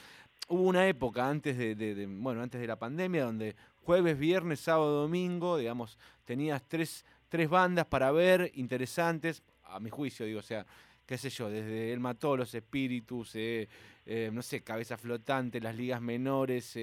hubo 0.47 0.63
una 0.63 0.87
época 0.87 1.27
antes 1.27 1.57
de, 1.57 2.07
bueno, 2.09 2.41
antes 2.41 2.61
de 2.61 2.67
la 2.67 2.77
pandemia 2.77 3.25
donde 3.25 3.53
jueves, 3.83 4.17
viernes, 4.17 4.61
sábado, 4.61 5.01
domingo, 5.01 5.57
digamos, 5.57 5.97
tenías 6.23 6.63
tres, 6.67 7.03
tres 7.27 7.49
bandas 7.49 7.85
para 7.85 8.11
ver, 8.11 8.51
interesantes, 8.55 9.43
a 9.65 9.81
mi 9.81 9.89
juicio, 9.89 10.25
digo, 10.25 10.39
o 10.39 10.43
sea, 10.43 10.65
qué 11.05 11.17
sé 11.17 11.29
yo, 11.29 11.49
desde 11.49 11.91
Él 11.91 11.99
mató 11.99 12.37
los 12.37 12.53
espíritus, 12.53 13.35
eh, 13.35 13.67
eh, 14.05 14.29
no 14.31 14.41
sé, 14.41 14.61
Cabeza 14.61 14.97
Flotante, 14.97 15.59
las 15.59 15.75
ligas 15.75 16.01
menores, 16.01 16.77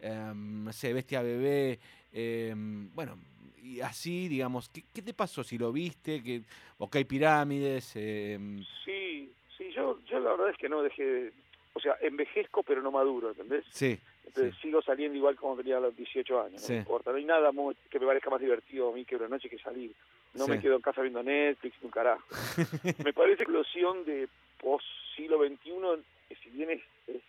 em, 0.00 0.64
no 0.64 0.72
sé, 0.72 0.92
Bestia 0.92 1.22
Bebé, 1.22 1.78
em, 2.12 2.88
bueno, 2.94 3.18
y 3.62 3.80
así, 3.80 4.28
digamos, 4.28 4.68
¿qué, 4.68 4.82
qué 4.94 5.02
te 5.02 5.12
pasó 5.14 5.42
si 5.44 5.58
lo 5.58 5.72
viste? 5.72 6.22
Que, 6.22 6.42
ok, 6.78 6.96
Pirámides, 7.06 7.92
em, 7.96 8.64
Sí, 8.84 9.30
sí, 9.56 9.70
yo, 9.74 10.00
yo 10.06 10.20
la 10.20 10.30
verdad 10.30 10.50
es 10.50 10.56
que 10.56 10.68
no 10.68 10.82
dejé, 10.82 11.04
de- 11.04 11.32
o 11.74 11.80
sea, 11.80 11.96
envejezco 12.00 12.62
pero 12.62 12.82
no 12.82 12.90
maduro, 12.90 13.30
¿entendés? 13.30 13.64
sí, 13.70 13.98
Entonces 14.26 14.54
sí. 14.56 14.60
sigo 14.62 14.82
saliendo 14.82 15.16
igual 15.16 15.36
como 15.36 15.56
tenía 15.56 15.78
a 15.78 15.80
los 15.80 15.96
18 15.96 16.40
años, 16.42 16.60
no 16.62 16.68
me 16.68 16.74
importa, 16.80 17.10
no 17.10 17.16
hay 17.16 17.24
nada 17.24 17.50
muy- 17.52 17.74
que 17.90 17.98
me 17.98 18.06
parezca 18.06 18.30
más 18.30 18.40
divertido 18.40 18.90
a 18.90 18.94
mí 18.94 19.04
que 19.04 19.16
una 19.16 19.28
noche 19.28 19.48
que 19.48 19.58
salir. 19.58 19.92
No 20.34 20.46
me 20.46 20.60
quedo 20.60 20.76
en 20.76 20.82
casa 20.82 21.00
viendo 21.00 21.22
Netflix, 21.22 21.74
ni 21.80 21.86
un 21.86 21.90
carajo. 21.90 22.22
me 23.04 23.12
parece 23.14 23.44
que 23.46 23.50
la 23.52 23.60
explosión 23.60 24.04
de 24.04 24.28
post 24.60 24.84
siglo 25.16 25.38
XXI, 25.38 26.02
que 26.28 26.36
si 26.36 26.50
bien 26.50 26.70
es, 26.70 26.82
es- 27.06 27.22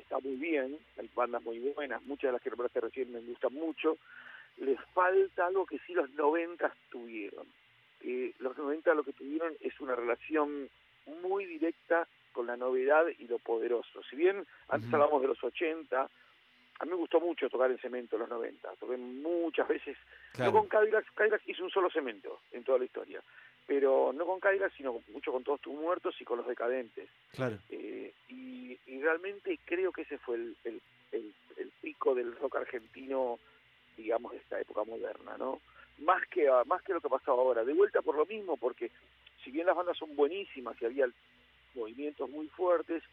está 0.00 0.18
muy 0.18 0.36
bien, 0.36 0.78
hay 0.98 1.10
bandas 1.14 1.42
muy 1.42 1.58
buenas, 1.58 2.02
muchas 2.02 2.28
de 2.28 2.32
las 2.32 2.42
que 2.42 2.50
nombraste 2.50 2.80
recién 2.80 3.12
me 3.12 3.20
gustan 3.20 3.54
mucho, 3.54 3.98
les 4.58 4.78
falta 4.92 5.46
algo 5.46 5.64
que 5.66 5.78
sí 5.86 5.94
los 5.94 6.10
90 6.10 6.74
tuvieron. 6.90 7.46
Eh, 8.02 8.32
los 8.38 8.56
90 8.56 8.94
lo 8.94 9.04
que 9.04 9.12
tuvieron 9.12 9.54
es 9.60 9.78
una 9.80 9.94
relación 9.94 10.68
muy 11.22 11.46
directa 11.46 12.06
con 12.32 12.46
la 12.46 12.56
novedad 12.56 13.06
y 13.18 13.26
lo 13.26 13.38
poderoso. 13.38 14.02
Si 14.08 14.16
bien 14.16 14.46
antes 14.68 14.88
Ujú. 14.88 14.96
hablábamos 14.96 15.22
de 15.22 15.28
los 15.28 15.42
80, 15.42 16.02
a 16.80 16.84
mí 16.84 16.90
me 16.90 16.96
gustó 16.96 17.20
mucho 17.20 17.50
tocar 17.50 17.70
en 17.70 17.78
cemento 17.78 18.16
en 18.16 18.20
los 18.20 18.30
90. 18.30 18.68
Toqué 18.78 18.96
muchas 18.96 19.68
veces, 19.68 19.96
claro. 20.32 20.52
no 20.52 20.58
con 20.58 20.68
Cadillac, 20.68 21.12
Cadillac 21.14 21.42
hizo 21.46 21.64
un 21.64 21.70
solo 21.70 21.90
cemento 21.90 22.40
en 22.52 22.64
toda 22.64 22.78
la 22.78 22.84
historia, 22.84 23.22
pero 23.70 24.12
no 24.12 24.26
con 24.26 24.40
Cadillac, 24.40 24.72
sino 24.76 25.00
mucho 25.12 25.30
con 25.30 25.44
Todos 25.44 25.60
Tus 25.60 25.74
Muertos 25.74 26.20
y 26.20 26.24
con 26.24 26.38
Los 26.38 26.46
Decadentes. 26.48 27.08
Claro. 27.30 27.56
Eh, 27.68 28.12
y, 28.28 28.76
y 28.86 29.00
realmente 29.00 29.60
creo 29.64 29.92
que 29.92 30.02
ese 30.02 30.18
fue 30.18 30.34
el, 30.34 30.56
el, 30.64 30.80
el- 31.12 31.32
el 31.56 31.70
pico 31.80 32.16
del 32.16 32.34
rock 32.34 32.56
argentino, 32.56 33.38
digamos, 33.96 34.32
de 34.32 34.38
esta 34.38 34.60
época 34.60 34.82
moderna, 34.82 35.36
¿no? 35.38 35.60
Más 35.98 36.20
que, 36.30 36.50
más 36.66 36.82
que 36.82 36.94
lo 36.94 37.00
que 37.00 37.08
pasaba 37.08 37.38
ahora. 37.40 37.62
De 37.64 37.72
vuelta 37.72 38.02
por 38.02 38.16
lo 38.16 38.26
mismo, 38.26 38.56
porque 38.56 38.90
si 39.44 39.52
bien 39.52 39.66
las 39.66 39.76
bandas 39.76 39.96
son 39.96 40.16
buenísimas 40.16 40.74
y 40.82 40.86
había 40.86 41.06
movimientos 41.76 42.28
muy 42.28 42.48
fuertes, 42.48 43.04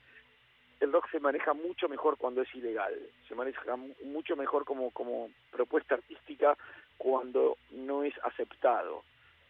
el 0.80 0.92
rock 0.92 1.08
se 1.12 1.20
maneja 1.20 1.54
mucho 1.54 1.88
mejor 1.88 2.18
cuando 2.18 2.42
es 2.42 2.56
ilegal, 2.56 2.96
se 3.28 3.36
maneja 3.36 3.76
mu- 3.76 3.94
mucho 4.06 4.36
mejor 4.36 4.66
como, 4.66 4.90
como 4.90 5.30
propuesta 5.52 5.94
artística 5.94 6.58
cuando 6.98 7.58
no 7.70 8.04
es 8.04 8.16
aceptado. 8.24 9.04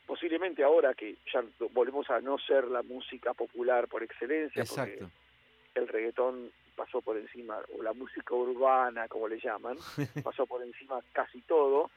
Posiblemente 0.08 0.63
ahora 0.63 0.93
que 0.93 1.17
ya 1.32 1.43
volvemos 1.72 2.10
a 2.10 2.22
no 2.22 2.39
ser 2.39 2.63
la 2.70 2.82
música 2.82 3.34
popular 3.34 3.88
por 3.89 4.02
excelencia, 4.02 4.63
porque 4.63 4.93
Exacto. 4.93 5.12
el 5.76 5.88
reggaetón 5.89 6.50
pasó 6.76 7.02
por 7.02 7.17
encima, 7.17 7.60
o 7.78 7.84
la 7.84 7.91
música 7.93 8.34
urbana, 8.34 9.08
como 9.10 9.28
le 9.28 9.38
llaman, 9.39 9.78
pasó 10.24 10.46
por 10.46 10.63
encima 10.63 11.02
casi 11.12 11.41
todo, 11.41 11.91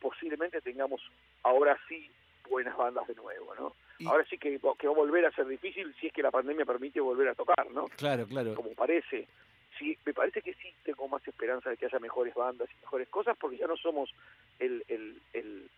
posiblemente 0.00 0.60
tengamos 0.60 1.02
ahora 1.42 1.76
sí 1.88 2.08
buenas 2.48 2.76
bandas 2.76 3.06
de 3.08 3.14
nuevo, 3.16 3.52
¿no? 3.56 3.74
Y- 3.98 4.06
Ahora 4.06 4.24
sí 4.30 4.38
que, 4.38 4.60
que 4.78 4.86
va 4.86 4.92
a 4.92 4.96
volver 4.96 5.24
a 5.26 5.32
ser 5.32 5.46
difícil 5.48 5.92
si 6.00 6.06
es 6.06 6.12
que 6.12 6.22
la 6.22 6.30
pandemia 6.30 6.64
permite 6.64 7.00
volver 7.00 7.28
a 7.28 7.34
tocar, 7.34 7.68
¿no? 7.72 7.86
Claro, 7.96 8.26
claro. 8.26 8.54
Como 8.54 8.70
parece. 8.74 9.26
Sí, 9.78 9.98
me 10.06 10.14
parece 10.14 10.40
que 10.40 10.54
sí 10.54 10.72
tengo 10.84 11.08
más 11.08 11.26
esperanza 11.26 11.68
de 11.70 11.76
que 11.76 11.86
haya 11.86 11.98
mejores 11.98 12.34
bandas 12.34 12.68
y 12.70 12.80
mejores 12.80 13.08
cosas, 13.08 13.36
porque 13.40 13.56
ya 13.56 13.66
no 13.66 13.76
somos 13.76 14.10
el, 14.58 14.84
el, 14.88 15.20
el, 15.32 15.68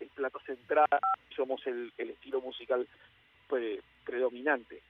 el 0.00 0.08
plato 0.08 0.38
central, 0.46 0.86
somos 1.34 1.66
el, 1.66 1.92
el 1.98 2.10
estilo 2.10 2.40
musical 2.40 2.86
pre- 3.48 3.80
predominante. 4.04 4.80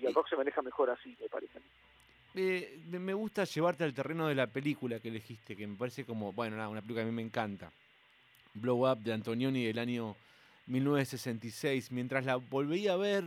Y 0.00 0.06
el 0.06 0.14
rock 0.14 0.28
se 0.28 0.36
maneja 0.36 0.62
mejor 0.62 0.90
así, 0.90 1.16
me 1.20 1.28
parece. 1.28 1.58
a 1.58 1.60
mí. 1.60 1.66
Eh, 2.34 2.78
me- 2.90 3.14
gusta 3.14 3.44
llevarte 3.44 3.84
al 3.84 3.94
terreno 3.94 4.28
de 4.28 4.34
la 4.34 4.46
película 4.46 5.00
que 5.00 5.08
elegiste, 5.08 5.56
que 5.56 5.66
me 5.66 5.76
parece 5.76 6.04
como, 6.04 6.32
bueno, 6.32 6.56
nada, 6.56 6.68
una 6.68 6.80
película 6.82 7.02
que 7.02 7.08
a 7.08 7.10
mí 7.10 7.16
me 7.16 7.22
encanta. 7.22 7.72
Blow 8.54 8.90
Up 8.90 8.98
de 8.98 9.12
Antonioni 9.12 9.64
del 9.64 9.78
año 9.78 10.14
1966. 10.66 11.90
Mientras 11.90 12.24
la 12.24 12.36
volví 12.36 12.86
a 12.88 12.96
ver, 12.96 13.24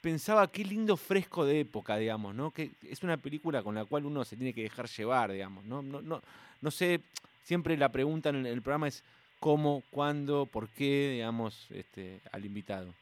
pensaba 0.00 0.50
qué 0.50 0.64
lindo 0.64 0.96
fresco 0.96 1.44
de 1.44 1.60
época, 1.60 1.96
digamos, 1.96 2.34
¿no? 2.34 2.50
Que 2.50 2.70
es 2.88 3.02
una 3.02 3.16
película 3.16 3.62
con 3.62 3.74
la 3.74 3.84
cual 3.84 4.06
uno 4.06 4.24
se 4.24 4.36
tiene 4.36 4.52
que 4.54 4.62
dejar 4.62 4.88
llevar, 4.88 5.32
digamos, 5.32 5.64
¿no? 5.64 5.82
No, 5.82 6.00
no, 6.00 6.22
no 6.60 6.70
sé, 6.70 7.00
siempre 7.44 7.76
la 7.76 7.90
pregunta 7.90 8.28
en 8.30 8.46
el 8.46 8.62
programa 8.62 8.88
es 8.88 9.02
cómo, 9.40 9.82
cuándo, 9.90 10.46
por 10.46 10.68
qué, 10.68 11.10
digamos, 11.14 11.68
este, 11.72 12.20
al 12.30 12.44
invitado. 12.44 12.94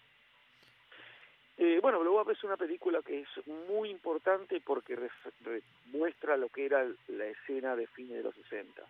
Eh, 1.58 1.80
bueno, 1.82 1.98
Blow 2.00 2.20
Up 2.20 2.30
es 2.30 2.42
una 2.44 2.56
película 2.56 3.02
que 3.02 3.20
es 3.22 3.46
muy 3.68 3.90
importante 3.90 4.60
porque 4.64 4.94
re- 4.96 5.62
muestra 5.86 6.36
lo 6.36 6.48
que 6.48 6.66
era 6.66 6.86
la 7.08 7.26
escena 7.26 7.74
de 7.74 7.86
fines 7.88 8.16
de 8.18 8.22
los 8.22 8.34
60. 8.36 8.80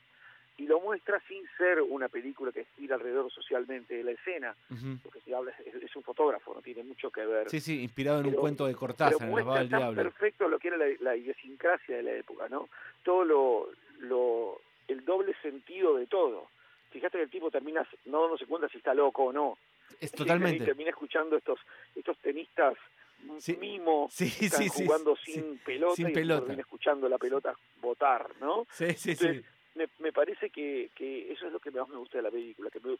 Y 0.58 0.66
lo 0.66 0.80
muestra 0.80 1.22
sin 1.28 1.46
ser 1.56 1.80
una 1.80 2.08
película 2.08 2.50
que 2.50 2.66
gira 2.76 2.96
alrededor 2.96 3.30
socialmente 3.32 3.94
de 3.94 4.02
la 4.02 4.10
escena, 4.10 4.54
porque 5.04 5.20
si 5.20 5.32
habla 5.32 5.52
es, 5.64 5.74
es 5.82 5.94
un 5.96 6.02
fotógrafo, 6.02 6.52
no 6.52 6.60
tiene 6.60 6.82
mucho 6.82 7.10
que 7.12 7.24
ver. 7.24 7.48
Sí, 7.48 7.60
sí, 7.60 7.80
inspirado 7.80 8.20
en 8.20 8.26
un 8.26 8.34
cuento 8.34 8.66
de 8.66 8.74
Cortázar, 8.74 9.22
en 9.22 9.30
muestra 9.30 9.54
tan 9.54 9.68
Diablo. 9.68 10.02
perfecto 10.02 10.48
lo 10.48 10.58
que 10.58 10.68
era 10.68 10.76
la, 10.76 10.86
la 10.98 11.16
idiosincrasia 11.16 11.96
de 11.98 12.02
la 12.02 12.12
época, 12.12 12.48
¿no? 12.48 12.68
Todo 13.04 13.24
lo, 13.24 13.68
lo, 14.00 14.60
el 14.88 15.04
doble 15.04 15.32
sentido 15.40 15.96
de 15.96 16.06
todo. 16.08 16.48
Fíjate 16.90 17.18
que 17.18 17.24
el 17.24 17.30
tipo 17.30 17.50
termina 17.50 17.86
no 18.06 18.22
dándose 18.22 18.46
cuenta 18.46 18.68
si 18.68 18.78
está 18.78 18.94
loco 18.94 19.24
o 19.24 19.32
no. 19.32 19.58
Es 20.00 20.12
totalmente. 20.12 20.64
termina 20.64 20.90
escuchando 20.90 21.36
estos 21.36 21.58
estos 21.94 22.16
tenistas 22.18 22.76
Sí, 23.40 23.56
mimo 23.56 24.08
sí, 24.12 24.30
que 24.30 24.46
están 24.46 24.62
sí, 24.62 24.84
jugando 24.84 25.16
sin 25.16 25.58
pelota 25.58 25.96
sin 25.96 26.10
y 26.10 26.12
pelota. 26.12 26.40
termina 26.42 26.60
escuchando 26.62 27.08
la 27.08 27.18
pelota 27.18 27.52
botar, 27.80 28.30
¿no? 28.40 28.64
Sí, 28.70 28.92
sí, 28.94 29.10
Entonces, 29.10 29.42
sí. 29.44 29.48
me, 29.74 29.88
me 29.98 30.12
parece 30.12 30.50
que, 30.50 30.90
que 30.94 31.32
eso 31.32 31.46
es 31.48 31.52
lo 31.52 31.58
que 31.58 31.72
más 31.72 31.88
me 31.88 31.96
gusta 31.96 32.18
de 32.18 32.22
la 32.22 32.30
película, 32.30 32.70
que 32.70 32.78
me, 32.78 32.96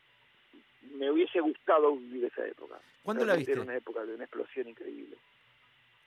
me 0.96 1.11
hubiese 1.12 1.38
gustado 1.40 1.94
vivir 1.96 2.24
esa 2.24 2.44
época. 2.44 2.81
¿Cuándo 3.05 3.24
la 3.24 3.37
viste? 3.37 3.53
Era 3.53 3.62
una 3.62 3.77
época 3.77 4.05
de 4.05 4.14
una 4.16 4.24
explosión 4.24 4.66
increíble. 4.68 5.16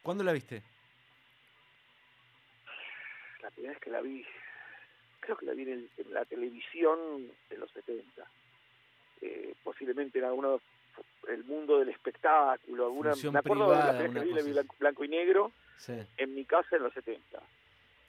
¿Cuándo 0.04 0.26
la 0.26 0.34
viste? 0.34 0.62
La 3.42 3.50
primera 3.52 3.74
vez 3.74 3.82
que 3.82 3.90
la 3.92 4.02
vi, 4.02 4.26
creo 5.22 5.38
que 5.38 5.46
la 5.46 5.54
vi 5.54 5.64
en, 5.64 5.90
la 6.10 6.26
televisión 6.26 7.32
de 7.50 7.58
los 7.58 7.72
70. 7.72 8.26
Eh, 9.22 9.54
posiblemente 9.64 10.20
en 10.20 10.26
alguno 10.26 10.60
el 11.30 11.44
mundo 11.46 11.80
del 11.80 11.90
espectáculo, 11.90 12.86
alguna, 12.88 13.12
Función 13.12 13.34
me 13.34 13.40
acuerdo 13.40 13.70
de 13.72 13.78
la 13.78 13.82
privada, 13.82 14.00
primera 14.00 14.26
vez 14.26 14.34
que 14.36 14.42
vi, 14.42 14.50
la 14.50 14.62
blanco, 14.62 14.76
blanco 14.80 15.04
y 15.06 15.08
negro 15.08 15.52
Sí. 15.78 15.94
en 16.18 16.36
mi 16.36 16.44
casa 16.46 16.76
en 16.76 16.84
los 16.84 16.94
70. 16.94 17.42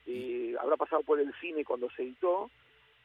Eh, 0.06 0.56
habrá 0.60 0.76
pasado 0.76 1.02
por 1.02 1.20
el 1.20 1.32
cine 1.40 1.64
cuando 1.64 1.88
se 1.90 2.02
editó 2.02 2.50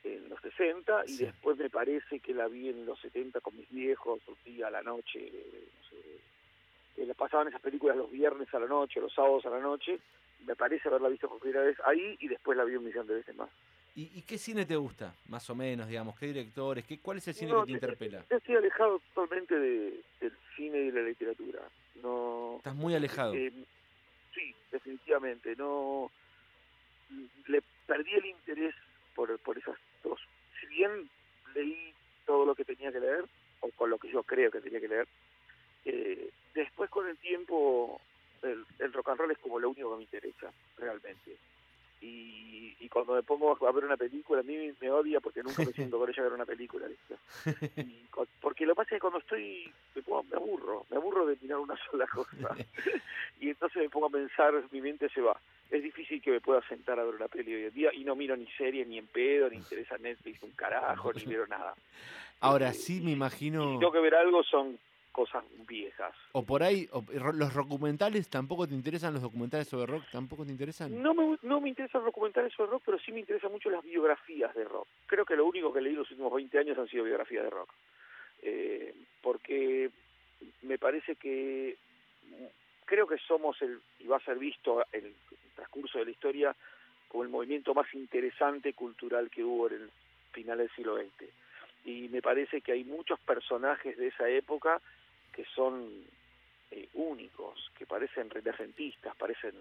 en 0.04 0.30
los 0.30 0.42
60 0.42 1.04
y 1.06 1.10
Sí. 1.18 1.26
después 1.26 1.58
me 1.58 1.70
parece 1.70 2.20
que 2.22 2.34
la 2.34 2.48
vi 2.48 2.70
en 2.70 2.86
los 2.86 3.00
70 3.00 3.40
con 3.42 3.56
mis 3.56 3.70
viejos, 3.70 4.20
un 4.28 4.38
día 4.46 4.68
a 4.68 4.72
la 4.72 4.82
noche, 4.82 5.20
no 5.20 5.90
sé, 5.90 5.98
que 6.96 7.06
la 7.06 7.14
pasaban 7.14 7.50
esas 7.50 7.62
películas 7.62 7.98
los 7.98 8.10
viernes 8.10 8.52
a 8.54 8.60
la 8.60 8.68
noche, 8.68 9.00
los 9.02 9.14
sábados 9.14 9.46
a 9.46 9.50
la 9.50 9.60
noche, 9.60 10.00
me 10.46 10.56
parece 10.56 10.88
haberla 10.88 11.10
visto 11.10 11.30
por 11.30 11.40
primera 11.40 11.64
vez 11.64 11.78
ahí 11.86 12.16
y 12.20 12.28
después 12.28 12.58
la 12.58 12.64
vi 12.64 12.76
un 12.76 12.86
millón 12.86 13.06
de 13.08 13.16
veces 13.16 13.36
más. 13.36 13.50
¿Y, 13.98 14.12
y 14.20 14.22
qué 14.22 14.38
cine 14.38 14.64
te 14.68 14.76
gusta? 14.76 15.12
Más 15.28 15.50
o 15.50 15.56
menos, 15.56 15.88
digamos. 15.88 16.20
¿Qué 16.20 16.28
directores? 16.28 16.86
¿Qué, 16.86 17.00
¿Cuál 17.00 17.18
es 17.18 17.28
el 17.30 17.34
cine 17.34 17.52
No, 17.52 17.62
que 17.62 17.66
te 17.66 17.72
interpela? 17.72 18.24
Yo 18.30 18.38
estoy 18.38 18.56
alejado 18.56 19.02
totalmente 19.16 19.56
de- 19.58 20.04
del 20.22 20.38
cine 20.56 20.78
y 20.82 20.92
de 20.92 21.02
la 21.02 21.08
literatura. 21.08 21.68
No, 21.96 22.58
Estás 22.58 22.76
muy 22.76 22.94
alejado. 22.94 23.34
Eh, 23.34 23.52
sí, 24.36 24.56
definitivamente. 24.72 25.56
No 25.56 26.12
le 27.48 27.64
perdí 27.88 28.14
el 28.14 28.26
interés 28.28 28.76
por, 29.16 29.36
por 29.40 29.58
esas 29.58 29.76
dos. 30.04 30.20
Si 30.62 30.68
bien 30.68 31.10
leí 31.56 31.92
todo 32.28 32.46
lo 32.46 32.54
que 32.54 32.66
tenía 32.66 32.92
que 32.92 33.00
leer, 33.00 33.26
o 33.62 33.72
con 33.72 33.90
lo 33.90 33.98
que 33.98 34.12
yo 34.12 34.22
creo 34.22 34.52
que 34.52 34.62
tenía 34.62 34.80
que 34.80 34.90
leer, 34.90 35.08
eh, 35.86 36.30
después 36.54 36.92
con 36.92 37.08
el 37.10 37.18
tiempo 37.18 38.00
el, 38.44 38.64
el 38.78 38.94
rock 38.94 39.10
and 39.10 39.20
roll 39.22 39.32
es 39.32 39.40
como 39.40 39.58
lo 39.60 39.72
único 39.72 39.90
que 39.90 39.98
me 39.98 40.04
interesa, 40.04 40.54
realmente. 40.78 41.36
Y, 42.02 42.76
y 42.80 42.90
cuando 42.90 43.14
me 43.14 43.24
pongo 43.24 43.58
a 43.68 43.72
ver 43.72 43.86
una 43.86 43.98
película, 43.98 44.42
a 44.42 44.44
mí 44.44 44.56
me 44.80 44.92
odia 44.92 45.20
porque 45.20 45.42
nunca 45.44 45.64
me 45.66 45.72
siento 45.74 45.98
con 46.00 46.10
ella 46.10 46.22
a 46.22 46.26
ver 46.26 46.34
una 46.34 46.46
película. 46.46 46.88
¿viste? 46.88 47.16
Y 47.82 48.06
con- 48.12 48.28
porque 48.42 48.66
lo 48.66 48.74
que 48.74 48.78
pasa 48.78 48.90
es 48.90 48.98
que 48.98 49.02
cuando 49.02 49.20
estoy, 49.20 49.72
me, 49.96 50.02
pongo- 50.04 50.24
me 50.24 50.36
aburro, 50.38 50.86
me 50.90 50.98
aburro 50.98 51.26
de 51.26 51.38
mirar 51.42 51.60
una 51.60 51.76
sola 51.90 52.06
cosa. 52.08 52.56
y 53.40 53.50
entonces 53.50 53.82
me 53.82 53.90
pongo 53.90 54.08
a 54.08 54.12
pensar, 54.12 54.54
mi 54.72 54.82
mente 54.82 55.10
se 55.10 55.22
va. 55.22 55.40
Es 55.70 55.84
difícil 55.84 56.22
que 56.22 56.32
me 56.32 56.40
pueda 56.42 56.62
sentar 56.68 56.98
a 57.00 57.04
ver 57.04 57.16
una 57.16 57.28
peli 57.28 57.54
hoy 57.54 57.64
en 57.66 57.74
día 57.74 57.94
y 57.94 58.04
no 58.06 58.16
miro 58.16 58.38
ni 58.38 58.48
serie, 58.52 58.86
ni 58.86 58.98
en 58.98 59.08
pedo, 59.08 59.50
ni 59.50 59.58
interesa 59.58 59.98
Netflix 59.98 60.42
un 60.44 60.52
carajo, 60.52 61.12
ni 61.14 61.26
miro 61.26 61.46
nada. 61.48 61.76
Ahora 62.40 62.70
Eh, 62.70 62.74
sí 62.74 63.02
me 63.02 63.12
imagino. 63.12 63.74
si 63.74 63.80
tengo 63.80 63.92
que 63.92 64.00
ver 64.00 64.16
algo 64.16 64.44
son 64.44 64.78
cosas 65.18 65.44
viejas. 65.68 66.14
O 66.34 66.44
por 66.44 66.62
ahí, 66.62 66.88
o- 66.92 67.04
los 67.34 67.52
documentales 67.56 68.30
tampoco 68.30 68.68
te 68.68 68.76
interesan, 68.76 69.14
los 69.16 69.24
documentales 69.24 69.68
sobre 69.68 69.88
rock 69.92 70.04
tampoco 70.12 70.46
te 70.46 70.52
interesan. 70.52 71.02
No 71.02 71.16
me, 71.16 71.40
no 71.42 71.60
me 71.60 71.70
interesan 71.70 72.02
los 72.04 72.10
documentales 72.14 72.54
sobre 72.54 72.70
rock, 72.70 72.84
pero 72.86 73.00
sí 73.00 73.12
me 73.12 73.22
interesan 73.22 73.52
mucho 73.52 73.72
las 73.72 73.84
biografías 73.84 74.54
de 74.54 74.64
rock. 74.64 74.88
Creo 75.08 75.26
que 75.26 75.36
lo 75.36 75.48
único 75.48 75.74
que 75.74 75.80
he 75.80 75.82
leído 75.82 76.02
los 76.02 76.12
últimos 76.12 76.32
20 76.36 76.60
años 76.60 76.78
han 76.78 76.88
sido 76.88 77.04
biografías 77.04 77.46
de 77.46 77.50
rock. 77.50 77.70
Eh, 78.44 78.94
porque 79.24 79.90
me 80.62 80.78
parece 80.78 81.16
que 81.16 81.78
creo 82.86 83.08
que 83.08 83.18
somos 83.18 83.60
el, 83.64 83.80
y 84.00 84.06
va 84.06 84.18
a 84.18 84.24
ser 84.24 84.38
visto 84.38 84.86
en 84.92 85.06
el 85.06 85.16
transcurso 85.56 85.98
de 85.98 86.06
la 86.06 86.12
historia, 86.12 86.56
como 87.08 87.24
el 87.24 87.30
movimiento 87.30 87.74
más 87.74 87.92
interesante 87.96 88.74
cultural 88.74 89.32
que 89.32 89.44
hubo 89.44 89.68
en 89.70 89.74
el 89.82 89.90
final 90.32 90.60
del 90.60 90.70
siglo 90.76 90.96
XX. 90.96 91.28
Y 91.86 92.08
me 92.10 92.22
parece 92.22 92.62
que 92.62 92.74
hay 92.74 92.84
muchos 92.84 93.20
personajes 93.22 93.98
de 93.98 94.08
esa 94.10 94.30
época 94.30 94.80
que 95.34 95.46
son 95.56 95.90
eh, 96.72 96.88
únicos, 96.94 97.72
que 97.78 97.86
parecen 97.86 98.30
renacentistas, 98.30 99.16
parecen 99.16 99.54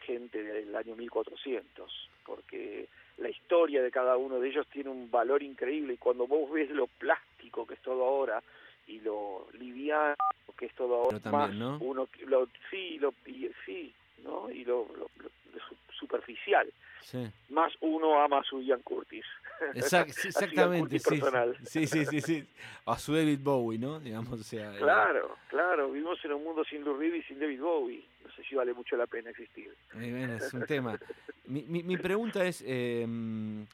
gente 0.00 0.42
del 0.42 0.74
año 0.74 0.94
1400, 0.96 2.10
porque 2.24 2.88
la 3.18 3.28
historia 3.28 3.82
de 3.82 3.90
cada 3.90 4.16
uno 4.16 4.38
de 4.38 4.48
ellos 4.48 4.66
tiene 4.68 4.90
un 4.90 5.10
valor 5.10 5.42
increíble 5.42 5.94
y 5.94 5.98
cuando 5.98 6.26
vos 6.26 6.50
ves 6.50 6.70
lo 6.70 6.86
plástico 6.86 7.66
que 7.66 7.74
es 7.74 7.82
todo 7.82 8.04
ahora 8.04 8.42
y 8.86 9.00
lo 9.00 9.46
liviano 9.58 10.14
que 10.56 10.66
es 10.66 10.74
todo 10.74 10.94
ahora, 10.96 11.18
Pero 11.18 11.30
también, 11.30 11.58
más 11.60 11.78
¿no? 11.80 11.86
uno 11.86 12.08
lo 12.26 12.48
sí, 12.70 12.98
lo 12.98 13.14
y, 13.26 13.48
sí, 13.64 13.92
¿no? 14.24 14.50
Y 14.50 14.64
lo, 14.64 14.86
lo- 14.96 15.10
lo- 15.22 15.30
lo 15.52 15.60
su- 15.68 15.76
superficial, 15.96 16.68
Sí. 17.02 17.24
más 17.50 17.72
uno 17.80 18.20
ama 18.20 18.38
a 18.40 18.44
su 18.44 18.60
Ian 18.62 18.82
Curtis. 18.82 19.24
Exact- 19.74 20.24
exactamente, 20.24 20.98
sí, 20.98 21.20
sí, 21.64 21.86
sí, 21.86 22.04
sí, 22.06 22.20
sí. 22.20 22.46
A 22.86 22.98
su 22.98 23.14
David 23.14 23.40
Bowie, 23.42 23.78
¿no? 23.78 23.98
Digamos, 24.00 24.40
o 24.40 24.44
sea, 24.44 24.74
eh, 24.74 24.78
Claro, 24.78 25.36
claro, 25.48 25.90
vivimos 25.90 26.18
en 26.24 26.32
un 26.32 26.44
mundo 26.44 26.64
sin 26.64 26.84
Lou 26.84 26.96
Reed 26.96 27.14
y 27.14 27.22
sin 27.24 27.38
David 27.38 27.60
Bowie. 27.60 28.04
No 28.24 28.32
sé 28.32 28.44
si 28.44 28.54
vale 28.54 28.72
mucho 28.74 28.96
la 28.96 29.06
pena 29.06 29.30
existir. 29.30 29.72
Eh, 29.96 30.38
es 30.40 30.52
un 30.54 30.64
tema. 30.66 30.98
Mi, 31.46 31.62
mi- 31.62 31.82
mi 31.82 31.96
pregunta 31.96 32.44
es, 32.44 32.62
eh, 32.66 33.02
en 33.02 33.66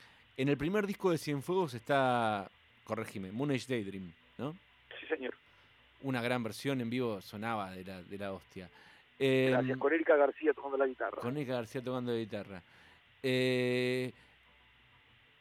el 0.49 0.57
primer 0.57 0.87
disco 0.87 1.11
de 1.11 1.19
Cienfuegos 1.19 1.75
está, 1.75 2.49
corregime, 2.85 3.31
Moon 3.33 3.51
Age 3.51 3.67
Daydream, 3.69 4.13
¿no? 4.39 4.57
Sí, 5.01 5.07
señor. 5.07 5.35
Una 6.03 6.21
gran 6.23 6.43
versión 6.43 6.81
en 6.81 6.91
vivo 6.91 7.21
sonaba 7.21 7.71
de 7.73 7.85
la, 7.85 8.03
de 8.03 8.19
la 8.19 8.33
hostia. 8.33 8.69
Gracias. 9.19 9.79
Con 9.79 9.93
Erika 9.93 10.17
García 10.17 10.53
tocando 10.53 10.77
la 10.77 10.87
guitarra. 10.87 11.21
con 11.23 11.37
Erika 11.37 11.55
García 11.55 11.81
tocando 11.83 12.13
la 12.13 12.19
guitarra. 12.19 12.63
Eh, 13.23 14.13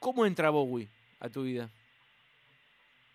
¿Cómo 0.03 0.25
entra 0.25 0.49
Bowie 0.49 0.89
a 1.21 1.29
tu 1.29 1.43
vida? 1.43 1.69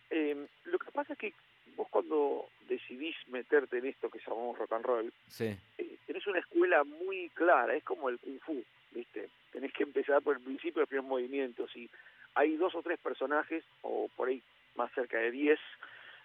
Eh, 0.08 0.46
lo 0.64 0.78
que 0.78 0.90
pasa 0.90 1.12
es 1.12 1.18
que 1.18 1.34
vos 1.76 1.86
cuando 1.90 2.48
decidís 2.66 3.14
meterte 3.28 3.76
en 3.76 3.84
esto 3.84 4.08
que 4.08 4.18
llamamos 4.26 4.56
rock 4.56 4.72
and 4.72 4.86
roll, 4.86 5.12
Sí, 5.28 5.54
eh, 5.76 5.98
tenés 6.06 6.26
una 6.26 6.38
escuela 6.38 6.84
muy 6.84 7.28
clara, 7.34 7.74
es 7.76 7.84
como 7.84 8.08
el 8.08 8.18
kung 8.18 8.40
fu, 8.40 8.64
¿viste? 8.92 9.28
Tenés 9.52 9.70
que 9.74 9.82
empezar 9.82 10.22
por 10.22 10.36
el 10.36 10.42
principio 10.42 10.76
de 10.76 10.80
los 10.80 10.88
primeros 10.88 11.10
movimientos 11.10 11.76
y 11.76 11.90
hay 12.34 12.56
dos 12.56 12.74
o 12.74 12.82
tres 12.82 12.98
personajes, 13.00 13.62
o 13.82 14.08
por 14.16 14.28
ahí 14.28 14.42
más 14.74 14.90
cerca 14.94 15.18
de 15.18 15.30
diez, 15.30 15.60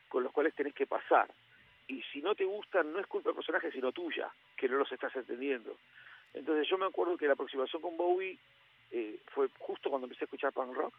con 0.08 0.24
los 0.24 0.32
cuales 0.32 0.56
tenés 0.56 0.74
que 0.74 0.88
pasar. 0.88 1.30
Y 1.90 2.02
si 2.14 2.22
no 2.22 2.36
te 2.36 2.46
gustan, 2.46 2.94
no 2.94 3.00
es 3.00 3.08
culpa 3.08 3.30
del 3.32 3.36
personaje, 3.36 3.70
sino 3.74 3.92
tuya, 3.92 4.32
que 4.56 4.70
no 4.70 4.78
los 4.78 4.90
estás 4.94 5.14
entendiendo. 5.14 5.76
Entonces 6.34 6.70
yo 6.70 6.78
me 6.78 6.86
acuerdo 6.86 7.18
que 7.18 7.28
la 7.28 7.34
aproximación 7.34 7.82
con 7.82 7.98
Bowie 7.98 8.40
eh, 8.94 9.20
fue 9.28 9.50
justo 9.60 9.90
cuando 9.90 10.06
empecé 10.06 10.24
a 10.24 10.28
escuchar 10.28 10.54
punk 10.54 10.74
rock. 10.74 10.94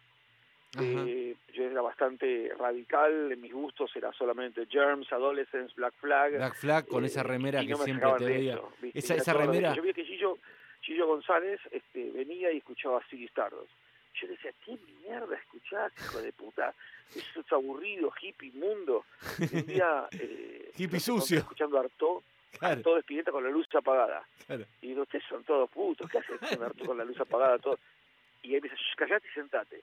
Eh, 0.77 1.35
yo 1.53 1.63
era 1.63 1.81
bastante 1.81 2.51
radical, 2.59 3.31
en 3.31 3.39
mis 3.39 3.53
gustos 3.53 3.95
era 3.95 4.11
solamente 4.11 4.65
Germs, 4.67 5.09
Adolescence, 5.13 5.73
Black 5.77 5.93
Flag. 6.01 6.33
Black 6.33 6.55
Flag 6.55 6.87
con 6.87 7.03
Eh, 7.05 7.07
esa 7.07 7.23
remera 7.23 7.61
que 7.61 7.67
no 7.69 7.77
siempre 7.77 8.09
te 8.17 8.25
veía. 8.25 8.59
Esa- 8.93 9.15
esa 9.15 9.33
remera-. 9.33 9.73
Yo 9.73 9.81
vi 9.81 9.93
que 9.93 10.03
Gillo, 10.03 10.37
Gillo 10.81 11.07
González 11.07 11.61
este, 11.71 12.11
venía 12.11 12.51
y 12.51 12.57
escuchaba 12.57 13.01
Ziggy 13.09 13.25
Stardust. 13.25 13.71
Yo 14.21 14.27
decía, 14.27 14.51
¿qué 14.65 14.77
mierda 15.01 15.35
escuchás, 15.37 15.93
hijo 15.97 16.19
de 16.21 16.33
puta? 16.33 16.73
Eso 17.15 17.39
es 17.39 17.51
aburrido, 17.53 18.11
hippie, 18.21 18.51
mundo. 18.53 19.05
Y 19.39 19.43
un 19.55 19.65
día... 19.67 20.07
Eh, 20.11 20.71
Hippie 20.77 20.99
sucio. 20.99 21.37
Escuchando 21.39 21.79
Artaud, 21.79 22.21
Claro, 22.59 22.75
Artaud 22.77 22.95
despierta 22.95 23.31
con 23.31 23.43
la 23.43 23.49
luz 23.49 23.67
apagada. 23.75 24.25
claro. 24.45 24.65
Y 24.81 24.87
digo, 24.87 25.03
ustedes 25.03 25.25
son 25.27 25.43
todos 25.43 25.69
putos, 25.69 26.09
¿qué 26.09 26.19
haces 26.19 26.39
con 26.85 26.97
la 26.97 27.03
luz 27.05 27.19
apagada? 27.19 27.57
Todo? 27.59 27.77
Y 28.43 28.53
ahí 28.55 28.61
me 28.61 28.69
dice, 28.69 28.75
"Shh, 28.81 28.95
callate 28.95 29.27
y 29.27 29.31
sentate. 29.33 29.81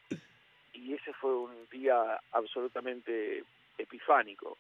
Y 0.73 0.95
ese 0.95 1.13
fue 1.15 1.35
un 1.37 1.69
día 1.71 2.21
absolutamente 2.33 3.45
epifánico. 3.79 4.57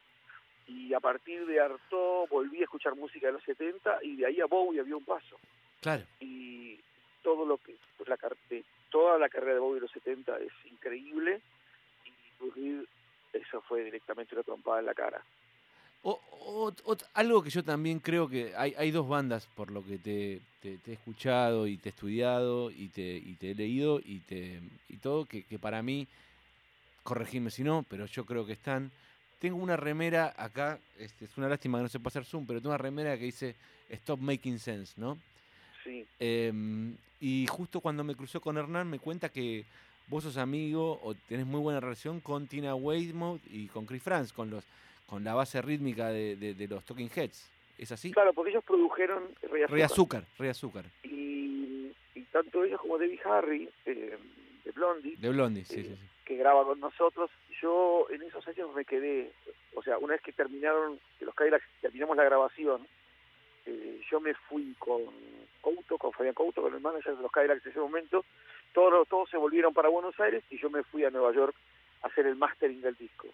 Y 0.66 0.92
a 0.94 1.00
partir 1.00 1.46
de 1.46 1.60
Artaud 1.60 2.28
volví 2.28 2.60
a 2.60 2.64
escuchar 2.64 2.94
música 2.94 3.26
de 3.28 3.32
los 3.34 3.42
70 3.44 3.98
y 4.02 4.16
de 4.16 4.26
ahí 4.26 4.40
a 4.40 4.46
Bowie 4.46 4.80
había 4.80 4.96
un 4.96 5.04
paso. 5.04 5.38
Claro. 5.80 6.04
Y 6.20 6.78
todo 7.22 7.44
lo 7.46 7.58
que, 7.58 7.74
pues, 7.96 8.08
la, 8.08 8.18
toda 8.90 9.18
la 9.18 9.28
carrera 9.28 9.54
de 9.54 9.60
Bowie 9.60 9.76
de 9.76 9.80
los 9.82 9.90
70 9.92 10.38
es 10.38 10.52
increíble. 10.70 11.40
Y 12.56 12.86
eso 13.32 13.60
fue 13.62 13.84
directamente 13.84 14.34
una 14.34 14.44
trompada 14.44 14.80
en 14.80 14.86
la 14.86 14.94
cara. 14.94 15.22
O- 16.02 16.20
algo 17.14 17.42
que 17.42 17.50
yo 17.50 17.62
también 17.62 18.00
creo 18.00 18.28
que 18.28 18.52
hay, 18.56 18.74
hay 18.76 18.90
dos 18.90 19.08
bandas 19.08 19.46
por 19.54 19.70
lo 19.70 19.84
que 19.84 19.98
te, 19.98 20.40
te- 20.60 20.76
te 20.78 20.90
he 20.90 20.94
escuchado 20.94 21.66
y 21.66 21.76
te 21.76 21.88
he 21.88 21.92
estudiado 21.92 22.70
y 22.70 22.88
te, 22.88 23.16
y 23.16 23.34
te 23.34 23.52
he 23.52 23.54
leído 23.54 24.00
y, 24.04 24.18
te, 24.20 24.60
y 24.88 24.96
todo, 24.96 25.24
que, 25.24 25.44
que 25.44 25.58
para 25.58 25.82
mí, 25.82 26.06
corregime 27.02 27.50
si 27.50 27.62
no, 27.62 27.84
pero 27.88 28.06
yo 28.06 28.24
creo 28.24 28.46
que 28.46 28.52
están. 28.52 28.90
Tengo 29.40 29.56
una 29.58 29.76
remera 29.76 30.32
acá, 30.36 30.78
este, 30.98 31.24
es 31.24 31.36
una 31.36 31.48
lástima 31.48 31.78
que 31.78 31.82
no 31.82 31.88
se 31.88 31.98
pueda 31.98 32.10
hacer 32.12 32.24
zoom, 32.24 32.46
pero 32.46 32.60
tengo 32.60 32.70
una 32.70 32.78
remera 32.78 33.16
que 33.18 33.24
dice 33.24 33.54
Stop 33.90 34.20
Making 34.20 34.58
Sense, 34.58 34.94
¿no? 34.96 35.18
Sí, 35.84 36.04
Em, 36.20 36.94
y 37.20 37.46
justo 37.48 37.80
cuando 37.80 38.04
me 38.04 38.14
cruzó 38.14 38.40
con 38.40 38.56
Hernán 38.56 38.88
me 38.88 38.98
cuenta 39.00 39.28
que 39.28 39.64
vos 40.08 40.22
sos 40.24 40.36
amigo 40.36 41.00
o 41.02 41.14
tenés 41.28 41.46
muy 41.46 41.60
buena 41.60 41.80
relación 41.80 42.20
con 42.20 42.46
Tina 42.46 42.74
Weymouth 42.74 43.40
y 43.50 43.66
con 43.66 43.84
Chris 43.86 44.02
Franz, 44.02 44.32
con 44.32 44.50
los 44.50 44.62
con 45.06 45.24
la 45.24 45.34
base 45.34 45.60
rítmica 45.62 46.08
de, 46.10 46.36
de- 46.36 46.54
de 46.54 46.68
los 46.68 46.84
Talking 46.84 47.10
Heads. 47.14 47.50
¿Es 47.78 47.90
así? 47.92 48.12
claro, 48.12 48.32
porque 48.32 48.50
ellos 48.50 48.64
produjeron 48.64 49.24
Rey 49.42 49.64
Rey 49.66 49.82
Azúcar. 49.82 50.22
Azúcar, 50.22 50.24
Rey 50.38 50.50
Azúcar. 50.50 50.84
y, 51.04 51.90
y 52.14 52.20
tanto 52.30 52.64
ellos 52.64 52.80
como 52.80 52.98
Debbie 52.98 53.20
Harry 53.24 53.68
eh, 53.86 54.16
de 54.64 54.70
Blondie 54.72 55.16
De 55.16 55.28
Blondie, 55.30 55.64
sí, 55.64 55.80
Eh, 55.80 55.84
sí, 55.84 55.88
sí. 55.96 56.08
que 56.24 56.36
graba 56.36 56.64
con 56.64 56.78
nosotros 56.80 57.30
yo 57.60 58.06
en 58.10 58.22
esos 58.22 58.46
años 58.48 58.72
me 58.74 58.84
quedé 58.84 59.32
o 59.74 59.82
sea 59.82 59.98
una 59.98 60.12
vez 60.14 60.22
que 60.22 60.32
terminaron 60.32 60.98
que 61.18 61.24
los 61.24 61.34
Cadillacs 61.34 61.64
terminamos 61.80 62.16
la 62.16 62.24
grabación 62.24 62.86
eh, 63.66 64.00
yo 64.10 64.20
me 64.20 64.34
fui 64.34 64.74
con 64.78 65.00
Couto 65.60 65.96
con 65.98 66.12
Fabián 66.12 66.34
Couto 66.34 66.62
con 66.62 66.74
el 66.74 66.80
manager 66.80 67.16
de 67.16 67.22
los 67.22 67.32
Cadillacs 67.32 67.64
en 67.64 67.70
ese 67.72 67.80
momento 67.80 68.24
todos 68.74 69.08
todos 69.08 69.28
se 69.30 69.36
volvieron 69.36 69.72
para 69.74 69.88
Buenos 69.88 70.18
Aires 70.20 70.42
y 70.50 70.58
yo 70.58 70.70
me 70.70 70.82
fui 70.84 71.04
a 71.04 71.10
Nueva 71.10 71.32
York 71.32 71.54
hacer 72.02 72.26
el 72.26 72.36
mastering 72.36 72.80
del 72.80 72.94
disco 72.96 73.28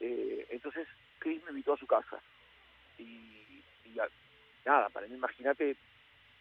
eh, 0.00 0.46
entonces 0.50 0.86
Chris 1.18 1.42
me 1.44 1.50
invitó 1.50 1.72
a 1.74 1.76
su 1.78 1.86
casa 1.86 2.18
y, 2.98 3.62
y 3.84 3.98
a- 3.98 4.08
nada, 4.64 4.88
para 4.90 5.06
mí 5.06 5.14
imagínate 5.14 5.76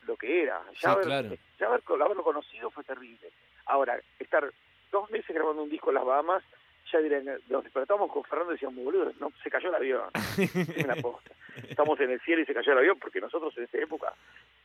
lo 0.06 0.16
que 0.18 0.44
era. 0.44 0.62
Ya, 0.74 0.80
Sí, 0.80 0.86
haber- 0.88 1.06
claro. 1.06 1.36
ya 1.60 1.66
haber- 1.68 1.84
haberlo 2.04 2.24
conocido 2.24 2.70
fue 2.70 2.84
terrible. 2.84 3.30
Ahora, 3.66 4.00
estar 4.20 4.52
dos 4.92 5.10
meses 5.10 5.34
grabando 5.36 5.64
un 5.64 5.70
disco 5.70 5.90
en 5.90 5.96
las 5.96 6.06
Bahamas, 6.06 6.44
ya 6.92 7.00
dirían, 7.00 7.26
nos 7.50 7.64
despertamos 7.64 8.12
con 8.12 8.24
Fernando 8.24 8.52
y 8.52 8.56
decíamos, 8.56 8.84
boludo, 8.86 9.12
no, 9.20 9.32
se 9.44 9.50
cayó 9.50 9.70
el 9.70 9.76
avión. 9.76 10.10
es 10.38 10.84
una 10.86 10.96
posta. 10.98 11.32
Estamos 11.68 12.00
en 12.00 12.12
el 12.12 12.22
cielo 12.22 12.44
y 12.44 12.46
se 12.46 12.54
cayó 12.54 12.74
el 12.74 12.78
avión 12.80 13.00
porque 13.00 13.20
nosotros 13.20 13.58
en 13.58 13.64
esa 13.64 13.78
época 13.80 14.14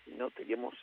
no 0.06 0.30
teníamos... 0.30 0.74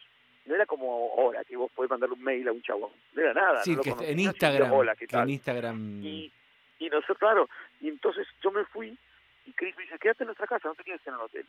No 0.48 0.56
era 0.56 0.66
como 0.66 1.12
ahora, 1.18 1.44
que 1.44 1.56
vos 1.58 1.70
podés 1.76 1.92
mandar 1.92 2.10
un 2.12 2.24
mail 2.24 2.48
a 2.48 2.52
un 2.54 2.62
chabón. 2.62 2.90
No 3.14 3.22
era 3.22 3.34
nada. 3.34 3.64
Sí, 3.64 3.76
no 3.76 3.82
que 3.82 3.92
en 4.00 4.20
Instagram, 4.20 4.72
Hola, 4.72 4.96
¿qué 4.96 5.06
que 5.06 5.12
tal? 5.12 5.24
en 5.24 5.30
Instagram, 5.32 6.02
Y, 6.04 6.32
y 6.80 6.90
nosotros, 6.90 7.18
claro, 7.18 7.50
y 7.82 7.90
entonces 7.90 8.26
yo 8.42 8.52
me 8.52 8.64
fui 8.66 8.98
y 9.46 9.52
Chris 9.54 9.76
me 9.78 9.84
dice, 9.84 10.00
quédate 10.00 10.24
en 10.24 10.28
nuestra 10.28 10.48
casa, 10.48 10.68
no 10.70 10.76
te 10.76 10.84
quedes 10.84 11.06
en 11.06 11.14
el 11.14 11.20
hotel. 11.20 11.46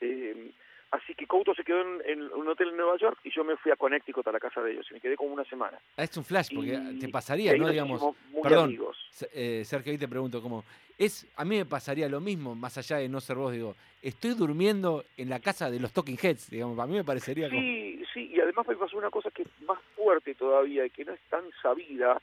Eh, 0.00 0.50
así 0.90 1.14
que 1.14 1.26
Couto 1.26 1.54
se 1.54 1.64
quedó 1.64 1.80
en, 1.80 2.02
en 2.04 2.32
un 2.32 2.48
hotel 2.48 2.68
en 2.70 2.76
Nueva 2.76 2.96
York 2.96 3.18
y 3.24 3.30
yo 3.30 3.44
me 3.44 3.56
fui 3.56 3.70
a 3.72 3.76
Connecticut 3.76 4.26
a 4.26 4.32
la 4.32 4.40
casa 4.40 4.60
de 4.62 4.72
ellos 4.72 4.86
y 4.90 4.94
me 4.94 5.00
quedé 5.00 5.16
como 5.16 5.32
una 5.32 5.44
semana. 5.44 5.78
Ah, 5.96 6.04
es 6.04 6.16
un 6.16 6.24
flash, 6.24 6.48
porque 6.54 6.78
Y- 6.92 6.98
te 6.98 7.08
pasaría, 7.08 7.56
¿no? 7.56 7.68
Digamos, 7.68 8.02
muy 8.30 8.42
perdón, 8.42 8.64
amigos. 8.64 8.96
Eh, 9.32 9.62
Sergio, 9.64 9.92
ahí 9.92 9.98
te 9.98 10.08
pregunto, 10.08 10.40
como, 10.42 10.64
es, 10.98 11.26
a 11.36 11.44
mí 11.44 11.56
me 11.56 11.66
pasaría 11.66 12.08
lo 12.08 12.20
mismo, 12.20 12.54
más 12.54 12.76
allá 12.78 12.96
de 12.98 13.08
no 13.08 13.20
ser 13.20 13.36
vos, 13.36 13.52
digo, 13.52 13.76
estoy 14.02 14.34
durmiendo 14.34 15.04
en 15.16 15.28
la 15.30 15.40
casa 15.40 15.70
de 15.70 15.78
los 15.80 15.92
Talking 15.92 16.18
Heads, 16.20 16.50
digamos, 16.50 16.78
a 16.78 16.86
mí 16.86 16.94
me 16.94 17.04
parecería 17.04 17.48
como, 17.48 17.60
Sí, 17.60 18.02
sí, 18.12 18.30
y 18.34 18.40
además 18.40 18.66
me 18.66 18.76
pasó 18.76 18.96
una 18.96 19.10
cosa 19.10 19.30
que 19.30 19.42
es 19.42 19.48
más 19.66 19.78
fuerte 19.96 20.34
todavía 20.34 20.84
y 20.86 20.90
que 20.90 21.04
no 21.04 21.12
es 21.12 21.20
tan 21.28 21.44
sabida, 21.62 22.20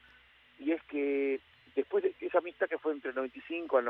y 0.59 0.72
es 0.72 0.82
que 0.84 1.39
después 1.76 2.03
de 2.03 2.13
esa 2.20 2.39
amistad 2.39 2.68
que 2.68 2.80
fue 2.80 2.91
entre 2.93 3.09
el 3.11 3.15
95 3.15 3.78
al 3.78 3.86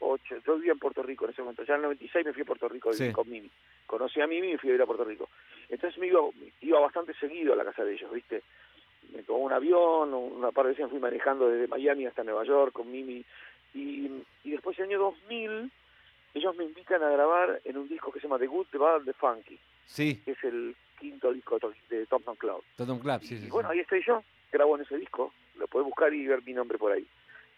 98, 0.00 0.42
yo 0.46 0.56
vivía 0.56 0.72
en 0.72 0.78
Puerto 0.78 1.02
Rico 1.02 1.24
en 1.26 1.32
ese 1.32 1.42
momento, 1.42 1.62
ya 1.64 1.74
en 1.74 1.80
el 1.80 1.82
96 1.84 2.26
me 2.26 2.32
fui 2.32 2.42
a 2.42 2.46
Puerto 2.46 2.68
Rico 2.68 2.92
Sí. 2.92 3.12
con 3.12 3.28
Mimi. 3.28 3.50
Conocí 3.86 4.20
a 4.20 4.26
Mimi 4.26 4.48
y 4.48 4.52
me 4.52 4.58
fui 4.58 4.70
a 4.70 4.74
ir 4.74 4.82
a 4.82 4.86
Puerto 4.86 5.04
Rico. 5.04 5.28
Entonces 5.68 5.98
me 5.98 6.06
iba, 6.08 6.20
iba 6.60 6.80
bastante 6.80 7.14
seguido 7.14 7.52
a 7.52 7.56
la 7.56 7.64
casa 7.64 7.84
de 7.84 7.92
ellos, 7.94 8.10
¿viste? 8.12 8.42
Me 9.14 9.22
tomó 9.22 9.40
un 9.40 9.52
avión, 9.52 10.14
una 10.14 10.52
par 10.52 10.64
de 10.66 10.70
veces 10.70 10.84
me 10.86 10.90
fui 10.90 10.98
manejando 11.00 11.48
desde 11.48 11.68
Miami 11.68 12.06
hasta 12.06 12.24
Nueva 12.24 12.44
York 12.44 12.72
con 12.72 12.90
Mimi. 12.90 13.24
Y, 13.74 14.10
y 14.44 14.50
después, 14.50 14.78
en 14.78 14.86
el 14.86 14.90
año 14.90 14.98
2000, 15.00 15.70
ellos 16.34 16.56
me 16.56 16.64
invitan 16.64 17.02
a 17.02 17.10
grabar 17.10 17.60
en 17.64 17.76
un 17.76 17.88
disco 17.88 18.10
que 18.12 18.20
se 18.20 18.26
llama 18.26 18.38
The 18.38 18.46
Good, 18.46 18.66
The 18.72 18.78
Bad, 18.78 19.02
The 19.02 19.12
Funky 19.14 19.58
sí, 19.86 20.20
que 20.24 20.32
es 20.32 20.44
el 20.44 20.76
quinto 20.98 21.32
disco 21.32 21.54
de 21.56 21.60
To- 21.60 21.72
de 21.88 22.06
Thompson 22.06 22.36
Cloud. 22.36 22.62
Totem 22.76 22.98
Club, 23.00 23.20
sí, 23.22 23.34
y 23.34 23.38
sí, 23.38 23.44
sí. 23.44 23.50
bueno, 23.50 23.70
ahí 23.70 23.80
estoy 23.80 24.02
yo, 24.06 24.22
grabo 24.52 24.76
en 24.76 24.82
ese 24.82 24.96
disco, 24.98 25.32
lo 25.58 25.66
podés 25.66 25.86
buscar 25.86 26.12
y 26.14 26.26
ver 26.26 26.42
mi 26.44 26.52
nombre 26.52 26.78
por 26.78 26.92
ahí. 26.92 27.04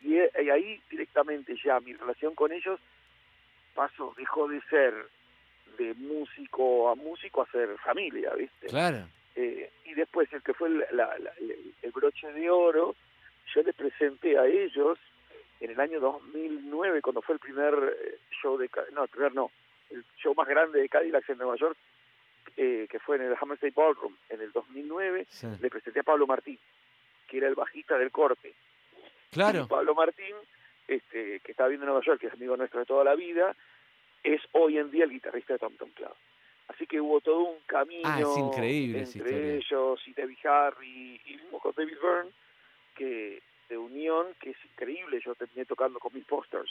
Y, 0.03 0.15
y 0.17 0.51
ahí 0.51 0.81
directamente 0.91 1.55
ya 1.65 1.79
mi 1.81 1.93
relación 1.95 2.35
con 2.35 2.53
ellos 2.53 2.81
pasó, 3.75 4.15
dejó 4.17 4.49
de 4.49 4.61
ser 4.63 4.95
de 5.79 5.95
músico 5.95 6.91
a 6.91 6.95
músico 6.95 7.43
hacer 7.43 7.77
familia, 7.79 8.35
¿viste? 8.35 8.67
Claro. 8.67 9.07
Eh, 9.37 9.71
y 9.87 9.95
después 9.95 10.31
el 10.33 10.43
que 10.43 10.53
fue 10.55 10.69
el, 10.69 10.79
la- 10.93 11.17
la- 11.19 11.33
el- 11.41 11.91
broche 11.93 12.33
de 12.33 12.51
oro, 12.51 12.95
yo 13.55 13.63
les 13.63 13.75
presenté 13.75 14.37
a 14.39 14.47
ellos 14.47 14.99
en 15.61 15.71
el 15.71 15.79
año 15.81 16.01
2009, 16.01 17.01
cuando 17.03 17.21
fue 17.23 17.35
el 17.35 17.39
primer 17.39 17.75
eh, 17.75 18.19
show 18.43 18.57
de... 18.59 18.69
No, 18.93 19.05
el 19.05 19.09
primer 19.11 19.35
no, 19.35 19.51
el 19.91 20.03
show 20.17 20.35
más 20.35 20.49
grande 20.49 20.81
de 20.81 20.89
Cadillacs 20.89 21.29
en 21.31 21.39
Nueva 21.39 21.57
York, 21.57 21.77
eh, 22.57 22.87
que 22.91 22.99
fue 22.99 23.17
en 23.17 23.23
el 23.23 23.37
Hammersmith 23.41 23.75
Ballroom 23.75 24.17
en 24.31 24.41
el 24.41 24.51
2009, 24.53 25.27
Sí. 25.31 25.47
le 25.61 25.71
presenté 25.71 26.01
a 26.01 26.03
Pablo 26.03 26.27
Martín, 26.27 26.59
que 27.29 27.37
era 27.39 27.47
el 27.49 27.55
bajista 27.55 27.97
del 27.99 28.11
corte. 28.11 28.53
Claro. 29.33 29.63
Y 29.63 29.67
Pablo 29.67 29.95
Martín, 29.95 30.35
este, 30.87 31.41
que 31.41 31.51
está 31.53 31.65
viviendo 31.65 31.85
en 31.87 31.91
Nueva 31.93 32.05
York, 32.05 32.21
que 32.21 32.29
es 32.29 32.33
amigo 32.35 32.57
nuestro 32.57 32.81
de 32.81 32.87
toda 32.87 33.03
la 33.03 33.15
vida, 33.15 33.57
es 34.23 34.41
hoy 34.53 34.79
en 34.79 34.91
día 34.91 35.05
el 35.05 35.11
guitarrista 35.11 35.55
de 35.55 35.59
Tom 35.59 35.75
Tom 35.77 35.91
Club. 35.91 36.15
Así 36.69 36.87
que 36.87 37.01
hubo 37.01 37.21
todo 37.21 37.41
un 37.41 37.59
camino 37.67 38.03
Ah, 38.05 38.21
es 38.21 38.39
increíble 38.39 39.01
entre 39.03 39.57
ellos 39.57 40.01
y 40.07 40.13
Debbie 40.15 40.39
Harry 40.45 41.21
y 41.27 41.37
mismo 41.37 41.59
con 41.59 41.73
David 41.77 41.97
Byrne, 42.01 42.31
que 42.95 43.43
de 43.69 43.77
unión 43.79 44.29
que 44.41 44.51
es 44.51 44.57
increíble. 44.65 45.21
Yo 45.25 45.35
terminé 45.35 45.65
tocando 45.65 45.99
con 45.99 46.15
mis 46.15 46.25
posters, 46.25 46.71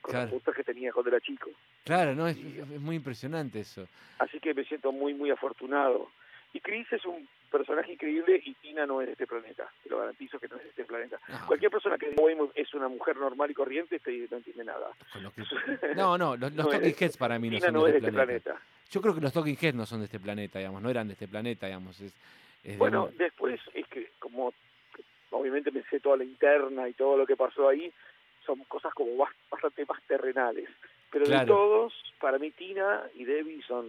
con 0.00 0.12
Claro. 0.12 0.24
los 0.26 0.34
posters 0.34 0.56
que 0.56 0.64
tenía 0.64 0.92
cuando 0.92 1.10
era 1.10 1.20
chico. 1.20 1.50
Claro, 1.84 2.14
no, 2.14 2.26
es, 2.26 2.36
es 2.38 2.80
muy 2.80 2.96
impresionante 2.96 3.60
eso. 3.60 3.86
Así 4.18 4.40
que 4.40 4.54
me 4.54 4.64
siento 4.64 4.90
muy, 4.90 5.12
muy 5.14 5.30
afortunado. 5.30 6.10
Y 6.54 6.60
Chris 6.60 6.90
es 6.92 7.04
un 7.04 7.28
personaje 7.50 7.92
increíble 7.92 8.40
y 8.44 8.54
Tina 8.54 8.86
no 8.86 9.00
es 9.00 9.08
de 9.08 9.12
este 9.12 9.26
planeta. 9.26 9.68
Te 9.82 9.90
lo 9.90 9.98
garantizo 9.98 10.38
que 10.38 10.48
no 10.48 10.56
es 10.56 10.62
de 10.62 10.68
este 10.70 10.84
planeta. 10.84 11.18
No. 11.28 11.46
Cualquier 11.48 11.70
persona 11.70 11.98
que 11.98 12.10
diga 12.10 12.22
"Uy, 12.22 12.36
es 12.54 12.72
una 12.74 12.88
mujer 12.88 13.16
normal 13.16 13.50
y 13.50 13.54
corriente 13.54 13.98
te- 13.98 14.26
no 14.30 14.36
entiende 14.38 14.64
nada. 14.64 14.88
No, 15.96 16.16
no, 16.16 16.36
los, 16.36 16.52
los 16.54 16.66
No 16.66 16.70
Talking 16.70 16.94
Heads 16.98 17.16
para 17.16 17.38
mí 17.38 17.50
no 17.50 17.56
Tina 17.56 17.66
son 17.66 17.74
no 17.74 17.84
de 17.84 17.90
es 17.90 17.96
este 17.96 18.06
de 18.06 18.08
este 18.10 18.12
planeta. 18.16 18.50
planeta. 18.52 18.66
Yo 18.90 19.00
creo 19.02 19.14
que 19.14 19.20
los 19.20 19.32
Talking 19.32 19.58
Heads 19.60 19.74
no 19.74 19.84
son 19.86 19.98
de 20.00 20.04
este 20.06 20.20
planeta, 20.20 20.58
digamos, 20.60 20.80
no 20.80 20.88
eran 20.90 21.08
de 21.08 21.14
este 21.14 21.26
planeta, 21.28 21.66
digamos. 21.66 22.00
Es, 22.00 22.12
es 22.62 22.72
de 22.72 22.76
Bueno, 22.76 23.10
después 23.18 23.60
es 23.74 23.86
que 23.88 24.12
como 24.20 24.52
obviamente 25.30 25.72
me 25.72 25.82
sé 25.84 25.98
toda 25.98 26.16
la 26.16 26.24
interna 26.24 26.88
y 26.88 26.92
todo 26.92 27.16
lo 27.16 27.26
que 27.26 27.34
pasó 27.36 27.68
ahí, 27.68 27.92
son 28.46 28.60
cosas 28.64 28.94
como 28.94 29.16
bas- 29.16 29.34
bastante 29.50 29.84
más 29.86 30.00
terrenales. 30.06 30.68
Pero 31.10 31.26
de 31.26 31.46
todos, 31.46 31.92
para 32.20 32.38
mí 32.38 32.52
Tina 32.52 33.02
y 33.16 33.24
Debbie 33.24 33.62
son 33.66 33.88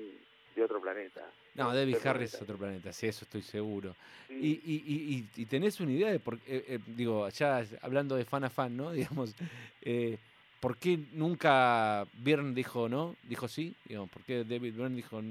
de 0.55 0.63
otro 0.63 0.82
planeta. 0.82 1.22
No, 1.55 1.73
David 1.73 1.97
Harris 2.03 2.33
es 2.33 2.41
otro 2.41 2.57
planeta, 2.57 2.91
sí, 2.91 3.07
eso 3.07 3.25
estoy 3.25 3.41
seguro. 3.41 3.95
Sí. 4.27 4.35
Y, 4.41 4.73
y, 4.73 5.29
y, 5.35 5.41
y- 5.41 5.45
tenés 5.45 5.79
una 5.79 5.91
idea 5.91 6.11
de 6.11 6.19
por 6.19 6.39
qué, 6.39 6.57
eh, 6.57 6.65
eh, 6.67 6.79
digo, 6.85 7.29
ya 7.29 7.63
hablando 7.81 8.15
de 8.15 8.25
fan 8.25 8.43
a 8.43 8.49
fan, 8.49 8.75
¿no? 8.75 8.91
Digamos, 8.91 9.35
eh, 9.81 10.17
¿por 10.59 10.77
qué 10.77 10.99
nunca 11.13 12.05
Byrne 12.13 12.53
dijo 12.53 12.89
no? 12.89 13.15
Dijo 13.23 13.47
sí, 13.47 13.75
digamos, 13.85 14.09
¿por 14.09 14.23
qué 14.23 14.43
David 14.43 14.73
Byrne 14.75 14.95
dijo 14.95 15.21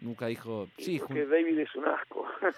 nunca 0.00 0.26
dijo 0.26 0.68
sí? 0.76 1.00
porque 1.00 1.26
David 1.26 1.58
es 1.58 1.74
un 1.74 1.84
asco. 1.86 2.24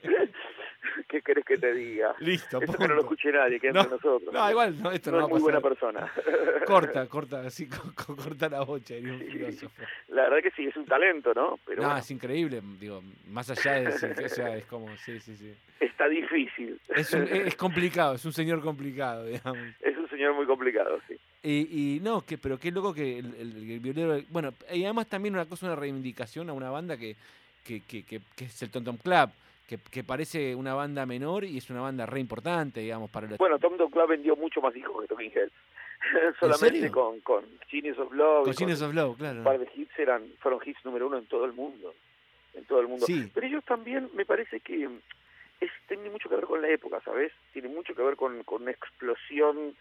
¿Qué 1.08 1.20
querés 1.22 1.44
que 1.44 1.58
te 1.58 1.72
diga? 1.74 2.14
Listo, 2.20 2.60
Esto 2.60 2.78
que 2.78 2.88
no 2.88 2.94
lo 2.94 3.00
escuche 3.02 3.30
nadie, 3.32 3.58
que 3.60 3.72
No, 3.72 3.80
entre 3.80 3.96
nosotros. 3.96 4.32
No, 4.32 4.50
igual, 4.50 4.82
no, 4.82 4.90
esto 4.92 5.10
no 5.10 5.18
no, 5.18 5.22
es 5.24 5.28
va 5.30 5.34
muy 5.34 5.40
buena 5.42 5.60
persona. 5.60 6.12
Corta, 6.66 7.06
corta, 7.06 7.40
así, 7.40 7.68
co- 7.68 7.92
co- 7.94 8.16
corta 8.16 8.48
la 8.48 8.60
bocha, 8.62 8.94
diría 8.94 9.12
un 9.14 9.20
Sí. 9.20 9.26
filósofo. 9.30 9.82
La 10.08 10.22
verdad 10.24 10.38
que 10.42 10.50
sí, 10.52 10.66
es 10.66 10.76
un 10.76 10.84
talento, 10.86 11.32
¿no? 11.34 11.58
Pero 11.66 11.82
no, 11.82 11.88
bueno, 11.88 12.00
es 12.00 12.10
increíble, 12.10 12.60
digo, 12.78 13.02
más 13.28 13.50
allá 13.50 13.72
de 13.74 13.84
decir 13.86 14.14
que, 14.14 14.24
o 14.26 14.28
sea, 14.28 14.56
es 14.56 14.66
como, 14.66 14.94
sí, 14.98 15.18
sí, 15.20 15.36
sí. 15.36 15.52
está 15.80 16.08
difícil. 16.08 16.80
Es, 16.94 17.12
un- 17.12 17.22
es 17.30 17.56
complicado, 17.56 18.14
es 18.14 18.24
un 18.24 18.32
señor 18.32 18.60
complicado, 18.62 19.24
digamos. 19.24 19.58
Es 19.80 19.96
un 19.96 20.08
señor 20.08 20.34
muy 20.34 20.46
complicado, 20.46 21.00
sí. 21.08 21.16
Y, 21.42 21.96
y 21.96 22.00
no, 22.00 22.20
que, 22.24 22.36
pero 22.38 22.58
qué 22.58 22.70
loco 22.70 22.92
que 22.94 23.18
el, 23.18 23.34
el- 23.34 23.70
el 23.72 23.80
violero. 23.80 24.20
Bueno, 24.28 24.52
y 24.72 24.84
además 24.84 25.06
también 25.08 25.34
una 25.34 25.46
cosa, 25.46 25.66
una 25.66 25.74
reivindicación 25.76 26.50
a 26.50 26.52
una 26.52 26.70
banda 26.70 26.96
que, 26.96 27.16
que, 27.64 27.80
que, 27.80 28.02
que- 28.04 28.20
que 28.36 28.44
es 28.44 28.62
el 28.62 28.70
Tom 28.70 28.84
Tom 28.84 28.96
Club, 28.98 29.30
que, 29.70 29.78
que 29.78 30.02
parece 30.02 30.52
una 30.56 30.74
banda 30.74 31.06
menor 31.06 31.44
y 31.44 31.58
es 31.58 31.70
una 31.70 31.80
banda 31.80 32.04
re 32.04 32.18
importante, 32.18 32.80
digamos, 32.80 33.08
para 33.08 33.28
los. 33.28 33.38
Bueno, 33.38 33.56
Tom 33.60 33.76
Club 33.76 34.08
vendió 34.08 34.34
mucho 34.34 34.60
más 34.60 34.74
discos 34.74 35.00
que 35.02 35.06
Talking 35.06 35.30
Heads. 35.32 35.52
Solamente 36.40 36.90
con, 36.90 37.20
con 37.20 37.44
Genius 37.68 37.96
of 38.00 38.10
Love. 38.12 38.44
con 38.46 38.54
Genius 38.54 38.82
of 38.82 38.92
Love, 38.92 39.16
claro. 39.16 39.38
un 39.38 39.44
par 39.44 39.60
de 39.60 39.68
hits 39.76 39.96
eran, 39.96 40.26
fueron 40.40 40.58
hits 40.64 40.84
número 40.84 41.06
uno 41.06 41.18
en 41.18 41.26
todo 41.26 41.44
el 41.44 41.52
mundo. 41.52 41.94
En 42.54 42.64
todo 42.64 42.80
el 42.80 42.88
mundo. 42.88 43.06
Sí. 43.06 43.30
Pero 43.32 43.46
ellos 43.46 43.64
también, 43.64 44.10
me 44.14 44.24
parece 44.26 44.58
que 44.58 44.88
es, 45.60 45.70
tiene 45.86 46.10
mucho 46.10 46.28
que 46.28 46.34
ver 46.34 46.46
con 46.46 46.60
la 46.60 46.68
época, 46.68 47.00
¿sabes? 47.04 47.30
Tiene 47.52 47.68
mucho 47.68 47.94
que 47.94 48.02
ver 48.02 48.16
con, 48.16 48.42
con 48.42 48.62
una 48.62 48.72
explosión 48.72 49.76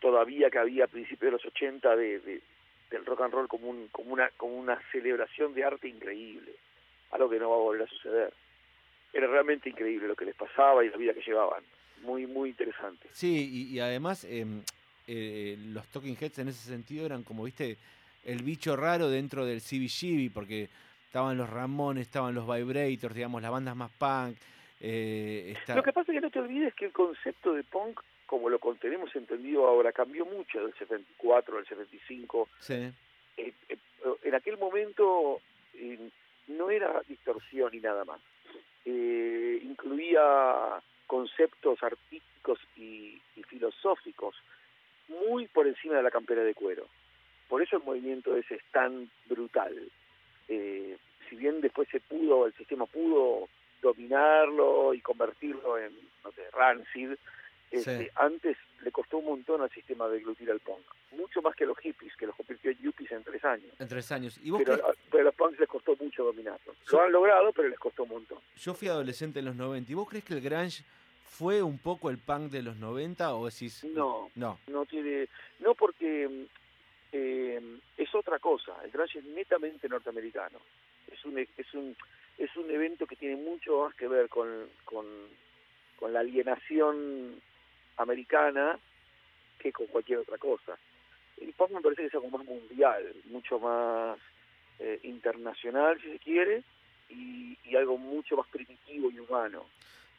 todavía 0.00 0.48
que 0.48 0.58
había 0.58 0.84
a 0.84 0.88
principios 0.88 1.20
de 1.26 1.32
los 1.32 1.44
80 1.44 1.96
de, 1.96 2.20
de- 2.20 2.40
del 2.90 3.04
rock 3.04 3.20
and 3.20 3.34
roll 3.34 3.48
como, 3.48 3.68
un, 3.68 3.88
como, 3.88 4.14
una, 4.14 4.30
como 4.38 4.56
una 4.56 4.80
celebración 4.90 5.52
de 5.52 5.64
arte 5.64 5.86
increíble. 5.88 6.52
Algo 7.10 7.28
que 7.28 7.38
no 7.38 7.50
va 7.50 7.56
a 7.56 7.58
volver 7.58 7.82
a 7.82 7.90
suceder. 7.90 8.32
Era 9.12 9.26
realmente 9.26 9.68
increíble 9.68 10.08
lo 10.08 10.14
que 10.16 10.24
les 10.26 10.34
pasaba 10.34 10.84
y 10.84 10.90
la 10.90 10.96
vida 10.96 11.14
que 11.14 11.22
llevaban. 11.22 11.62
Muy, 12.02 12.26
muy 12.26 12.50
interesante. 12.50 13.08
Sí, 13.12 13.48
y, 13.52 13.74
y 13.74 13.80
además 13.80 14.24
em, 14.24 14.62
eh, 15.06 15.56
los 15.58 15.86
Talking 15.88 16.16
Heads 16.20 16.38
en 16.38 16.48
ese 16.48 16.68
sentido 16.68 17.06
eran 17.06 17.22
como, 17.24 17.44
viste, 17.44 17.76
el 18.24 18.42
bicho 18.42 18.76
raro 18.76 19.08
dentro 19.08 19.44
del 19.46 19.60
CBGB, 19.60 20.32
porque 20.32 20.68
estaban 21.06 21.36
los 21.36 21.48
Ramones, 21.48 22.06
estaban 22.06 22.34
los 22.34 22.46
Vibrators, 22.46 23.14
digamos, 23.14 23.40
las 23.42 23.50
bandas 23.50 23.74
más 23.74 23.90
punk. 23.92 24.36
eh, 24.80 25.56
Lo 25.74 25.82
que 25.82 25.92
pasa 25.92 26.12
es 26.12 26.16
que 26.16 26.20
no 26.20 26.30
te 26.30 26.38
olvides 26.38 26.74
que 26.74 26.84
el 26.84 26.92
concepto 26.92 27.54
de 27.54 27.64
punk, 27.64 28.00
como 28.26 28.50
lo 28.50 28.58
tenemos 28.80 29.14
entendido 29.16 29.66
ahora, 29.66 29.90
cambió 29.92 30.26
mucho 30.26 30.62
del 30.62 30.74
74 30.74 31.58
al 31.58 31.66
75. 31.66 32.48
sí. 32.60 32.92
Eh, 33.38 33.52
eh, 33.68 33.78
en 34.24 34.34
aquel 34.34 34.58
momento 34.58 35.40
eh, 35.74 36.10
no 36.48 36.70
era 36.70 37.02
distorsión 37.08 37.72
y 37.74 37.78
nada 37.78 38.04
más. 38.04 38.20
Eh, 38.90 39.60
incluía 39.64 40.80
conceptos 41.06 41.82
artísticos 41.82 42.58
y, 42.74 43.20
y 43.36 43.42
filosóficos 43.42 44.34
muy 45.08 45.46
por 45.48 45.66
encima 45.66 45.96
de 45.96 46.02
la 46.02 46.10
campera 46.10 46.42
de 46.42 46.54
cuero. 46.54 46.86
Por 47.50 47.60
eso 47.60 47.76
el 47.76 47.82
movimiento 47.82 48.34
ese 48.34 48.54
es 48.54 48.64
tan 48.72 49.10
brutal. 49.26 49.74
Eh, 50.48 50.96
si 51.28 51.36
bien 51.36 51.60
después 51.60 51.86
se 51.90 52.00
pudo, 52.00 52.46
el 52.46 52.54
sistema 52.54 52.86
pudo 52.86 53.48
dominarlo 53.82 54.94
y 54.94 55.02
convertirlo 55.02 55.76
en, 55.76 55.92
no 56.24 56.32
sé, 56.32 56.50
rancid, 56.52 57.10
este, 57.70 58.04
Sí. 58.04 58.10
antes 58.16 58.56
le 58.82 58.90
costó 58.92 59.18
un 59.18 59.26
montón 59.26 59.60
al 59.62 59.70
sistema 59.70 60.06
de 60.08 60.14
deglutir 60.18 60.50
al 60.50 60.60
punk. 60.60 60.80
Mucho 61.12 61.42
más 61.42 61.54
que 61.56 61.66
los 61.66 61.76
hippies, 61.78 62.14
que 62.16 62.26
los 62.26 62.36
convirtió 62.36 62.70
en 62.70 62.78
yuppies 62.78 63.10
en 63.12 63.24
tres 63.24 63.44
años. 63.44 63.70
En 63.78 63.88
tres 63.88 64.10
años. 64.12 64.38
¿Y 64.42 64.50
vos 64.50 64.62
Pero, 64.64 64.78
crees- 64.82 64.96
pero 65.10 65.20
a 65.22 65.24
los 65.24 65.34
punks 65.34 65.58
les 65.60 65.68
costó 65.68 65.96
mucho 65.96 66.24
dominarlo. 66.24 66.74
Lo 66.90 67.02
han 67.02 67.12
logrado, 67.12 67.52
pero 67.52 67.68
les 67.68 67.78
costó 67.78 68.04
un 68.04 68.10
montón. 68.10 68.38
Yo 68.56 68.74
fui 68.74 68.88
adolescente 68.88 69.38
en 69.40 69.46
los 69.46 69.56
90. 69.56 69.90
¿Y 69.90 69.94
vos 69.94 70.08
crees 70.08 70.24
que 70.24 70.34
el 70.34 70.40
grunge 70.40 70.84
fue 71.24 71.62
un 71.62 71.78
poco 71.78 72.10
el 72.10 72.18
punk 72.18 72.50
de 72.50 72.62
los 72.62 72.76
90 72.76 73.34
o 73.34 73.46
decís... 73.46 73.84
No, 73.84 74.30
No. 74.34 74.58
no 74.68 74.86
tiene, 74.86 75.28
no 75.60 75.74
porque 75.74 76.46
eh, 77.12 77.78
es 77.96 78.14
otra 78.14 78.38
cosa. 78.38 78.72
El 78.84 78.90
grunge 78.90 79.18
es 79.18 79.24
netamente 79.24 79.88
norteamericano. 79.88 80.58
Es 81.10 81.24
un 81.24 81.38
es 81.38 81.74
un 81.74 81.96
es 82.36 82.54
un 82.56 82.70
evento 82.70 83.06
que 83.06 83.16
tiene 83.16 83.36
mucho 83.36 83.84
más 83.84 83.94
que 83.94 84.06
ver 84.08 84.28
con 84.28 84.48
con, 84.84 85.06
con 85.98 86.12
la 86.12 86.20
alienación 86.20 87.40
americana 87.98 88.78
que 89.58 89.72
con 89.72 89.86
cualquier 89.86 90.20
otra 90.20 90.38
cosa. 90.38 90.78
El 91.40 91.52
punk 91.52 91.70
me 91.72 91.80
parece 91.80 92.02
que 92.02 92.08
es 92.08 92.14
algo 92.14 92.30
más 92.30 92.44
mundial, 92.44 93.04
mucho 93.24 93.58
más 93.58 94.18
eh, 94.78 94.98
internacional, 95.02 96.00
si 96.00 96.10
se 96.10 96.18
quiere, 96.18 96.62
y, 97.10 97.56
algo 97.76 97.96
mucho 97.98 98.36
más 98.36 98.48
primitivo 98.48 99.10
y 99.10 99.20
humano. 99.20 99.64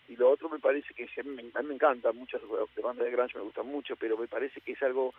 Y 0.08 0.16
lo 0.16 0.30
otro 0.30 0.50
me 0.50 0.60
parece 0.60 0.94
que 0.94 1.04
a 1.04 1.24
mí 1.24 1.32
me, 1.32 1.42
a 1.54 1.62
mí 1.62 1.68
me 1.68 1.74
encanta, 1.74 2.12
muchas 2.14 2.42
bandas 2.82 3.06
de 3.06 3.12
grunge 3.12 3.38
me 3.38 3.44
gustan 3.44 3.68
mucho, 3.68 3.96
pero 3.98 4.18
me 4.18 4.28
parece 4.28 4.62
que 4.62 4.72
es 4.72 4.82
algo 4.82 5.14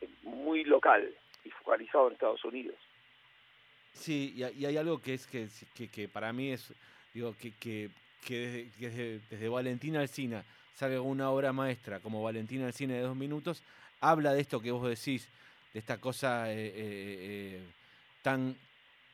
eh, 0.00 0.08
muy 0.22 0.64
local 0.64 1.08
y 1.44 1.50
focalizado 1.50 2.08
en 2.08 2.14
Estados 2.14 2.44
Unidos. 2.44 2.76
Sí, 3.92 4.32
y, 4.34 4.42
hay- 4.42 4.76
algo 4.76 5.00
que 5.00 5.14
es 5.14 5.26
que, 5.26 5.46
que, 5.76 5.88
que 5.88 6.08
para 6.08 6.32
mí 6.32 6.50
es, 6.50 6.72
digo, 7.12 7.36
que, 7.40 7.52
que, 7.60 7.90
que 8.26 8.38
desde, 8.38 8.70
desde, 8.78 9.20
desde 9.30 9.48
Valentina 9.48 10.00
Alcina 10.00 10.44
salga 10.74 11.00
una 11.00 11.30
obra 11.30 11.52
maestra 11.52 12.00
como 12.00 12.22
Valentina 12.22 12.66
Alcina 12.66 12.94
de 12.94 13.00
dos 13.00 13.16
minutos, 13.16 13.62
habla 14.00 14.32
de 14.32 14.40
esto 14.40 14.60
que 14.60 14.70
vos 14.70 14.86
decís, 14.88 15.28
de 15.72 15.78
esta 15.80 15.98
cosa 16.00 16.52
eh, 16.52 16.66
eh, 16.66 16.72
eh, 16.76 17.62
tan, 18.22 18.56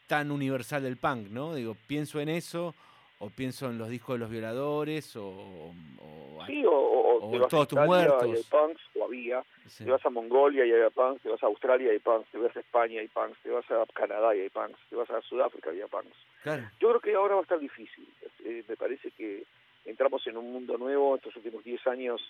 tan 0.07 0.31
universal 0.31 0.83
del 0.83 0.97
punk, 0.97 1.29
¿no? 1.29 1.55
Digo, 1.55 1.77
pienso 1.87 2.21
en 2.21 2.29
eso, 2.29 2.75
o 3.19 3.29
pienso 3.31 3.69
en 3.69 3.79
los 3.79 3.89
discos 3.89 4.15
de 4.15 4.19
los 4.21 4.31
violadores, 4.31 5.15
o... 5.17 5.29
o- 5.29 6.45
Sí, 6.47 6.65
o, 6.65 6.73
o- 6.73 7.47
todos 7.49 7.69
tus 7.69 7.79
muertos. 7.81 8.27
y 8.29 8.33
hay 8.37 8.43
punks, 8.45 8.81
o 8.99 9.05
había, 9.05 9.45
sí. 9.69 9.85
te 9.85 9.91
vas 9.91 10.05
a 10.05 10.11
Mongolia 10.11 10.65
y 10.65 10.73
hay 10.73 10.91
punks, 10.91 11.23
te 11.23 11.29
vas 11.29 11.43
a 11.43 11.47
Australia 11.47 11.89
y 11.89 11.91
hay 11.91 11.99
punks, 11.99 12.29
te 12.31 12.39
vas 12.39 12.57
a 12.57 12.61
España 12.61 12.95
y 12.95 12.99
hay 12.99 13.09
punks, 13.09 13.39
te 13.43 13.51
vas 13.51 13.71
a 13.71 13.85
Canadá 13.93 14.35
y 14.35 14.41
hay 14.41 14.49
punks, 14.49 14.79
te 14.89 14.97
vas 14.97 15.11
a 15.11 15.21
Sudáfrica 15.23 15.73
y 15.73 15.81
hay 15.83 15.89
punks. 15.89 16.17
Claro. 16.43 16.63
Yo 16.81 16.89
creo 16.89 17.01
que 17.01 17.15
ahora 17.15 17.35
va 17.35 17.41
a 17.41 17.43
estar 17.43 17.61
difícil. 17.61 18.09
Eh, 18.45 18.65
me 18.67 18.77
parece 18.77 19.11
que 19.13 19.45
entramos 19.85 20.27
en 20.27 20.37
un 20.37 20.53
mundo 20.53 20.77
nuevo. 20.79 21.17
Estos 21.17 21.35
últimos 21.37 21.65
10 21.65 21.87
años 21.87 22.21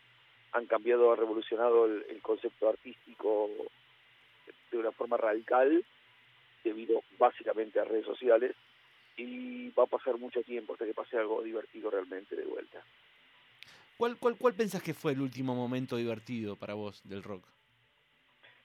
han 0.53 0.67
cambiado, 0.67 1.13
ha 1.13 1.17
revolucionado 1.17 1.87
el, 1.87 2.05
el 2.09 2.21
concepto 2.23 2.69
artístico 2.69 3.49
de 4.71 4.79
una 4.79 4.93
forma 4.93 5.17
radical 5.17 5.85
debido 6.65 7.03
básicamente 7.19 7.81
a 7.81 7.85
redes 7.85 8.05
sociales 8.07 8.55
y 9.17 9.71
va 9.71 9.85
a 9.85 9.87
pasar 9.87 10.19
mucho 10.19 10.43
tiempo 10.43 10.73
hasta 10.73 10.85
que 10.87 10.95
pase 10.95 11.17
algo 11.17 11.43
divertido 11.43 11.91
realmente 11.91 12.37
de 12.37 12.45
vuelta. 12.45 12.83
¿Cuál, 13.97 14.17
cuál, 14.19 14.37
¿Cuál 14.39 14.55
pensás 14.55 14.83
que 14.83 14.95
fue 14.95 15.13
el 15.13 15.21
último 15.21 15.55
momento 15.55 15.97
divertido 15.97 16.57
para 16.57 16.75
vos 16.75 17.01
del 17.05 17.23
rock? 17.23 17.45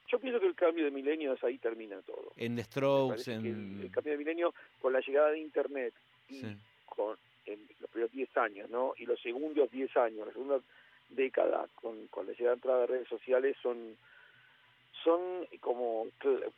Yo 0.07 0.19
pienso 0.19 0.39
que 0.39 0.47
el 0.47 0.55
cambio 0.55 0.85
de 0.85 0.91
milenio 0.91 1.33
es 1.33 1.43
ahí 1.43 1.57
termina 1.57 1.99
todo. 2.03 2.31
En 2.37 2.55
The 2.55 2.63
Strokes, 2.63 3.27
el, 3.31 3.45
en... 3.45 3.79
el 3.81 3.91
cambio 3.91 4.13
de 4.13 4.17
milenio 4.19 4.53
con 4.79 4.93
la 4.93 5.01
llegada 5.01 5.31
de 5.31 5.39
internet 5.39 5.93
y 6.29 6.41
Sí. 6.41 6.57
con 6.85 7.17
en 7.45 7.59
los 7.79 7.89
primeros 7.89 8.11
10 8.11 8.35
años, 8.37 8.69
¿no? 8.69 8.93
Y 8.97 9.05
los 9.05 9.19
segundos 9.21 9.69
10 9.71 9.95
años, 9.97 10.27
la 10.27 10.33
segunda 10.33 10.59
década 11.09 11.67
con, 11.75 12.07
con 12.07 12.25
la 12.25 12.31
llegada 12.33 12.51
de 12.51 12.55
entrada 12.55 12.79
de 12.81 12.87
redes 12.87 13.07
sociales 13.07 13.55
son 13.61 13.97
son 15.03 15.45
como 15.59 16.07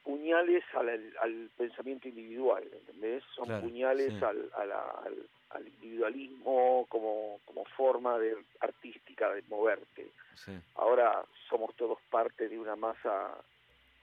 puñales 0.03 0.63
al, 0.73 0.87
al 1.21 1.49
pensamiento 1.57 2.07
individual, 2.07 2.63
¿entendés? 2.71 3.23
Son 3.35 3.45
Claro, 3.45 3.63
puñales 3.63 4.13
sí. 4.13 4.23
al, 4.23 4.49
a 4.55 4.65
la- 4.65 5.01
al, 5.05 5.27
al 5.49 5.67
individualismo 5.67 6.85
como, 6.87 7.41
como 7.45 7.65
forma 7.65 8.17
de 8.19 8.37
artística 8.61 9.33
de 9.33 9.41
moverte. 9.49 10.07
sí. 10.45 10.53
Ahora 10.75 11.25
somos 11.49 11.75
todos 11.75 11.97
parte 12.09 12.47
de 12.47 12.57
una 12.57 12.75
masa 12.77 13.37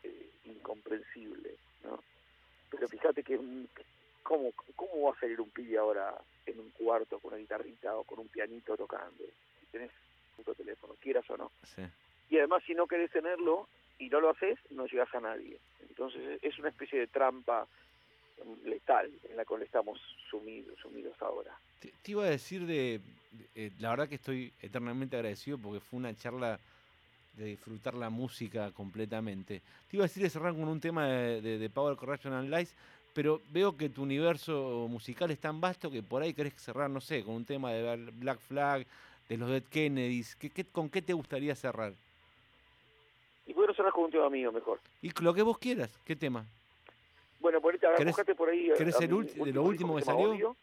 eh, 0.03 0.29
incomprensible, 0.45 1.55
¿no? 1.85 2.03
Pero 2.71 2.89
fíjate 2.89 3.23
que 3.23 3.39
un- 3.39 3.69
¿cómo, 4.23 4.51
cómo 4.53 4.65
va 4.67 4.74
a 5.17 5.21
salir 5.21 5.41
un 5.41 5.51
pibe 5.51 5.79
ahora 5.79 6.15
en 6.47 6.61
un 6.61 6.71
cuarto 6.71 7.19
con 7.19 7.33
una 7.33 7.41
guitarrita 7.41 7.97
o 7.97 8.05
con 8.05 8.19
un 8.19 8.29
pianito 8.29 8.77
tocando. 8.77 9.25
Si 9.61 9.67
tenés 9.67 9.91
un 9.91 10.37
puto 10.45 10.55
teléfono, 10.55 10.95
quieras 11.01 11.29
o 11.31 11.37
no. 11.37 11.51
Sí. 11.75 11.83
Y 12.31 12.39
además 12.39 12.63
si 12.67 12.75
no 12.75 12.87
querés 12.87 13.11
tenerlo 13.11 13.69
y 13.99 14.09
no 14.09 14.21
lo 14.21 14.31
haces, 14.31 14.59
no 14.71 14.87
llegas 14.87 15.15
a 15.15 15.21
nadie. 15.21 15.59
Entonces 15.89 16.39
es 16.43 16.59
una 16.59 16.69
especie 16.71 16.99
de 16.99 17.07
trampa 17.07 17.67
letal 18.65 19.11
en 19.31 19.37
la 19.37 19.45
cual 19.45 19.63
estamos 19.63 19.99
sumidos, 20.31 20.79
sumidos 20.81 21.21
ahora. 21.23 21.57
Te, 21.81 21.93
te 22.03 22.11
iba 22.11 22.25
a 22.25 22.31
decir 22.31 22.67
de, 22.67 23.01
de- 23.31 23.49
eh, 23.67 23.71
la 23.79 23.91
verdad 23.91 24.09
que 24.09 24.17
estoy 24.17 24.53
eternamente 24.61 25.17
agradecido 25.17 25.57
porque 25.59 25.81
fue 25.81 25.99
una 25.99 26.15
charla 26.15 26.59
de 27.35 27.47
disfrutar 27.47 27.95
la 27.95 28.11
música 28.11 28.71
completamente. 28.73 29.61
Te 29.89 29.97
iba 29.97 30.05
a 30.05 30.09
decir 30.09 30.23
de 30.23 30.31
cerrar 30.31 30.53
con 30.53 30.69
un 30.69 30.81
tema 30.81 31.07
de, 31.09 31.41
de- 31.41 31.59
de 31.59 31.71
Power 31.71 31.97
Corruption 31.97 32.51
Lies, 32.51 32.75
pero 33.15 33.41
veo 33.51 33.77
que 33.77 33.89
tu 33.89 34.03
universo 34.03 34.87
musical 34.91 35.31
es 35.31 35.39
tan 35.39 35.61
vasto 35.61 35.91
que 35.91 36.03
por 36.03 36.21
ahí 36.23 36.35
querés 36.35 36.55
cerrar, 36.57 36.91
no 36.91 37.01
sé, 37.01 37.23
con 37.25 37.35
un 37.37 37.45
tema 37.45 37.73
de 37.73 38.11
Black 38.13 38.41
Flag, 38.41 38.85
de 39.29 39.37
los 39.39 39.49
Dead 39.49 39.63
Kennedys. 39.63 40.35
¿Qué, 40.37 40.51
qué- 40.51 40.65
con 40.65 40.91
qué 40.91 41.01
te 41.01 41.13
gustaría 41.13 41.55
cerrar? 41.55 41.93
Y 43.47 43.53
bueno, 43.53 43.73
cerrar 43.75 43.93
con 43.93 44.05
un 44.05 44.11
tema 44.11 44.29
mío 44.29 44.51
mejor. 44.51 44.81
Y 45.01 45.11
lo 45.23 45.33
que 45.33 45.43
vos 45.43 45.59
quieras, 45.59 45.91
¿qué 46.05 46.17
tema? 46.17 46.45
Bueno, 47.41 47.61
por 47.61 47.75
ahí, 47.75 47.81
¿Querés- 47.81 48.07
buscate 48.07 48.35
por 48.35 48.49
ahí. 48.49 48.71
querés 48.77 49.01
el 49.01 49.13
ulti- 49.13 49.45
de 49.45 49.53
lo 49.53 49.63
último 49.63 49.97
que 49.97 50.03
salió? 50.03 50.31
Odio. 50.31 50.57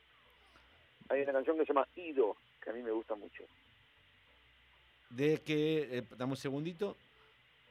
Hay 1.09 1.21
una 1.21 1.33
canción 1.33 1.57
que 1.57 1.65
se 1.65 1.73
llama 1.73 1.87
Ido, 1.95 2.35
que 2.63 2.69
a 2.69 2.73
mí 2.73 2.81
me 2.81 2.91
gusta 2.91 3.15
mucho. 3.15 3.43
De 5.09 5.39
que, 5.41 5.97
eh, 5.99 6.03
dame 6.17 6.31
un 6.33 6.37
segundito, 6.37 6.97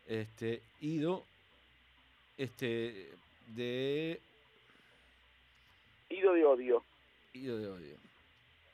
este, 0.06 0.62
Ido, 0.80 1.24
este, 2.38 3.10
de 3.48 4.20
Ido 6.10 6.34
de 6.34 6.44
Odio. 6.44 6.84
Ido 7.32 7.58
de 7.58 7.68
Odio. 7.68 7.96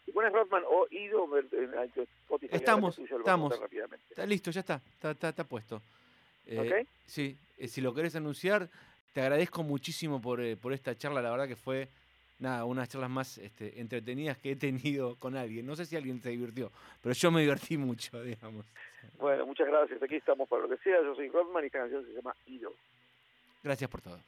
Si 0.05 0.13
pones 0.13 0.33
Rodman 0.33 0.63
o 0.67 0.87
Ido, 0.91 1.29
Spotify, 1.39 2.57
Estamos, 2.57 2.99
estamos. 2.99 3.61
Está 4.09 4.27
listo, 4.27 4.51
ya 4.51 4.61
está, 4.61 4.81
está, 4.95 5.11
está, 5.11 5.29
está 5.29 5.45
puesto. 5.45 5.83
Eh, 6.47 6.59
¿Ok? 6.59 6.89
Sí, 7.07 7.37
eh, 7.59 7.69
si 7.69 7.81
lo 7.81 7.93
querés 7.93 8.17
anunciar, 8.17 8.69
te 9.13 9.21
agradezco 9.21 9.63
muchísimo 9.63 10.21
por, 10.21 10.41
eh, 10.41 10.57
por 10.57 10.73
esta 10.73 10.97
charla, 10.97 11.21
la 11.21 11.31
verdad 11.31 11.49
que 11.49 11.57
fue, 11.57 11.89
nada, 12.39 12.65
una 12.65 12.81
de 12.81 12.83
las 12.83 12.89
charlas 12.89 13.11
más 13.11 13.39
este, 13.39 13.81
entretenidas 13.81 14.39
que 14.39 14.53
he 14.53 14.57
tenido 14.57 15.17
con 15.17 15.37
alguien. 15.37 15.67
No 15.67 15.75
sé 15.75 15.87
si 15.87 15.97
alguien 15.97 16.21
se 16.23 16.31
divirtió, 16.31 16.71
pero 17.03 17.15
yo 17.15 17.31
me 17.31 17.41
divertí 17.41 17.77
mucho, 17.77 18.23
digamos. 18.23 18.65
Bueno, 19.19 19.45
muchas 19.45 19.67
gracias. 19.67 20.03
Aquí 20.03 20.17
estamos 20.17 20.49
para 20.49 20.63
lo 20.63 20.69
que 20.69 20.77
sea. 20.83 21.03
Yo 21.03 21.15
soy 21.15 21.29
Rodman 21.29 21.65
y 21.65 21.67
esta 21.67 21.81
canción 21.81 22.05
se 22.07 22.13
llama 22.13 22.35
Ido. 22.47 22.73
Gracias 23.63 23.91
por 23.91 24.01
todo. 24.01 24.21